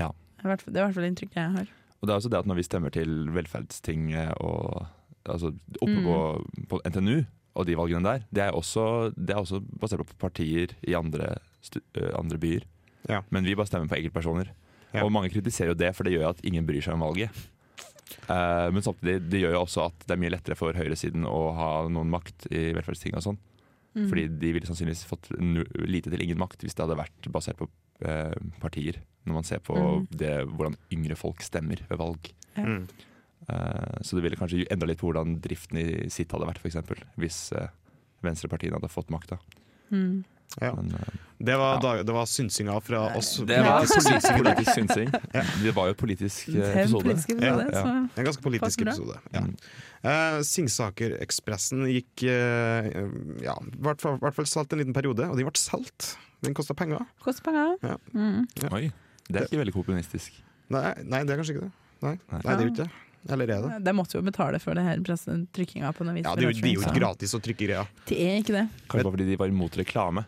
Ja. 0.00 0.12
I 0.40 0.46
hvert 0.46 0.62
fall- 0.62 0.72
Det 0.72 0.80
er 0.80 0.84
i 0.84 0.86
hvert 0.86 1.00
fall 1.00 1.08
inntrykket 1.10 1.40
jeg 1.42 1.52
har. 1.58 1.68
Og 2.00 2.06
det 2.08 2.14
er 2.14 2.18
også 2.20 2.30
det 2.32 2.38
at 2.40 2.48
når 2.50 2.58
vi 2.58 2.64
stemmer 2.68 2.90
til 2.94 3.12
velferdstinget 3.34 4.32
og 4.40 4.86
altså, 5.26 5.52
oppe 5.80 5.98
Mm. 5.98 6.04
på, 6.06 6.16
på 6.70 6.80
NTNU 6.88 7.24
og 7.54 7.66
de 7.68 7.76
valgene 7.76 8.04
der, 8.06 8.22
det 8.32 8.42
er 8.46 8.56
også, 8.56 9.12
det 9.16 9.34
er 9.34 9.40
også 9.42 9.60
basert 9.80 10.04
på 10.08 10.16
partier 10.22 10.72
i 10.88 10.94
andre, 10.96 11.34
andre 12.16 12.38
byer. 12.40 12.64
Ja. 13.10 13.20
Men 13.30 13.44
vi 13.44 13.54
bare 13.58 13.68
stemmer 13.68 13.90
på 13.90 13.98
enkeltpersoner. 13.98 14.52
Ja. 14.92 15.02
Og 15.04 15.12
mange 15.12 15.30
kritiserer 15.32 15.72
jo 15.72 15.78
det, 15.78 15.90
for 15.96 16.04
det 16.04 16.14
gjør 16.14 16.26
jo 16.28 16.32
at 16.34 16.42
ingen 16.48 16.66
bryr 16.68 16.80
seg 16.84 16.94
om 16.96 17.04
valget. 17.04 17.30
Uh, 18.28 18.68
men 18.72 18.84
samtidig 18.84 19.22
det 19.32 19.40
gjør 19.40 19.54
jo 19.56 19.62
også 19.64 19.86
at 19.88 20.04
det 20.06 20.14
er 20.14 20.20
mye 20.20 20.32
lettere 20.34 20.56
for 20.58 20.76
høyresiden 20.76 21.24
å 21.28 21.38
ha 21.56 21.70
noen 21.88 22.10
makt 22.12 22.46
i 22.52 22.70
velferdsting 22.76 23.16
og 23.16 23.24
sånn. 23.24 23.38
Mm. 23.96 24.06
Fordi 24.08 24.26
de 24.40 24.50
ville 24.56 24.68
sannsynligvis 24.68 25.04
fått 25.08 25.28
lite 25.84 26.12
til 26.12 26.22
ingen 26.24 26.38
makt 26.40 26.62
hvis 26.64 26.76
det 26.76 26.84
hadde 26.86 26.96
vært 27.00 27.28
basert 27.32 27.58
på 27.60 27.68
uh, 28.06 28.36
partier. 28.62 29.00
Når 29.28 29.36
man 29.38 29.46
ser 29.48 29.60
på 29.64 29.76
Mm. 29.76 30.06
det, 30.10 30.32
hvordan 30.50 30.76
yngre 30.92 31.16
folk 31.16 31.42
stemmer 31.44 31.80
ved 31.88 31.98
valg. 32.00 32.30
Mm. 32.56 32.86
Eh, 33.48 33.98
så 34.02 34.16
det 34.16 34.22
ville 34.26 34.38
kanskje 34.38 34.66
endra 34.70 34.88
litt 34.90 35.00
på 35.02 35.10
hvordan 35.10 35.38
driften 35.42 35.80
i 35.82 35.86
sitt 36.12 36.32
hadde 36.32 36.48
vært, 36.48 36.62
f.eks. 36.62 36.78
Hvis, 37.18 37.40
eh, 37.56 37.68
venstrepartiene 38.22 38.78
hadde 38.78 38.92
fått 38.92 39.10
makta. 39.10 39.38
Mm. 39.90 40.22
Ja. 40.60 40.74
Men, 40.76 40.92
eh, 40.94 41.20
Det 41.42 41.56
var, 41.58 41.80
Ja. 41.82 42.02
det 42.02 42.12
var 42.12 42.26
synsinga 42.26 42.80
fra 42.80 43.16
oss. 43.16 43.36
det 43.38 43.58
var 43.58 43.80
politisk 43.80 44.32
politisk, 44.36 44.74
synsing 44.74 45.08
synsing. 45.08 45.10
Det 45.64 45.74
var 45.74 45.86
jo 45.88 45.94
politisk 45.94 46.48
episode. 46.48 47.02
politisk 47.02 47.30
episode, 47.30 47.72
Ja, 47.72 47.84
ja. 47.86 48.08
En 48.16 48.24
ganske 48.24 48.42
politisk 48.42 48.80
episode. 48.82 49.18
Ja. 49.32 49.40
Uh, 50.04 50.42
Singsakerekspressen 50.42 51.82
Singsaker-ekspressen 51.82 51.86
gikk 51.88 52.22
eh, 52.26 53.42
ja, 53.42 53.54
i 53.54 53.82
hvert 53.82 54.00
fall, 54.00 54.18
hvert 54.18 54.34
fall 54.34 54.46
solgt 54.46 54.72
en 54.72 54.78
liten 54.78 54.92
periode, 54.94 55.28
og 55.28 55.36
de 55.36 55.44
ble 55.44 55.52
solgt. 55.58 56.16
Den 56.42 56.54
kosta 56.54 56.74
penger. 56.74 57.06
koster 57.22 57.42
penger. 57.42 57.76
Ja. 57.82 57.96
Mm. 58.14 58.46
Oi, 58.72 58.92
det 59.30 59.40
er 59.40 59.46
ikke 59.46 59.62
veldig 59.64 59.72
kommunistisk. 59.74 60.32
Nei, 60.70 60.94
nei, 61.04 61.24
det 61.24 61.30
er 61.34 61.36
kanskje 61.42 61.56
ikke 61.56 61.66
det. 61.66 61.72
Nei, 62.02 62.18
Nei. 62.30 62.40
nei 62.44 62.56
det 62.56 62.60
er 62.60 62.66
jo 62.66 62.72
ikke 62.74 62.84
det. 62.84 62.90
Eller 63.30 63.50
er 63.54 63.62
det? 63.62 63.84
De 63.86 63.92
måtte 63.94 64.16
jo 64.18 64.22
betale 64.26 64.58
for 64.58 64.74
det 64.74 64.82
her 64.82 64.98
trykkinga 65.04 65.92
på 65.94 66.04
noe 66.04 66.14
vis. 66.16 66.24
Ja, 66.26 66.34
det 66.34 66.44
er 66.48 66.50
jo, 66.50 66.80
ikke 66.80 66.94
gratis 66.98 67.34
å 67.34 67.40
trykke 67.42 67.66
greia. 67.68 67.84
Det 68.08 68.18
er 68.18 68.40
ikke 68.42 68.56
det. 68.56 68.64
Kanskje 68.88 69.04
bare 69.06 69.14
fordi 69.14 69.26
de 69.30 69.36
var 69.38 69.52
imot 69.52 69.76
reklame. 69.78 70.24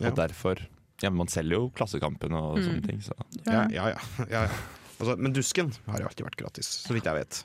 Ja. 0.00 0.10
Og 0.10 0.16
derfor 0.18 0.60
Ja, 1.02 1.10
men 1.10 1.18
man 1.24 1.28
selger 1.28 1.56
jo 1.58 1.70
Klassekampen 1.74 2.32
og 2.32 2.58
Mm. 2.58 2.64
sånne 2.64 2.86
ting. 2.86 3.00
Så. 3.02 3.12
Ja, 3.46 3.66
ja, 3.68 3.88
ja. 3.88 3.98
ja, 4.30 4.42
ja. 4.46 4.50
Altså, 5.00 5.16
men 5.18 5.32
Dusken 5.32 5.72
har 5.88 5.98
jo 6.00 6.06
alltid 6.06 6.24
vært 6.28 6.36
gratis, 6.36 6.68
så 6.86 6.94
vidt 6.94 7.04
jeg 7.04 7.14
vet. 7.14 7.44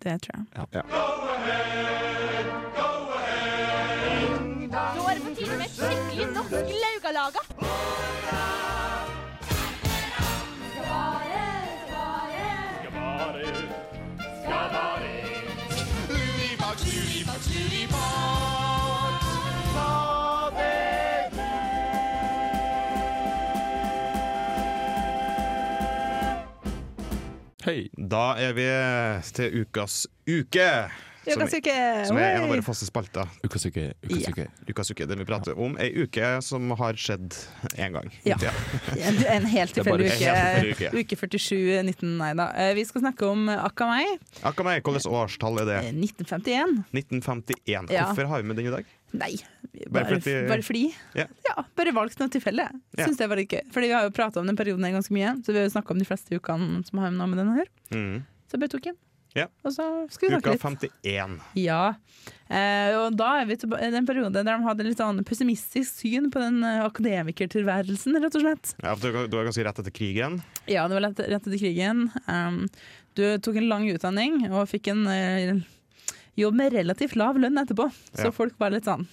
Det 0.00 0.20
tror 0.22 0.40
jeg. 0.40 0.84
Nå 0.86 2.15
Hei! 27.76 27.90
Da 27.92 28.30
er 28.40 28.54
vi 28.56 28.64
til 29.36 29.58
ukas 29.60 30.06
uke. 30.24 30.68
Som, 31.26 31.42
uke! 31.42 31.74
som 32.08 32.16
er 32.16 32.36
en 32.38 32.44
av 32.46 32.52
våre 32.54 32.62
faste 32.64 32.86
spalter. 32.88 33.28
Ukas 33.44 33.66
uke. 33.68 33.90
Ukas 34.06 34.22
Ja. 34.22 34.30
uke. 34.32 34.46
Ukas 34.70 34.90
uke, 34.94 35.06
Den 35.10 35.18
vi 35.20 35.26
prater 35.28 35.58
om 35.60 35.76
ei 35.76 35.90
uke 36.06 36.30
som 36.40 36.70
har 36.70 36.96
skjedd 36.96 37.36
én 37.76 37.92
gang. 37.92 38.08
Ja. 38.24 38.38
En, 38.96 39.20
en 39.28 39.44
helt 39.52 39.74
tilfeldig 39.76 40.08
uke. 40.08 40.32
uke. 40.70 40.90
Uke 41.02 41.18
47, 41.20 41.82
19, 41.84 42.16
nei 42.16 42.32
da. 42.38 42.48
Eh, 42.56 42.72
Vi 42.78 42.84
skal 42.88 43.04
snakke 43.04 43.28
om 43.28 43.44
Akamei. 43.52 44.06
Akamei, 44.40 44.78
hvilket 44.80 45.10
årstall 45.12 45.60
er 45.60 45.68
det? 45.68 45.80
eh, 45.90 45.92
1951. 45.92 46.80
1951. 46.96 47.92
Hvorfor 47.92 48.24
har 48.32 48.40
vi 48.40 48.48
med 48.48 48.56
den 48.56 48.70
i 48.72 48.76
dag? 48.78 48.88
Nei, 49.12 49.36
Bare 49.88 50.04
bare, 50.04 50.20
fordi- 50.20 50.62
fordi. 50.66 50.94
Ja. 51.14 51.26
bare 51.76 51.92
valgt 51.92 52.18
noe 52.18 52.28
tilfeldig. 52.28 52.66
Ja. 52.98 53.04
Syns 53.06 53.16
det 53.18 53.28
var 53.28 53.36
litt 53.36 53.48
gøy. 53.50 53.62
Fordi 53.72 53.86
vi 53.86 53.92
har 53.94 54.02
jo 54.04 54.10
prata 54.10 54.40
om 54.40 54.46
den 54.46 54.56
perioden 54.56 54.84
her 54.84 54.92
ganske 54.92 55.12
mye, 55.14 55.36
så 55.44 55.52
vi 55.52 55.58
har 55.60 55.68
jo 55.68 55.74
snakka 55.78 55.90
om 55.94 55.98
de 55.98 56.04
fleste 56.08 56.36
ukene 56.36 56.84
som 56.84 56.98
har 56.98 57.10
noe 57.10 57.26
med 57.28 57.38
den 57.38 57.52
å 57.52 57.56
gjøre. 57.60 57.72
Mm. 57.92 58.24
Så 58.48 58.56
jeg 58.56 58.60
bare 58.60 58.68
tok 58.74 58.82
den. 58.90 58.96
Ja. 59.36 59.46
Og 59.64 59.72
så 59.72 59.84
skal 60.10 60.28
vi 60.30 60.34
snakke 60.34 60.48
Uka 60.48 60.52
litt. 60.56 60.92
51. 60.96 61.40
Ja. 61.60 61.94
Eh, 62.48 62.94
og 62.96 63.16
da 63.18 63.42
er 63.42 63.44
vi 63.50 63.52
i 63.52 63.90
den 63.92 64.06
perioden 64.08 64.32
der 64.32 64.44
de 64.48 64.54
hadde 64.64 64.86
litt 64.86 64.96
sånn 64.96 65.20
pessimistisk 65.28 66.00
syn 66.00 66.30
på 66.32 66.40
den 66.40 66.62
eh, 66.64 66.80
akademikertilværelsen, 66.86 68.16
rett 68.22 68.34
og 68.38 68.42
slett. 68.46 68.74
Ja, 68.82 68.94
for 68.96 69.12
du 69.28 69.36
var 69.36 69.44
ganske 69.44 69.64
rett 69.66 69.78
etter 69.82 69.92
krigen. 69.92 70.40
Ja, 70.66 70.86
det 70.88 70.96
var 70.96 71.04
rett, 71.10 71.20
rett 71.20 71.46
etter 71.46 71.58
krigen. 71.60 72.06
Um, 72.26 72.62
du 73.14 73.26
tok 73.44 73.56
en 73.60 73.68
lang 73.68 73.84
utdanning 73.92 74.46
og 74.50 74.68
fikk 74.72 74.88
en 74.94 75.04
eh, 75.12 75.60
jobb 76.36 76.58
med 76.58 76.72
relativt 76.76 77.16
lav 77.16 77.38
lønn 77.40 77.58
etterpå. 77.62 77.88
Så 78.14 78.28
Ja. 78.28 78.34
folk 78.34 78.58
var 78.58 78.70
litt 78.70 78.84
sånn 78.84 79.06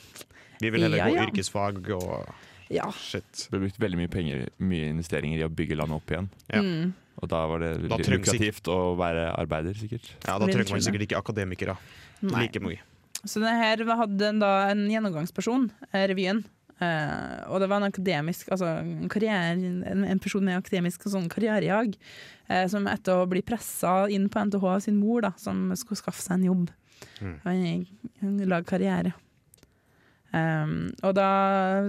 Vi 0.62 0.70
vil 0.70 0.82
heller 0.82 0.98
Ja, 0.98 1.08
gå 1.08 1.16
ja. 1.16 1.26
yrkesfag 1.28 1.90
og 1.92 2.34
ja. 2.70 2.92
shit. 2.92 3.48
Det 3.50 3.52
ble 3.52 3.68
brukt 3.68 3.80
veldig 3.80 3.98
mye 3.98 4.12
penger, 4.12 4.50
mye 4.60 4.90
investeringer 4.94 5.40
i 5.40 5.48
å 5.48 5.52
bygge 5.52 5.76
landet 5.76 5.96
opp 5.96 6.12
igjen. 6.12 6.30
Ja. 6.50 6.62
Mm. 6.62 6.94
Og 7.22 7.30
da 7.30 7.46
var 7.48 7.60
det 7.60 7.90
Da 7.90 7.98
lukrativt 7.98 8.68
å 8.72 8.96
være 8.98 9.28
arbeider, 9.38 9.74
sikkert. 9.78 10.10
Ja, 10.26 10.40
Da 10.40 10.48
trenger 10.48 10.72
man 10.72 10.82
sikkert 10.82 11.08
ikke 11.08 11.20
akademikere 11.22 11.78
Nei. 12.22 12.42
like 12.42 12.60
mye. 12.60 12.80
Så 13.26 13.40
det 13.40 13.54
her 13.56 13.78
hadde 13.96 14.40
da 14.40 14.70
en 14.70 14.90
gjennomgangsperson, 14.90 15.72
eh, 15.94 16.08
revyen. 16.08 16.44
Uh, 16.82 17.46
og 17.54 17.62
det 17.62 17.70
var 17.70 17.80
en 17.80 17.92
akademisk 17.92 18.50
altså 18.52 18.66
en, 18.82 19.08
karriere, 19.08 19.54
en, 19.86 20.04
en 20.04 20.20
person 20.20 20.44
med 20.44 20.58
akademisk 20.58 21.06
sånn 21.08 21.30
karrierejag, 21.32 21.94
uh, 22.50 22.66
som 22.68 22.88
etter 22.92 23.22
å 23.22 23.28
bli 23.30 23.44
pressa 23.46 24.10
inn 24.12 24.26
på 24.28 24.42
NTH 24.50 24.66
av 24.68 24.82
sin 24.84 24.98
mor, 25.00 25.22
da, 25.22 25.32
som 25.40 25.70
skulle 25.80 26.02
skaffe 26.02 26.20
seg 26.24 26.40
en 26.40 26.48
jobb. 26.50 26.74
Mm. 27.22 27.36
Han, 27.44 27.86
han 28.22 28.38
lager 28.50 28.68
karriere. 28.70 29.14
Um, 30.34 30.88
og 31.06 31.12
da, 31.14 31.26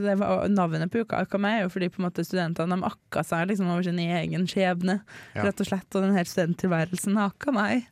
det 0.04 0.18
var, 0.20 0.42
Navnet 0.52 0.90
på 0.92 1.00
uka 1.00 1.22
Akamai 1.24 1.54
er 1.56 1.62
jo 1.62 1.70
fordi 1.72 1.86
på 1.88 2.02
en 2.02 2.04
måte 2.10 2.26
studentene 2.28 2.76
de 2.76 2.84
akka 2.90 3.22
seg 3.24 3.46
liksom 3.48 3.70
over 3.72 3.86
sin 3.86 3.96
egen 4.04 4.44
skjebne. 4.50 4.98
Ja. 5.32 5.46
Rett 5.46 5.62
og 5.64 5.70
slett, 5.70 5.88
Og 5.96 6.04
den 6.04 6.12
her 6.18 6.28
studenttilværelsen 6.28 7.16
akka 7.24 7.54
meg. 7.56 7.86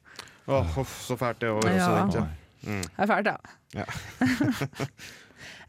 Åh, 0.51 0.77
oh, 0.77 0.85
så 1.07 1.17
fælt 1.17 1.41
det 1.41 1.55
være 1.57 1.73
Ja. 1.79 1.89
student. 1.89 2.37
mm. 2.67 2.83
Det 2.83 3.07
er 3.07 3.13
fælt, 3.15 3.31
da. 3.31 3.37
Ja. 3.75 3.85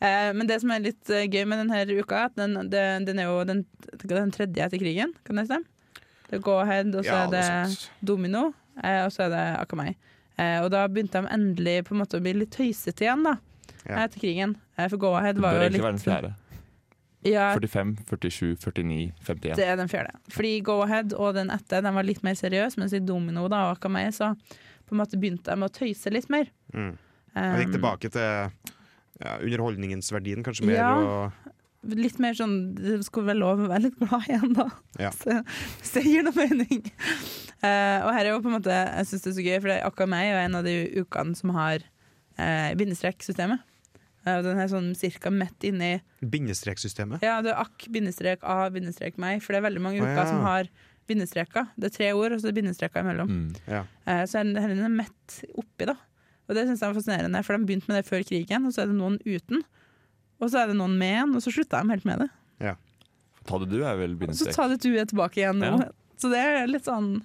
Eh, 0.03 0.33
Men 0.35 0.47
det 0.49 0.59
som 0.59 0.71
er 0.73 0.81
litt 0.83 1.09
eh, 1.09 1.29
gøy 1.31 1.45
med 1.47 1.61
denne 1.63 1.77
uka, 2.01 2.25
at 2.27 2.35
den, 2.35 2.57
den, 2.69 3.05
den 3.07 3.19
er 3.21 3.29
jo 3.29 3.43
den, 3.47 3.61
den 4.03 4.31
tredje 4.35 4.65
etter 4.65 4.81
krigen, 4.81 5.13
kan 5.23 5.39
det 5.39 5.45
stemme? 5.47 5.63
Det 6.27 6.39
er 6.39 6.43
Go-Ahead, 6.43 6.89
og 6.91 7.05
så 7.05 7.13
Ja, 7.13 7.21
er 7.23 7.31
det 7.31 7.43
sånt. 7.47 7.85
Domino, 8.03 8.41
eh, 8.83 8.99
og 9.05 9.13
så 9.15 9.23
er 9.27 9.31
det 9.31 9.43
Akamai. 9.61 9.93
Eh, 10.37 10.59
og 10.63 10.71
da 10.73 10.85
begynte 10.89 11.21
de 11.21 11.29
endelig 11.35 11.83
på 11.87 11.93
en 11.95 12.01
måte 12.01 12.17
å 12.17 12.23
bli 12.23 12.33
litt 12.37 12.53
tøysete 12.55 13.05
igjen, 13.05 13.25
da. 13.27 13.35
Ja. 13.83 14.05
Etter 14.05 14.19
krigen. 14.23 14.55
Eh, 14.77 14.87
for 14.89 14.97
Go-Ahead 15.01 15.37
Det 15.37 15.43
var 15.43 15.53
bør 15.53 15.61
jo 15.61 15.67
egentlig 15.67 15.83
være 15.83 15.93
den 15.93 16.01
litt 16.01 16.07
fjerde. 16.09 16.33
ja, 17.23 17.45
45, 17.53 17.95
47, 18.09 18.55
49, 18.59 19.13
51. 19.27 19.55
det 19.59 19.67
er 19.67 19.77
den 19.79 19.91
fjerde. 19.91 20.13
Fordi 20.33 20.53
Go-Ahead 20.65 21.13
og 21.15 21.33
den 21.37 21.51
etter 21.53 21.83
den 21.85 21.95
var 21.95 22.03
litt 22.07 22.23
mer 22.25 22.35
seriøs, 22.39 22.77
mens 22.81 22.93
i 22.93 22.99
Domino 22.99 23.45
da, 23.51 23.67
og 23.69 23.77
Akamei 23.77 24.07
så 24.11 24.33
på 24.87 24.95
en 24.95 24.99
måte 25.03 25.19
begynte 25.19 25.53
de 25.53 25.63
å 25.67 25.71
tøyse 25.71 26.11
litt 26.11 26.29
mer. 26.33 26.49
Mm. 26.73 26.93
Jeg 27.33 27.63
gikk 27.63 27.69
Um, 27.71 27.73
tilbake 27.73 28.09
til 28.13 28.21
ja, 29.23 29.37
underholdningens 29.39 30.11
verdien, 30.13 30.43
kanskje 30.45 30.67
mer. 30.67 30.75
Ja. 30.75 30.91
Og, 30.99 31.52
litt 31.91 32.19
mer 32.21 32.35
sånn 32.37 32.73
Det 32.77 32.99
skulle 33.07 33.31
være 33.31 33.41
lov 33.41 33.63
å 33.63 33.69
være 33.71 33.87
litt 33.87 33.99
glad 33.99 34.27
igjen, 34.29 34.55
da. 34.57 34.67
Ja. 35.01 35.11
Så, 35.19 35.41
hvis 35.81 35.93
det 35.97 36.05
gir 36.07 36.25
noe 36.27 36.37
mening. 36.37 36.87
Uh, 37.63 37.99
og 38.03 38.09
her 38.15 38.23
er 38.23 38.31
jo 38.31 38.39
på 38.43 38.51
en 38.51 38.57
måte 38.57 38.75
Jeg 38.75 39.09
syns 39.09 39.25
det 39.25 39.31
er 39.31 39.37
så 39.37 39.45
gøy, 39.45 39.57
for 39.63 39.75
Akamai 39.89 40.23
er 40.25 40.33
jo 40.33 40.41
en 40.43 40.57
av 40.59 40.67
de 40.67 40.75
ukene 41.03 41.37
som 41.39 41.53
har 41.55 41.83
uh, 41.83 42.71
bindestreksystemet. 42.79 43.63
Uh, 44.23 44.39
den 44.43 44.59
er 44.63 44.71
sånn 44.71 44.93
cirka 44.95 45.31
midt 45.33 45.67
inni 45.67 45.93
bindestreksystemet. 46.23 47.23
Ja, 47.25 47.41
det 47.43 47.53
er 47.53 47.61
akk, 47.63 47.87
bindestrek, 47.91 48.43
a, 48.47 48.69
bindestrek, 48.73 49.19
meg. 49.21 49.43
For 49.43 49.55
det 49.55 49.61
er 49.61 49.67
veldig 49.69 49.83
mange 49.83 49.99
uker 49.99 50.13
uker 50.13 50.23
ja. 50.23 50.29
som 50.31 50.47
har 50.47 50.71
bindestreker. 51.09 51.67
Det 51.75 51.89
er 51.89 51.95
tre 51.97 52.09
ord, 52.15 52.31
og 52.31 52.39
så 52.39 52.47
er 52.47 52.53
det 52.53 52.61
bindestreker 52.61 53.03
imellom. 53.03 53.31
Mm. 53.31 53.61
Ja. 53.67 53.83
uh, 54.07 54.23
så 54.29 54.39
er 54.39 54.51
den 54.53 54.83
er 54.87 54.97
midt 55.01 55.39
oppi, 55.51 55.87
da. 55.91 55.97
Og 56.47 56.57
det 56.57 56.65
syns 56.67 56.83
jeg 56.83 56.91
er 56.91 56.97
fascinerende, 56.97 57.43
for 57.45 57.55
de 57.55 57.67
begynte 57.67 57.91
med 57.91 58.01
det 58.01 58.07
før 58.09 58.23
krigen, 58.27 58.67
og 58.67 58.75
så 58.75 58.83
er 58.83 58.91
det 58.91 58.97
noen 58.99 59.19
uten. 59.23 59.63
Og 60.43 60.51
så 60.51 60.63
er 60.63 60.71
det 60.71 60.77
noen 60.77 60.97
med 60.99 61.17
en, 61.23 61.35
og 61.39 61.43
så 61.45 61.53
slutta 61.55 61.79
de 61.81 61.95
helt 61.95 62.07
med 62.07 62.25
det. 62.25 62.31
Ta 63.47 63.59
det 63.59 63.71
du 63.71 63.81
er 63.83 63.97
vel 63.99 64.13
Og 64.15 64.37
så 64.37 64.47
tar 64.47 64.55
ta 64.55 64.69
det 64.71 64.79
du 64.83 64.93
er 64.95 65.09
tilbake 65.09 65.41
igjen 65.41 65.59
nå. 65.59 65.73
Ja. 65.83 65.89
Så 66.19 66.29
det 66.31 66.39
er 66.39 66.69
litt 66.69 66.85
sånn 66.87 67.17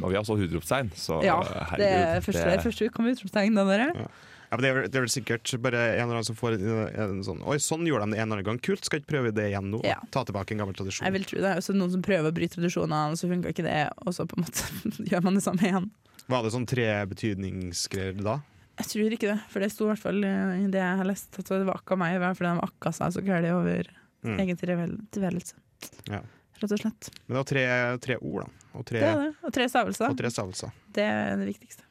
Og 0.00 0.08
vi 0.08 0.16
har 0.16 0.24
også 0.24 0.38
utropstegn, 0.40 0.90
så 0.98 1.20
Ja, 1.22 1.38
herregud. 1.44 1.84
det 1.84 1.92
er 1.92 2.24
første, 2.24 2.48
det 2.48 2.64
første 2.64 2.88
uke 2.88 3.04
med 3.04 3.18
utropstegn, 3.18 3.58
da, 3.58 3.66
dere. 3.68 3.88
Ja. 3.94 4.08
Ja, 4.50 4.58
men 4.58 4.64
det, 4.64 4.70
er, 4.70 4.86
det 4.90 4.98
er 4.98 5.04
vel 5.04 5.12
sikkert 5.12 5.52
bare 5.62 5.80
en 5.92 6.08
eller 6.08 6.16
annen 6.16 6.26
som 6.26 6.34
får 6.34 6.56
en, 6.56 6.78
en 6.98 7.20
sånn 7.22 7.42
Oi, 7.46 7.54
sånn 7.62 7.84
gjorde 7.86 8.08
de 8.08 8.16
det 8.16 8.18
en 8.18 8.24
eller 8.24 8.40
annen 8.40 8.48
gang. 8.48 8.58
Kult, 8.66 8.82
skal 8.82 8.98
ikke 8.98 9.12
prøve 9.12 9.30
det 9.36 9.44
igjen 9.52 9.68
nå? 9.70 9.78
Ja. 9.86 10.00
Ta 10.10 10.24
tilbake 10.26 10.56
en 10.56 10.64
gammel 10.64 10.74
tradisjon. 10.74 11.06
Jeg 11.06 11.14
vil 11.14 11.26
tro 11.30 11.38
det 11.44 11.52
er 11.52 11.60
også 11.62 11.76
noen 11.76 11.92
som 11.94 12.02
prøver 12.02 12.32
å 12.32 12.34
bryte 12.34 12.58
tradisjonene, 12.58 13.12
og 13.14 13.20
så 13.20 13.30
funka 13.30 13.52
ikke 13.54 13.66
det, 13.68 13.76
og 14.02 14.16
så 14.16 14.26
på 14.26 14.40
en 14.40 14.48
måte 14.48 14.82
gjør 15.12 15.22
man 15.28 15.38
det 15.38 15.44
samme 15.46 15.68
igjen. 15.68 15.86
Var 16.34 16.42
det 16.42 16.50
sånn 16.56 16.66
tre 16.66 16.88
betydningsgreier 17.12 18.18
da? 18.26 18.40
Jeg 18.80 18.88
tror 18.90 19.14
ikke 19.16 19.28
det, 19.34 19.38
for 19.52 19.60
det 19.64 19.70
sto 19.74 19.86
i 19.86 19.90
hvert 19.92 20.02
fall 20.02 20.24
eh, 20.24 20.54
i 20.64 20.68
det 20.72 20.80
jeg 20.80 20.98
har 21.02 21.08
lest, 21.08 21.30
at 21.38 21.52
det 21.52 21.66
var 21.68 21.78
akka 21.82 21.96
meg, 22.00 22.16
fordi 22.38 22.54
de 22.56 22.64
akka 22.66 22.92
seg 22.96 23.12
så 23.16 23.24
gærent 23.24 23.52
over 23.56 23.96
Mm. 24.20 24.34
egen 24.36 24.56
tilværelse. 24.60 25.54
Ja. 26.12 26.18
Rett 26.60 26.72
og 26.76 26.80
slett. 26.82 27.06
Men 27.24 27.32
det 27.32 27.38
var 27.38 27.46
tre, 27.48 27.62
tre 28.04 28.16
ord, 28.20 28.42
da. 28.44 28.66
Og 28.76 28.84
tre, 28.84 29.00
Det 29.00 29.08
er 29.08 29.20
det. 29.22 29.30
Og 29.48 29.52
tre 29.56 29.64
stavelser. 29.72 30.10
og 30.12 30.18
tre 30.18 30.28
stavelser. 30.34 30.72
Det 30.92 31.04
er 31.06 31.36
det 31.40 31.46
viktigste. 31.48 31.86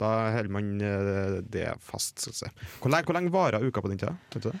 Da 0.00 0.32
holder 0.32 0.48
man 0.48 0.68
eh, 0.80 1.40
det 1.44 1.66
fast. 1.84 2.18
Skal 2.20 2.32
vi 2.32 2.38
si. 2.38 2.68
Hvor 2.80 2.88
lenge, 2.92 3.04
hvor 3.04 3.16
lenge 3.18 3.32
varer 3.32 3.60
uka 3.64 3.82
på 3.84 3.88
den 3.92 3.98
tida? 4.00 4.14
Vet 4.32 4.42
du 4.46 4.50
det? 4.50 4.60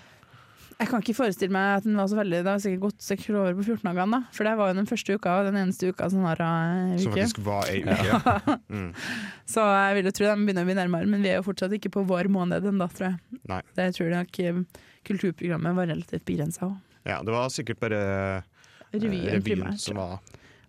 Jeg 0.80 0.88
kan 0.88 1.02
ikke 1.04 1.12
forestille 1.18 1.52
meg 1.52 1.74
at 1.76 1.84
den 1.84 1.98
var 2.00 2.06
så 2.08 2.16
veldig 2.16 2.38
Det 2.40 2.48
har 2.54 2.60
sikkert 2.64 2.80
gått 2.86 3.02
seks 3.04 3.26
år 3.36 3.50
på 3.58 3.64
14 3.66 3.82
dager, 3.84 4.06
da. 4.14 4.20
For 4.32 4.48
det 4.48 4.54
var 4.56 4.70
jo 4.70 4.76
den 4.78 4.88
første 4.88 5.16
uka 5.18 5.34
og 5.42 5.48
den 5.50 5.58
eneste 5.60 5.90
uka 5.92 6.08
som 6.08 6.22
var 6.24 6.40
uke. 6.40 7.02
Som 7.02 7.12
faktisk 7.12 7.40
var 7.44 7.68
ei 7.68 7.82
uke. 7.84 8.56
Mm. 8.72 8.86
Så 9.52 9.66
jeg 9.66 9.98
vil 9.98 10.08
jo 10.08 10.14
tro 10.16 10.28
de 10.30 10.36
begynner 10.46 10.64
å 10.64 10.70
bli 10.70 10.78
nærmere, 10.80 11.10
men 11.12 11.20
vi 11.26 11.32
er 11.34 11.38
jo 11.42 11.44
fortsatt 11.50 11.76
ikke 11.76 11.92
på 11.98 12.06
vår 12.08 12.30
måned 12.32 12.64
ennå, 12.72 12.88
tror 12.96 13.10
jeg. 13.10 13.40
Nei. 13.52 13.60
Det 13.76 13.90
tror 13.98 14.08
jeg 14.08 14.16
nok 14.16 14.40
eh, 14.46 14.62
kulturprogrammet 15.10 15.76
var 15.82 15.90
relativt 15.92 16.24
begrensa 16.28 16.70
òg. 16.70 16.78
Ja, 17.08 17.20
det 17.24 17.32
var 17.36 17.52
sikkert 17.52 17.80
bare 17.84 18.00
eh, 18.00 18.50
Revyen, 18.96 19.26
revyen 19.36 19.44
primært. 19.46 19.80
som 19.84 20.00
var 20.00 20.16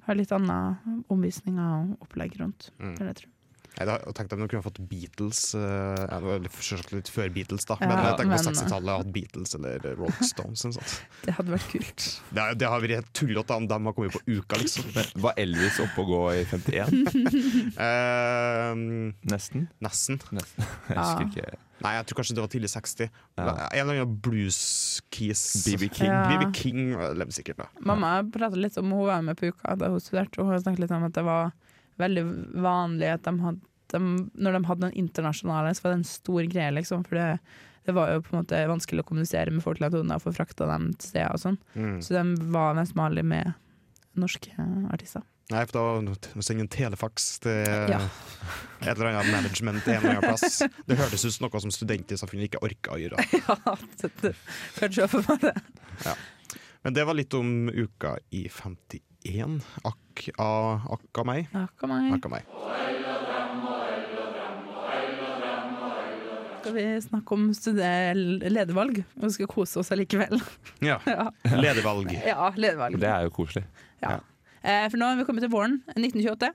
Har 0.10 0.18
litt 0.20 0.32
annen 0.36 1.04
omvisninger 1.14 1.72
og 1.96 2.04
opplegg 2.08 2.36
rundt. 2.42 2.74
Mm. 2.84 2.98
Det 3.00 3.08
jeg 3.14 3.20
tro. 3.24 3.31
Jeg 3.80 3.88
hadde 3.88 4.12
tenkt 4.18 4.34
at 4.36 4.40
de 4.42 4.48
kunne 4.52 4.64
fått 4.66 4.80
Beatles. 4.90 5.56
eh, 5.56 5.62
ja, 5.62 6.18
det 6.20 6.28
var 6.28 6.40
litt- 6.44 7.10
før 7.12 7.30
Beatles, 7.34 7.66
da. 7.66 7.78
Ja, 7.80 7.88
Men 7.88 8.02
jeg 8.04 8.18
tenker 8.20 8.36
på 8.38 8.44
60-tallet 8.52 8.98
hadde 9.00 9.14
Beatles 9.16 9.56
eller 9.56 9.80
Rolling 9.96 10.28
Stones. 10.28 10.66
eller 10.66 10.74
sånt. 10.76 10.96
Det 11.26 11.34
hadde 11.38 11.54
vært 11.56 11.70
kult. 11.72 12.08
Det, 12.36 12.48
det 12.60 12.68
har 12.68 12.82
vært 12.84 12.96
helt 13.00 13.14
tullete 13.16 13.56
om 13.56 13.68
de 13.72 13.80
har 13.88 13.94
kommet 13.96 14.12
på 14.18 14.22
uka, 14.28 14.60
liksom. 14.60 14.92
Var 15.24 15.34
Elvis 15.40 15.80
oppe 15.80 16.04
og 16.04 16.12
gå 16.12 16.22
i 16.36 16.44
51? 16.46 16.92
uh, 17.80 18.76
Nesten? 19.32 19.68
nesten. 19.82 20.20
Nesten. 20.32 20.66
Jeg 20.90 20.96
Ja. 20.98 21.02
husker 21.04 21.26
ikke. 21.32 21.58
Nei, 21.82 21.96
jeg 21.98 22.06
tror 22.06 22.20
kanskje 22.20 22.36
det 22.38 22.44
var 22.44 22.52
tidlig 22.54 22.70
60. 22.70 23.08
Ja. 23.40 23.46
En 23.74 23.80
eller 23.88 24.02
annen 24.04 24.18
blues-keys. 24.22 25.42
BB 25.66 25.88
King. 25.96 26.12
Ja. 26.12 26.28
BB 26.30 26.52
King 26.54 26.82
eh, 26.94 27.14
levde 27.18 27.34
sikkert, 27.34 27.58
da. 27.64 27.66
Mamma 27.82 28.12
prata 28.32 28.56
litt 28.60 28.78
om 28.78 28.92
hun 28.94 29.08
var 29.08 29.22
med 29.26 29.40
på 29.40 29.50
uka 29.50 29.76
da 29.80 29.90
hun 29.90 30.00
studerte, 30.04 30.38
og 30.44 30.52
hun 30.52 30.62
snakket 30.62 30.84
litt 30.86 30.94
om 30.94 31.08
at 31.08 31.16
det 31.18 31.24
var 31.26 31.52
veldig 32.00 32.24
vanlig 32.64 33.12
at 33.12 33.28
de 33.28 33.36
hadde 33.42 33.68
de, 33.92 34.00
Når 34.40 34.56
de 34.56 34.62
hadde 34.70 34.86
noen 34.86 34.96
internasjonale, 34.96 35.74
så 35.76 35.84
var 35.84 35.92
det 35.92 36.00
en 36.00 36.08
stor 36.08 36.46
greie, 36.48 36.72
liksom. 36.78 37.04
For 37.04 37.18
det, 37.20 37.26
det 37.88 37.96
var 37.98 38.14
jo 38.14 38.22
på 38.24 38.32
en 38.32 38.40
måte 38.40 38.62
vanskelig 38.70 39.04
å 39.04 39.10
kommunisere 39.10 39.52
med 39.52 39.66
folk 39.66 39.82
langt 39.84 39.98
unna 40.00 40.16
og 40.16 40.24
få 40.24 40.32
frakta 40.38 40.68
dem 40.70 40.94
til 40.96 41.10
steder 41.12 41.36
og 41.36 41.44
sånn. 41.44 41.60
Mm. 41.76 41.98
Så 42.06 42.16
de 42.16 42.24
var 42.54 42.78
mest 42.78 42.96
vanlig 42.96 43.26
med 43.28 43.52
norske 44.20 44.56
artister. 44.92 45.26
Nei, 45.52 45.66
for 45.68 45.76
da 45.76 46.16
må 46.38 46.46
sende 46.46 46.64
en 46.64 46.72
telefaks 46.72 47.28
til 47.44 47.92
Ja. 47.92 48.00
et 48.86 48.94
eller 48.94 49.12
annet 49.12 49.32
management 49.34 49.84
en 49.84 49.98
eller 50.00 50.22
annen 50.22 50.30
plass. 50.30 50.62
Det 50.88 50.98
hørtes 51.00 51.26
ut 51.26 51.36
som 51.36 51.48
noe 51.48 51.64
som 51.64 51.74
studenter 51.74 52.16
i 52.16 52.22
samfunnet 52.22 52.48
ikke 52.48 52.64
orka 52.64 52.96
å 52.96 53.00
gjøre. 53.02 53.26
ja, 53.42 53.76
det 54.00 54.12
det, 54.24 54.92
jo 54.96 55.10
for 55.12 55.28
meg 55.28 55.50
det. 55.50 56.16
Men 56.86 56.96
det 56.96 57.06
var 57.06 57.18
litt 57.18 57.36
om 57.38 57.68
uka 57.68 58.16
i 58.32 58.48
51. 58.48 59.04
Akk 59.26 60.30
av 60.42 60.82
akk 60.98 61.20
av 61.22 61.26
meg. 61.30 61.48
Akk 61.54 61.84
av 61.86 61.90
meg. 61.92 62.14
Akk 62.16 62.26
av 62.26 62.32
meg. 62.32 62.44
Skal 66.62 66.74
vi 66.74 66.86
snakke 67.02 67.34
om 67.34 67.54
stude- 67.54 68.50
ledervalg? 68.50 69.04
Vi 69.14 69.30
skal 69.34 69.48
kose 69.48 69.80
oss 69.80 69.92
allikevel. 69.92 70.42
Ja. 70.80 71.00
Ja, 71.06 71.32
Ledervalg. 71.58 72.12
ja 72.26 72.52
ledervalg. 72.56 73.00
Det 73.02 73.10
er 73.10 73.24
jo 73.28 73.32
koselig. 73.34 73.64
Eh, 74.64 74.86
for 74.90 74.98
nå 75.02 75.06
har 75.10 75.18
vi 75.18 75.26
kommet 75.26 75.42
til 75.42 75.50
våren 75.54 75.80
1928. 75.96 76.52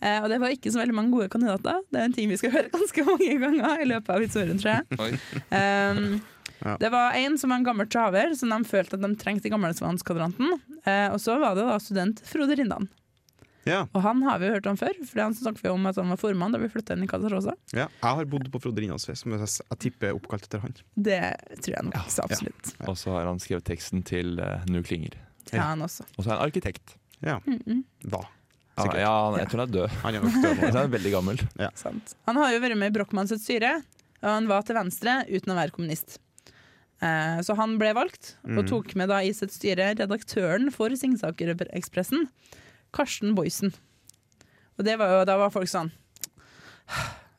Eh, 0.00 0.20
og 0.22 0.28
det 0.30 0.38
var 0.40 0.54
ikke 0.54 0.70
så 0.70 0.78
veldig 0.82 0.94
mange 0.94 1.10
gode 1.14 1.28
kandidater. 1.32 1.80
Det 1.90 1.98
er 1.98 2.04
en 2.06 2.14
ting 2.14 2.30
vi 2.30 2.38
skal 2.38 2.54
høre 2.54 2.70
ganske 2.76 3.04
mange 3.06 3.38
ganger 3.42 3.82
i 3.82 3.88
løpet 3.90 4.12
av 4.14 4.22
historien, 4.22 4.58
tror 4.62 4.78
jeg. 4.78 5.20
Um, 5.50 6.20
Ja. 6.64 6.76
Det 6.80 6.90
var 6.92 7.12
en 7.16 7.38
som 7.38 7.50
var 7.50 7.56
en 7.60 7.64
gammel 7.64 7.88
traver, 7.88 8.34
som 8.36 8.50
de 8.52 8.58
følte 8.68 8.98
at 8.98 9.04
de 9.04 9.14
trengte 9.16 9.48
i 9.48 9.52
Gamlesvanskvadranten. 9.52 10.56
Eh, 10.84 11.08
og 11.12 11.20
så 11.20 11.38
var 11.40 11.54
det 11.56 11.64
da 11.68 11.78
student 11.80 12.20
Frode 12.28 12.56
Rindan. 12.58 12.88
Ja. 13.68 13.82
Og 13.92 14.00
han 14.02 14.22
har 14.24 14.38
vi 14.40 14.48
hørt 14.48 14.66
om 14.70 14.76
før, 14.80 14.94
for 15.04 15.20
han 15.20 15.34
snakket 15.36 15.66
vi 15.66 15.70
om 15.72 15.84
at 15.90 15.98
han 16.00 16.08
var 16.08 16.18
formann 16.20 16.54
da 16.54 16.58
vi 16.62 16.68
flytta 16.72 16.96
inn 16.96 17.04
i 17.04 17.08
Casa 17.10 17.28
Rosa. 17.32 17.52
ja. 17.76 17.86
Jeg 18.00 18.16
har 18.20 18.28
bodd 18.32 18.48
på 18.52 18.60
Frode 18.62 18.80
Rindans 18.80 19.04
fest, 19.08 19.22
som 19.24 19.34
jeg 19.36 19.40
jeg 19.44 19.78
tipper 19.84 20.10
er 20.10 20.16
oppkalt 20.16 20.46
etter 20.48 20.62
han. 20.64 20.74
Det 20.96 21.20
tror 21.60 21.74
jeg 21.76 21.84
nok 21.90 22.08
så 22.08 22.24
absolutt. 22.24 22.72
Og 22.88 22.96
så 22.98 23.12
har 23.16 23.28
han 23.28 23.40
skrevet 23.42 23.66
teksten 23.68 24.02
til 24.06 24.40
uh, 24.40 24.64
Nu 24.68 24.80
klinger. 24.82 25.16
Ja, 25.52 25.70
han 25.72 25.82
også. 25.84 26.06
Og 26.16 26.24
så 26.24 26.30
er 26.30 26.36
han 26.38 26.44
arkitekt. 26.48 26.96
Ja. 27.20 27.40
Mm 27.46 27.58
-mm. 27.66 27.82
Ja, 28.10 28.22
Sikkert. 28.82 29.00
ja, 29.00 29.30
han- 29.30 29.38
jeg 29.38 29.48
tror 29.50 29.60
han 29.60 29.68
er 29.68 29.72
død. 29.72 29.90
Han 30.02 30.14
er 30.14 30.20
nok 30.20 30.32
død 30.42 30.56
han 30.74 30.76
er 30.76 30.88
veldig 30.88 31.12
gammel. 31.12 31.38
Sant. 31.74 32.14
Han 32.26 32.36
har 32.36 32.52
jo 32.52 32.60
vært 32.60 32.76
med 32.78 32.86
i 32.96 32.98
Brochmanns 32.98 33.42
styre, 33.44 33.82
og 34.22 34.28
han 34.30 34.46
var 34.48 34.62
til 34.62 34.74
venstre 34.74 35.24
uten 35.28 35.52
å 35.52 35.56
være 35.56 35.70
kommunist. 35.70 36.18
Eh, 37.00 37.38
så 37.46 37.54
han 37.56 37.78
ble 37.80 37.94
valgt, 37.96 38.34
og 38.44 38.64
Mhm. 38.64 38.68
tok 38.68 38.94
med 38.96 39.08
da 39.08 39.20
i 39.24 39.32
sitt 39.32 39.50
styre 39.54 39.94
redaktøren 39.96 40.70
for 40.72 40.90
Singsaker-ekspressen, 40.90 42.26
Karsten 42.92 43.34
Boysen. 43.34 43.72
Og 44.78 44.84
det 44.84 44.98
var 44.98 45.08
jo, 45.08 45.24
da 45.24 45.36
var 45.38 45.50
folk 45.50 45.68
sånn 45.68 45.90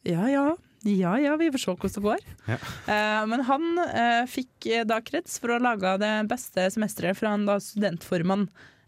Ja 0.06 0.26
ja, 0.32 0.56
ja 0.88 1.16
ja, 1.22 1.36
vi 1.38 1.50
får 1.54 1.60
se 1.62 1.74
hvordan 1.76 1.94
det 1.94 2.04
går. 2.08 2.22
Ja. 2.48 2.58
Eh, 2.90 3.26
men 3.30 3.44
han 3.46 3.66
eh, 3.84 4.26
fikk 4.26 4.70
da 4.90 5.00
krets 5.06 5.38
for 5.40 5.50
å 5.54 5.60
ha 5.60 5.66
laga 5.76 5.98
det 6.02 6.14
beste 6.32 6.66
semesteret 6.74 7.18
fra 7.20 7.34
en 7.36 7.46
da 7.46 7.58
studentformann, 7.62 8.48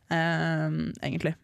eh, 0.10 0.70
egentlig. 1.04 1.36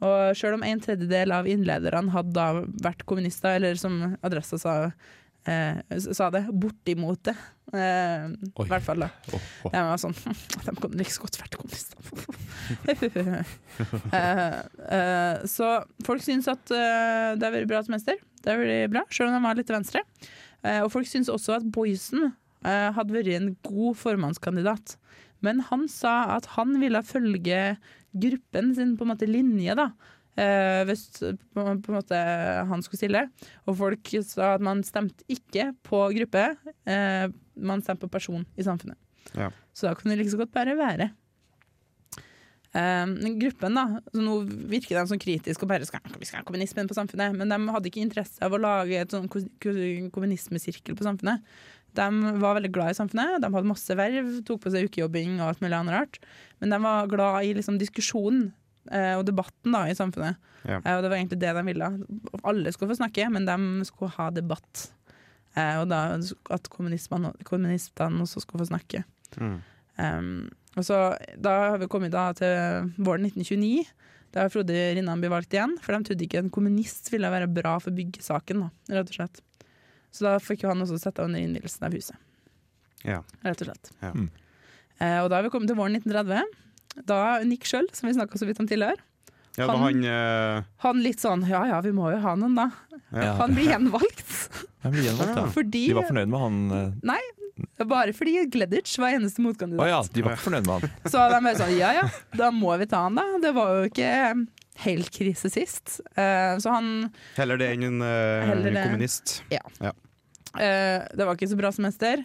Og 0.00 0.32
sjøl 0.36 0.54
om 0.54 0.62
en 0.64 0.80
tredjedel 0.80 1.32
av 1.32 1.44
innlederne 1.48 2.12
hadde 2.12 2.32
da 2.32 2.62
vært 2.84 3.04
kommunister, 3.08 3.56
eller 3.56 3.74
som 3.80 4.16
Adressa 4.22 4.58
sa, 4.60 4.74
sa 5.46 6.30
det, 6.30 6.42
bortimot 6.52 7.22
det. 7.24 7.36
Eh, 7.74 8.26
I 8.30 8.68
hvert 8.70 8.84
fall 8.86 9.02
da. 9.02 9.08
Oh, 9.34 9.42
oh. 9.66 9.72
Jeg 9.74 9.86
var 9.88 9.98
sånn 9.98 10.14
De 10.68 10.74
kunne 10.78 11.00
like 11.00 11.10
så 11.10 11.24
godt 11.24 11.38
vært 11.40 11.56
kommunister. 11.58 11.98
eh, 14.14 14.58
eh, 14.98 15.44
så 15.50 15.70
folk 16.06 16.22
syns 16.22 16.46
at 16.52 16.70
eh, 16.70 17.34
det 17.34 17.42
har 17.42 17.54
vært 17.56 17.70
bra 17.72 17.82
semester. 17.86 18.20
Det 18.42 18.52
har 18.52 18.62
vært 18.62 18.92
bra, 18.94 19.02
Selv 19.10 19.32
om 19.32 19.38
de 19.38 19.42
var 19.48 19.58
litt 19.58 19.66
til 19.70 19.78
venstre. 19.80 20.04
Eh, 20.62 20.80
og 20.84 20.92
folk 20.94 21.10
syns 21.10 21.30
også 21.32 21.58
at 21.58 21.66
Boysen 21.74 22.28
eh, 22.30 22.90
hadde 22.94 23.16
vært 23.16 23.32
en 23.34 23.52
god 23.66 23.98
formannskandidat. 23.98 24.96
Men 25.44 25.60
han 25.68 25.86
sa 25.90 26.36
at 26.36 26.46
han 26.54 26.78
ville 26.80 27.02
følge 27.04 27.76
gruppen 28.16 28.70
sin 28.78 28.94
på 28.96 29.04
en 29.04 29.12
måte 29.12 29.28
linje, 29.28 29.74
da. 29.76 29.90
Eh, 30.36 30.82
hvis 30.84 31.06
på, 31.54 31.62
på 31.80 31.94
måte 31.94 32.16
han 32.68 32.82
skulle 32.84 33.00
stille. 33.00 33.22
Og 33.66 33.76
folk 33.78 34.10
sa 34.26 34.54
at 34.58 34.64
man 34.64 34.82
stemte 34.84 35.24
ikke 35.32 35.70
på 35.86 36.02
gruppe, 36.18 36.42
eh, 36.84 37.28
man 37.56 37.80
stemte 37.84 38.04
på 38.04 38.12
person 38.18 38.44
i 38.56 38.66
samfunnet. 38.66 38.98
Ja. 39.34 39.48
Så 39.72 39.88
da 39.88 39.94
kan 39.96 40.12
det 40.12 40.18
like 40.20 40.34
så 40.34 40.40
godt 40.42 40.52
bare 40.52 40.76
være. 40.76 41.08
Eh, 42.76 43.06
gruppen 43.40 43.78
da, 43.78 43.84
så 44.12 44.20
Nå 44.20 44.34
virker 44.68 44.98
de 44.98 45.06
sånn 45.08 45.22
kritiske 45.22 45.64
og 45.64 45.70
bare 45.70 45.86
skal, 45.88 46.02
vi 46.20 46.28
skal 46.28 46.42
ha 46.42 46.46
kommunismen 46.48 46.90
på 46.90 46.96
samfunnet, 46.98 47.32
men 47.38 47.48
de 47.48 47.56
hadde 47.72 47.88
ikke 47.88 48.02
interesse 48.04 48.42
av 48.44 48.52
å 48.52 48.60
lage 48.60 48.98
et 49.00 49.14
sånn 49.14 49.30
ko- 49.32 49.46
ko- 49.62 50.10
kommunismesirkel 50.12 50.98
på 50.98 51.06
samfunnet. 51.06 51.40
De 51.96 52.06
var 52.42 52.58
veldig 52.58 52.72
glad 52.76 52.92
i 52.92 52.98
samfunnet, 52.98 53.40
de 53.40 53.48
hadde 53.48 53.70
masse 53.70 53.96
verv, 53.96 54.28
tok 54.44 54.60
på 54.66 54.74
seg 54.74 54.90
ukejobbing 54.90 55.38
og 55.40 55.48
alt 55.54 55.64
mulig 55.64 55.78
annet 55.78 55.96
rart. 55.96 56.18
Men 56.60 56.74
de 56.74 56.82
var 56.84 57.08
glad 57.08 57.46
i 57.48 57.54
liksom, 57.56 57.78
diskusjonen 57.80 58.50
og 59.18 59.24
debatten 59.26 59.74
da, 59.74 59.86
i 59.90 59.96
samfunnet. 59.96 60.38
Ja. 60.66 60.80
Eh, 60.80 60.94
og 60.96 61.04
det 61.04 61.10
var 61.10 61.18
egentlig 61.18 61.40
det 61.42 61.54
de 61.56 61.64
ville. 61.68 61.90
Alle 62.42 62.72
skulle 62.74 62.92
få 62.92 63.00
snakke, 63.00 63.28
men 63.32 63.48
de 63.48 63.88
skulle 63.88 64.14
ha 64.16 64.28
debatt. 64.34 64.88
Eh, 65.56 65.80
og 65.80 65.88
da 65.90 66.02
at 66.52 66.70
kommunistene 66.72 67.32
kommunistene 67.46 68.24
også 68.24 68.42
skulle 68.44 68.64
få 68.64 68.70
snakke. 68.72 69.04
Mm. 69.40 69.58
Um, 69.96 70.32
og 70.76 70.84
så, 70.84 70.98
da 71.40 71.54
har 71.72 71.78
vi 71.80 71.88
kommet 71.88 72.12
da 72.12 72.28
til 72.36 72.90
våren 73.00 73.24
1929. 73.30 73.86
Da 74.34 74.44
har 74.44 74.52
Frode 74.52 74.74
Rinnan 74.98 75.22
blitt 75.22 75.32
valgt 75.32 75.54
igjen, 75.56 75.78
for 75.80 75.96
de 75.96 76.10
trodde 76.10 76.26
ikke 76.26 76.42
en 76.42 76.52
kommunist 76.52 77.08
ville 77.14 77.30
være 77.32 77.48
bra 77.48 77.78
for 77.80 77.96
byggesaken. 77.96 78.66
Da, 78.66 78.98
rett 78.98 79.12
og 79.14 79.16
slett. 79.16 79.40
Så 80.12 80.26
da 80.26 80.34
fikk 80.42 80.66
jo 80.66 80.72
han 80.72 80.84
også 80.84 80.98
sette 81.00 81.24
under 81.24 81.40
innvielsen 81.40 81.88
av 81.88 81.96
huset. 81.96 82.20
Ja. 83.06 83.22
Rett 83.46 83.64
og 83.64 83.70
slett. 83.70 83.92
Ja. 84.02 84.12
Mm. 84.12 84.28
Uh, 85.00 85.18
og 85.22 85.30
da 85.30 85.38
har 85.38 85.46
vi 85.46 85.52
kommet 85.54 85.72
til 85.72 85.80
våren 85.80 85.96
1930. 85.96 86.65
Da 87.04 87.40
Nick 87.44 87.64
sjøl, 87.68 87.86
som 87.92 88.08
vi 88.08 88.14
snakka 88.16 88.38
så 88.40 88.46
vidt 88.48 88.60
om 88.60 88.66
tidligere, 88.68 88.96
Ja, 89.56 89.66
Han- 89.70 89.80
han 89.80 90.04
eh, 90.04 90.62
han 90.84 90.98
litt 91.02 91.18
sånn 91.22 91.46
ja 91.48 91.62
ja, 91.64 91.80
vi 91.80 91.90
må 91.90 92.10
jo 92.12 92.18
ha 92.20 92.34
noen, 92.36 92.54
da. 92.54 92.70
Ja. 93.12 93.36
Han 93.40 93.54
blir 93.56 93.70
gjenvalgt. 93.72 94.50
Han 94.82 94.92
blir 94.92 95.06
gjenvalgt, 95.08 95.36
ja. 95.36 95.46
Fordi, 95.54 95.86
De 95.88 95.94
var 95.96 96.04
fornøyd 96.10 96.28
med 96.28 96.40
han. 96.40 97.00
Nei, 97.02 97.20
bare 97.88 98.12
fordi 98.12 98.34
Gleditsch 98.52 98.98
var 99.00 99.14
eneste 99.16 99.40
motkandidat. 99.40 99.80
Å 99.80 99.88
ja, 99.88 100.02
de 100.12 100.22
var 100.26 100.36
fornøyd 100.36 100.66
med 100.68 100.74
han. 100.84 100.90
Så 101.10 101.22
de 101.32 101.40
bare 101.40 101.56
sånn, 101.56 101.72
ja 101.78 101.92
ja, 101.96 102.04
da 102.36 102.50
må 102.52 102.76
vi 102.78 102.84
ta 102.90 103.00
han 103.06 103.16
da. 103.16 103.24
Det 103.40 103.54
var 103.56 103.72
jo 103.78 103.88
ikke 103.88 104.10
helt 104.84 105.08
krise 105.10 105.48
sist. 105.48 106.00
Eh, 106.20 106.58
så 106.60 106.74
han 106.76 106.90
Heller 107.38 107.56
det 107.56 107.70
enn 107.78 107.86
en, 107.88 108.02
eh, 108.04 108.82
kommunist. 108.84 109.38
Ja. 109.48 109.62
eh, 110.60 111.00
Det 111.16 111.24
var 111.24 111.32
ikke 111.34 111.48
så 111.48 111.56
bra 111.56 111.72
semester. 111.72 112.20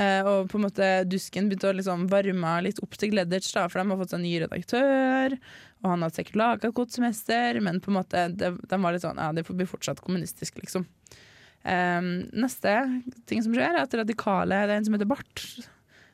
Eh, 0.00 0.24
og 0.24 0.46
på 0.48 0.56
en 0.56 0.64
måte 0.64 0.86
dusken 1.04 1.50
begynte 1.50 1.68
å 1.68 1.74
liksom 1.76 2.06
varme 2.08 2.52
litt 2.64 2.78
opp 2.80 2.94
til 2.96 3.12
da, 3.18 3.66
for 3.68 3.76
de 3.76 3.84
har 3.90 3.98
fått 4.00 4.14
seg 4.14 4.22
ny 4.22 4.30
redaktør. 4.40 5.36
Og 5.82 5.90
han 5.90 6.06
hadde 6.06 6.16
sikkert 6.16 6.40
laga 6.40 6.70
et 6.70 6.78
godt 6.78 6.96
semester, 6.96 7.60
men 7.60 7.82
på 7.82 7.92
en 7.92 7.98
måte 7.98 8.22
de, 8.32 8.54
de 8.56 8.76
var 8.80 8.94
litt 8.94 9.04
sånn 9.04 9.20
Ja, 9.20 9.28
det 9.36 9.44
blir 9.50 9.68
fortsatt 9.68 10.00
kommunistisk, 10.00 10.56
liksom. 10.62 10.88
Eh, 11.62 12.00
neste 12.32 12.72
ting 13.28 13.44
som 13.44 13.52
skjer, 13.52 13.70
er 13.70 13.84
at 13.84 14.00
radikale 14.00 14.64
Det 14.64 14.72
er 14.72 14.78
en 14.80 14.88
som 14.88 14.96
heter 14.96 15.12
Barth. 15.12 15.44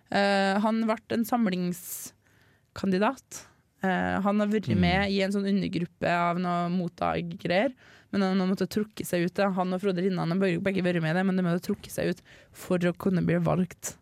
Uh, 0.08 0.56
han 0.64 0.80
ble 0.88 0.96
en 1.12 1.26
samlingskandidat. 1.28 3.44
Uh, 3.85 4.16
han 4.24 4.40
har 4.40 4.48
vært 4.48 4.72
Mm. 4.72 4.81
med 4.81 5.10
i 5.12 5.20
en 5.22 5.33
sånn 5.33 5.46
undergruppe 5.46 6.08
av 6.08 6.38
noe 6.40 6.68
mottak-greier. 6.72 7.74
Men 8.13 8.23
han 8.23 8.40
måtte 8.48 8.67
trukke 8.71 9.04
seg 9.04 9.27
ut. 9.27 9.35
da. 9.37 9.50
Han 9.52 9.73
og 9.77 9.83
Frode 9.83 10.00
Rinnan 10.00 10.31
har 10.33 10.38
begge 10.65 10.83
vært 10.83 11.02
med 11.04 11.11
i 11.13 11.19
det, 11.19 11.25
men 11.29 11.37
de 11.37 11.42
måtte 11.44 11.67
trukke 11.69 11.90
seg 11.92 12.15
ut 12.15 12.23
for 12.56 12.79
å 12.88 12.94
kunne 12.96 13.21
bli 13.27 13.37
valgt 13.44 13.96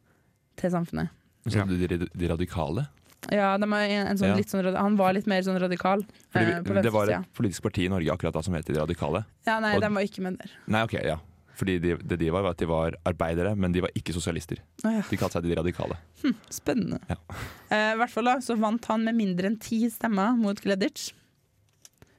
til 0.57 0.71
samfunnet. 0.71 1.11
Så 1.47 1.65
de, 1.67 1.87
de, 1.91 2.07
de 2.15 2.29
radikale. 2.31 2.87
Ja, 3.33 3.57
de 3.59 3.67
er 3.67 3.89
en, 3.91 4.07
en 4.13 4.19
sånn, 4.19 4.29
Ja. 4.29 4.37
litt 4.39 4.51
sånn, 4.53 4.67
Han 4.77 4.95
var 4.99 5.13
litt 5.17 5.27
mer 5.27 5.41
sånn 5.43 5.57
radikal 5.59 6.05
Fordi 6.31 6.53
eh, 6.53 6.61
på 6.63 6.75
det 6.83 6.93
var 6.95 7.11
et 7.11 7.33
politisk 7.35 7.63
parti 7.65 7.87
i 7.87 7.89
Norge 7.91 8.13
akkurat 8.13 8.35
da 8.37 8.43
som 8.45 8.55
het 8.55 8.67
De 8.69 8.77
radikale. 8.79 9.25
Ja, 9.49 9.57
nei, 9.59 9.73
og- 9.75 9.83
de 9.83 9.89
var 9.95 10.03
ikke 10.07 10.23
med 10.23 10.37
der. 10.39 10.51
Nei, 10.71 10.83
ok, 10.87 10.93
ja. 11.03 11.17
Fordi 11.57 11.79
de, 11.81 11.97
det 11.97 12.19
de 12.21 12.29
var, 12.31 12.43
var 12.45 12.51
at 12.53 12.59
de 12.61 12.67
var 12.69 12.95
arbeidere, 13.09 13.57
men 13.57 13.73
de 13.73 13.81
var 13.81 13.91
ikke 13.97 14.13
sosialister. 14.15 14.59
Å 14.85 14.93
ja, 14.99 15.03
De 15.11 15.17
kalte 15.17 15.41
seg 15.41 15.43
De 15.49 15.57
radikale. 15.57 15.97
spennende. 16.53 17.01
Ja. 17.09 17.17
Eh, 17.73 17.95
I 17.95 17.99
hvert 17.99 18.13
fall 18.13 18.29
da, 18.29 18.37
så 18.45 18.55
vant 18.61 18.85
han 18.93 19.03
med 19.09 19.17
mindre 19.17 19.49
enn 19.51 19.59
ti 19.59 19.81
stemmer 19.91 20.37
mot 20.39 20.61
Gleditsch. 20.63 21.13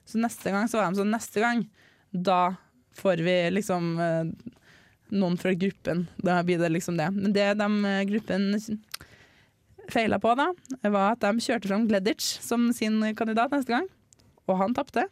Så 0.07 0.21
neste 0.21 0.53
gang 0.53 0.69
så 0.71 0.79
var 0.79 0.87
de 0.87 1.01
sånn 1.01 1.11
Neste 1.11 1.43
gang, 1.43 1.65
da 2.11 2.55
får 2.97 3.21
vi 3.25 3.35
liksom 3.51 3.89
eh, 4.01 4.29
noen 5.13 5.37
fra 5.39 5.53
gruppen. 5.53 6.05
Da 6.23 6.39
blir 6.47 6.61
det 6.61 6.71
liksom 6.73 6.97
det. 6.99 7.09
Men 7.15 7.35
det 7.35 7.49
de 7.59 7.67
eh, 7.91 8.03
gruppen 8.09 8.47
feila 9.91 10.19
på, 10.19 10.33
da, 10.35 10.49
var 10.87 11.13
at 11.13 11.23
de 11.23 11.43
kjørte 11.43 11.69
fram 11.69 11.85
Gleditsch 11.87 12.41
som 12.43 12.69
sin 12.75 12.99
kandidat 13.15 13.53
neste 13.55 13.71
gang, 13.71 13.85
og 14.47 14.57
han 14.59 14.75
tapte. 14.75 15.05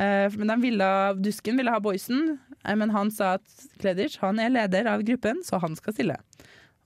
Eh, 0.00 0.28
men 0.36 0.48
de 0.48 0.58
ville, 0.62 0.92
Dusken 1.20 1.58
ville 1.60 1.72
ha 1.72 1.80
Boysen, 1.82 2.38
men 2.62 2.94
han 2.94 3.10
sa 3.12 3.34
at 3.40 3.66
Gleditch 3.82 4.20
han 4.22 4.40
er 4.40 4.52
leder 4.52 4.88
av 4.92 5.02
gruppen, 5.08 5.42
så 5.44 5.60
han 5.60 5.76
skal 5.76 5.96
stille. 5.96 6.20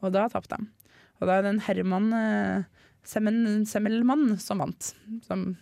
Og 0.02 0.14
da 0.14 0.26
tapte 0.32 0.58
de. 0.58 0.70
Og 1.20 1.28
da 1.28 1.36
er 1.36 1.46
det 1.46 1.54
en 1.54 1.62
Herman 1.64 2.10
Semmelmann 3.06 4.34
som 4.42 4.60
vant. 4.60 4.90
Som 5.24 5.54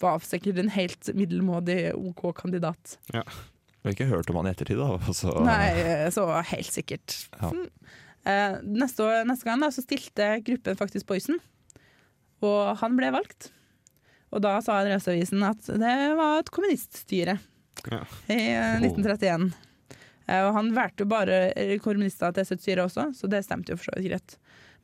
var 0.00 0.20
sikkert 0.24 0.58
en 0.62 0.72
helt 0.74 1.10
middelmådig 1.16 1.92
OK 1.98 2.26
kandidat. 2.40 2.98
Ja. 3.14 3.24
Jeg 3.80 3.86
har 3.88 3.94
ikke 3.96 4.10
hørt 4.10 4.30
om 4.32 4.36
han 4.40 4.50
i 4.50 4.52
ettertid, 4.52 4.80
da. 4.80 4.98
Så, 5.16 5.32
Nei, 5.46 5.70
eh, 5.80 6.06
så 6.12 6.26
helt 6.52 6.72
sikkert. 6.74 7.16
Ja. 7.38 7.52
Mm. 7.54 7.68
Eh, 8.28 8.58
neste, 8.82 9.06
år, 9.06 9.22
neste 9.28 9.48
gang 9.48 9.62
da, 9.64 9.70
så 9.72 9.80
stilte 9.84 10.26
gruppen 10.44 10.76
faktisk 10.76 11.08
Boysen, 11.08 11.38
og 12.44 12.74
han 12.82 12.98
ble 12.98 13.08
valgt. 13.14 13.48
Og 14.30 14.42
da 14.44 14.58
sa 14.62 14.76
Adresseavisen 14.82 15.40
at 15.42 15.64
det 15.80 15.94
var 16.18 16.42
et 16.42 16.52
kommuniststyre 16.54 17.38
Ja. 17.90 18.02
i 18.28 18.36
eh, 18.52 18.76
1931. 18.84 19.48
Eh, 20.28 20.42
og 20.44 20.52
han 20.58 20.68
valgte 20.76 21.06
jo 21.06 21.10
bare 21.10 21.40
kommunister 21.82 22.36
til 22.36 22.46
sitt 22.46 22.62
styre 22.62 22.84
også, 22.86 23.08
så 23.16 23.30
det 23.32 23.42
stemte 23.48 23.72
jo 23.72 23.80
for 23.80 23.88
så 23.90 23.96
vidt 23.98 24.12
greit. 24.12 24.36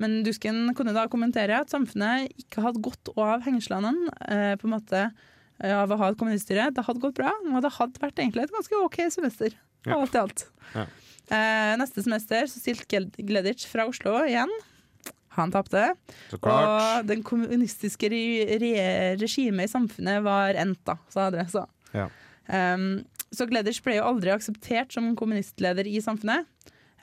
Men 0.02 0.20
Dusken 0.26 0.74
kunne 0.76 0.94
da 0.96 1.06
kommentere 1.12 1.62
at 1.62 1.72
samfunnet 1.72 2.32
ikke 2.42 2.64
hadde 2.64 2.84
gått 2.84 3.10
av 3.16 3.44
hengslene 3.46 3.92
eh, 4.28 4.52
på 4.60 4.68
en 4.68 4.74
måte 4.74 5.02
eh, 5.06 5.72
av 5.72 5.92
å 5.92 5.98
ha 6.00 6.10
et 6.12 6.20
kommuniststyre. 6.20 6.68
Det 6.76 6.84
hadde 6.86 7.02
gått 7.02 7.16
bra, 7.18 7.32
og 7.32 7.64
det 7.64 7.72
hadde 7.78 8.02
vært 8.02 8.20
egentlig 8.20 8.46
et 8.46 8.54
ganske 8.54 8.82
OK 8.84 9.00
semester. 9.14 9.56
Ja. 9.86 9.98
Alt 9.98 10.16
i 10.16 10.22
alt. 10.22 10.46
Ja. 10.74 10.86
Eh, 11.26 11.72
neste 11.80 12.04
semester 12.04 12.46
så 12.50 12.62
stilte 12.62 13.24
Gleditsch 13.26 13.66
fra 13.70 13.86
Oslo 13.88 14.18
igjen. 14.26 14.52
Han 15.36 15.52
tapte. 15.52 15.90
Og 16.38 17.08
den 17.08 17.24
kommunistiske 17.26 18.08
re 18.12 18.58
re 18.60 18.70
regimet 19.20 19.68
i 19.68 19.72
samfunnet 19.72 20.22
var 20.24 20.56
endt, 20.60 20.80
da, 20.88 20.96
sa 21.12 21.28
Adressa. 21.30 21.66
Ja. 21.92 22.08
Um, 22.46 23.04
så 23.34 23.44
Gleditsch 23.48 23.82
ble 23.84 23.98
jo 23.98 24.06
aldri 24.06 24.32
akseptert 24.32 24.94
som 24.94 25.10
kommunistleder 25.18 25.88
i 25.90 26.00
samfunnet. 26.04 26.48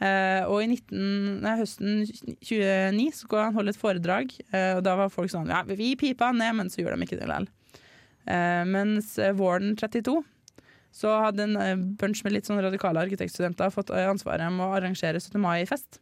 Eh, 0.04 0.44
og 0.50 0.60
i 0.64 0.68
19, 0.68 1.40
nei, 1.46 1.56
høsten 1.62 2.02
29 2.04 3.10
så 3.14 3.24
skulle 3.24 3.48
han 3.48 3.56
holde 3.56 3.72
et 3.72 3.80
foredrag, 3.80 4.34
eh, 4.52 4.74
og 4.76 4.84
da 4.84 4.98
var 5.00 5.14
folk 5.14 5.32
sånn 5.32 5.52
Ja, 5.54 5.62
vi 5.68 5.94
pipa 6.00 6.32
han 6.32 6.42
ned, 6.42 6.58
men 6.60 6.72
så 6.74 6.82
gjorde 6.82 6.98
de 6.98 7.08
ikke 7.08 7.20
det 7.20 7.28
likevel. 7.30 7.50
Uh, 8.24 8.64
mens 8.64 9.18
eh, 9.20 9.34
våren 9.36 9.74
32 9.76 10.22
så 10.94 11.10
hadde 11.24 11.48
en 11.48 11.58
eh, 11.58 11.74
bunch 12.00 12.22
med 12.24 12.36
litt 12.36 12.48
sånn 12.48 12.62
radikale 12.62 13.02
arkitektstudenter 13.02 13.74
fått 13.74 13.90
eh, 13.90 14.06
ansvaret 14.06 14.54
med 14.54 14.62
å 14.68 14.76
arrangere 14.78 15.18
17. 15.18 15.40
mai-fest. 15.42 15.98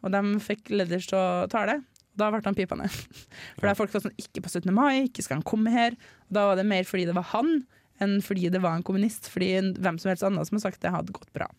Og 0.00 0.14
de 0.14 0.22
fikk 0.40 0.72
leders 0.72 1.10
til 1.10 1.18
å 1.20 1.48
tale. 1.52 1.82
Og 2.14 2.22
Da 2.22 2.30
ble 2.32 2.40
han 2.46 2.56
pipa 2.56 2.78
ned. 2.80 2.88
For 3.60 3.68
da 3.68 3.76
folk 3.76 3.92
var 3.92 4.06
sånn 4.06 4.16
Ikke 4.16 4.40
på 4.40 4.48
17. 4.48 4.72
mai, 4.72 5.10
ikke 5.10 5.26
skal 5.26 5.38
han 5.38 5.46
komme 5.46 5.72
her. 5.74 5.98
Og 6.30 6.38
da 6.38 6.46
var 6.48 6.56
det 6.56 6.64
mer 6.70 6.88
fordi 6.88 7.04
det 7.10 7.16
var 7.18 7.28
han, 7.34 7.58
enn 8.00 8.16
fordi 8.24 8.48
det 8.54 8.62
var 8.64 8.78
en 8.78 8.86
kommunist. 8.86 9.28
Fordi 9.28 9.52
hvem 9.76 10.00
som 10.00 10.08
helst 10.08 10.24
annen 10.24 10.48
som 10.48 10.56
har 10.56 10.64
sagt 10.64 10.80
det, 10.80 10.94
hadde 10.94 11.12
gått 11.20 11.28
bra. 11.36 11.50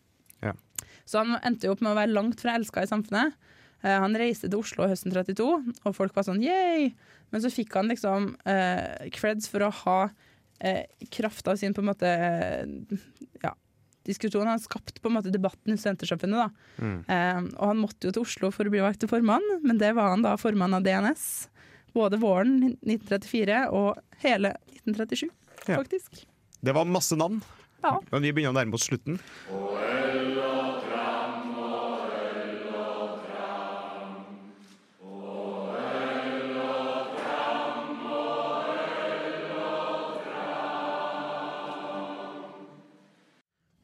Ja. 0.42 0.56
Så 1.06 1.22
han 1.22 1.38
endte 1.42 1.66
jo 1.68 1.72
opp 1.74 1.80
med 1.84 1.92
å 1.92 1.98
være 1.98 2.12
langt 2.14 2.40
fra 2.40 2.54
elska 2.58 2.82
i 2.84 2.90
samfunnet. 2.90 3.34
Eh, 3.82 3.98
han 3.98 4.14
reiste 4.18 4.48
til 4.48 4.60
Oslo 4.62 4.86
høsten 4.86 5.12
32, 5.12 5.46
og 5.84 5.96
folk 5.96 6.14
var 6.14 6.22
sånn 6.28 6.42
yay! 6.44 6.92
Men 7.32 7.40
så 7.42 7.50
fikk 7.50 7.74
han 7.74 7.88
liksom 7.88 8.36
eh, 8.46 9.08
creds 9.14 9.48
for 9.48 9.64
å 9.66 9.70
ha 9.82 9.98
eh, 10.60 10.84
krafta 11.10 11.56
sin 11.56 11.72
på 11.74 11.80
en 11.82 11.88
måte 11.88 12.06
eh, 12.06 12.98
ja, 13.42 13.54
diskusjon. 14.06 14.44
Han 14.44 14.54
har 14.58 14.62
skapt 14.62 15.00
på 15.02 15.08
en 15.10 15.16
måte 15.16 15.32
debatten 15.32 15.72
i 15.74 15.78
studentersamfunnet. 15.80 16.38
da. 16.44 16.84
Mm. 16.84 16.98
Eh, 17.08 17.40
og 17.56 17.66
han 17.72 17.80
måtte 17.80 18.06
jo 18.10 18.12
til 18.18 18.26
Oslo 18.26 18.52
for 18.54 18.68
å 18.68 18.74
bli 18.74 18.84
valgt 18.84 19.00
til 19.02 19.10
formann, 19.10 19.42
men 19.64 19.80
det 19.80 19.94
var 19.96 20.12
han 20.12 20.22
da 20.26 20.36
formann 20.40 20.76
av 20.78 20.84
DNS. 20.86 21.24
Både 21.96 22.16
våren 22.22 22.76
1934 22.84 23.64
og 23.72 23.98
hele 24.22 24.54
1937, 24.84 25.26
Ja. 25.68 25.76
faktisk. 25.80 26.22
Det 26.62 26.72
var 26.74 26.84
masse 26.86 27.16
navn, 27.18 27.40
Ja. 27.82 27.98
men 28.12 28.22
vi 28.22 28.30
begynner 28.32 28.52
å 28.54 28.60
nærme 28.60 28.74
oss 28.78 28.86
slutten. 28.88 29.18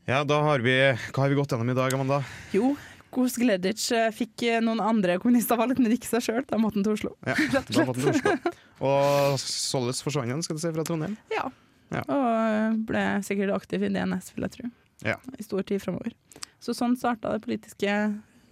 Ja, 0.09 0.23
da 0.25 0.39
har 0.41 0.63
vi 0.65 0.73
Hva 1.13 1.21
har 1.25 1.29
vi 1.29 1.37
gått 1.37 1.53
gjennom 1.53 1.69
i 1.71 1.75
dag, 1.77 1.93
Amanda? 1.95 2.23
Jo, 2.55 2.71
Kos 3.13 3.35
Gleditsch 3.41 3.91
eh, 3.97 4.09
fikk 4.13 4.43
eh, 4.49 4.59
noen 4.65 4.81
andre 4.81 5.19
kommunister 5.21 5.57
valgt, 5.61 5.81
men 5.81 5.93
ikke 5.95 6.09
seg 6.09 6.25
sjøl. 6.25 6.43
Da 6.49 6.57
måtte 6.61 6.79
han 6.81 6.87
til 6.87 6.95
Oslo. 6.97 7.13
Ja, 7.29 7.35
Rett 7.55 7.69
og 7.69 7.77
da 7.77 7.85
måtte 7.89 8.05
han 8.07 8.17
til. 8.17 8.31
Oslo. 8.33 8.53
Og 8.89 9.39
således 9.43 10.01
forsvant 10.05 10.31
han, 10.33 10.43
skal 10.47 10.57
du 10.57 10.63
si, 10.63 10.71
fra 10.77 10.85
Trondheim. 10.87 11.17
Ja. 11.35 11.49
Ja. 11.93 12.03
Og 12.05 12.27
eh, 12.29 12.77
ble 12.89 13.03
sikkert 13.27 13.53
aktiv 13.57 13.85
i 13.85 13.91
DNS, 13.93 14.31
vil 14.37 14.47
jeg 14.47 14.55
tro. 14.57 14.71
Ja. 15.09 15.17
I 15.41 15.45
stor 15.47 15.65
tid 15.69 15.83
framover. 15.85 16.15
Så 16.63 16.75
sånn 16.77 16.97
starta 16.99 17.33
det 17.37 17.43
politiske 17.45 17.97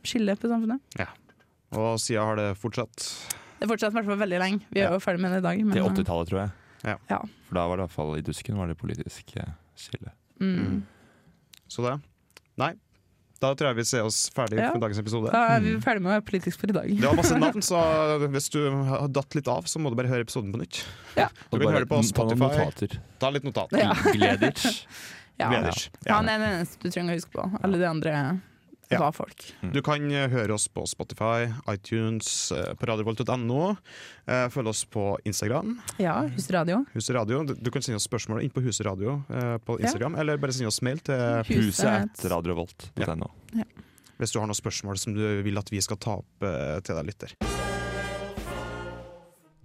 skillet 0.07 0.41
på 0.43 0.51
samfunnet. 0.53 0.83
Ja. 1.01 1.09
Og 1.77 1.97
siden 2.01 2.25
har 2.29 2.41
det 2.41 2.51
fortsatt. 2.61 3.07
Det 3.61 3.69
fortsatte 3.71 3.93
i 3.95 3.99
hvert 4.01 4.09
fall 4.13 4.21
veldig 4.25 4.41
lenge. 4.43 4.61
Vi 4.73 4.81
er 4.85 4.91
Ja. 4.91 4.97
jo 4.97 5.01
ferdig 5.05 5.25
med 5.25 5.33
det 5.37 5.41
i 5.41 5.47
dag. 5.49 5.63
Men, 5.65 5.73
Til 5.77 5.85
eh, 5.85 5.95
80-tallet, 5.95 6.33
tror 6.33 6.43
jeg. 6.43 6.53
Ja. 6.93 6.99
Ja. 7.13 7.23
For 7.49 7.59
da 7.61 7.65
var 7.69 7.77
det 7.81 7.85
i 7.85 7.87
hvert 7.89 7.97
fall 7.97 8.13
i 8.21 8.25
dusken 8.29 8.61
var 8.61 8.69
det 8.73 8.77
politisk 8.81 9.33
skille. 9.77 10.13
mm. 10.41 10.85
Så 11.69 11.83
det 11.87 11.97
Nei. 12.57 12.73
Da 13.37 13.51
tror 13.53 13.69
jeg 13.69 13.77
vi 13.77 13.85
ser 13.85 14.07
oss 14.09 14.31
ferdig 14.33 14.57
Ja. 14.57 14.71
med 14.73 14.81
dagens 14.81 14.99
episode. 15.03 15.29
Da 15.35 15.43
er 15.57 15.61
vi 15.61 15.75
ferdig 15.85 16.01
med 16.07 16.25
politisk 16.25 16.59
for 16.63 16.73
i 16.73 16.73
dag. 16.73 16.89
Det 16.89 17.05
var 17.05 17.19
masse 17.19 17.37
navn, 17.37 17.61
så 17.71 17.81
hvis 18.33 18.49
du 18.55 18.63
har 18.71 19.09
datt 19.13 19.37
litt 19.37 19.49
av, 19.53 19.69
så 19.69 19.77
må 19.83 19.93
du 19.93 19.97
bare 19.99 20.09
høre 20.09 20.25
episoden 20.25 20.55
på 20.55 20.63
nytt. 20.63 20.81
Ja. 21.19 21.29
Du 21.53 21.59
kan 21.61 21.75
høre 21.75 21.85
på 21.91 22.01
Spotify. 22.09 22.89
Ta 23.21 23.29
litt 23.35 23.45
notater. 23.45 23.79
Ja. 23.83 23.93
Gleditsch. 24.13 24.87
Ja. 25.37 25.51
Gleditsch. 25.53 25.91
Ja. 26.07 26.15
Han 26.17 26.31
er 26.33 26.39
den 26.41 26.55
eneste 26.63 26.81
du 26.81 26.89
trenger 26.89 27.13
å 27.13 27.17
huske 27.19 27.35
på. 27.37 27.43
Alle 27.61 27.77
de 27.77 27.85
andre 27.85 28.13
Ja. 28.95 29.01
var 29.01 29.13
folk. 29.13 29.43
Du 29.73 29.81
kan 29.83 30.05
eh, 30.13 30.29
høre 30.31 30.55
oss 30.55 30.69
på 30.69 30.85
Spotify, 30.87 31.49
iTunes, 31.73 32.53
eh, 32.55 32.73
på 32.79 32.87
radiovolt.no. 32.87 33.77
Eh, 34.27 34.47
Følg 34.55 34.69
oss 34.71 34.85
på 34.85 35.17
Instagram, 35.27 35.77
Ja, 35.99 36.21
Husradio. 36.37 36.85
Huset 36.95 37.15
Radio. 37.17 37.43
Du 37.45 37.71
kan 37.71 37.83
sende 37.83 37.97
oss 38.01 38.07
spørsmål 38.07 38.43
inn 38.45 38.51
på 38.55 38.63
Huset 38.63 38.87
Radio 38.87 39.21
på 39.67 39.79
Instagram, 39.81 40.17
eller 40.21 40.37
bare 40.39 40.53
sende 40.53 40.69
oss 40.71 40.83
mail 40.83 40.99
til 41.03 41.43
Huset 41.51 42.23
Ja. 43.57 43.65
hvis 44.19 44.33
du 44.33 44.39
har 44.41 44.47
noen 44.47 44.57
spørsmål 44.57 44.99
som 44.99 45.15
du 45.15 45.43
vil 45.43 45.59
at 45.59 45.69
vi 45.71 45.81
skal 45.85 45.97
ta 45.99 46.19
opp 46.23 46.47
til 46.85 46.95
deg 46.95 47.11
lytter. 47.11 47.76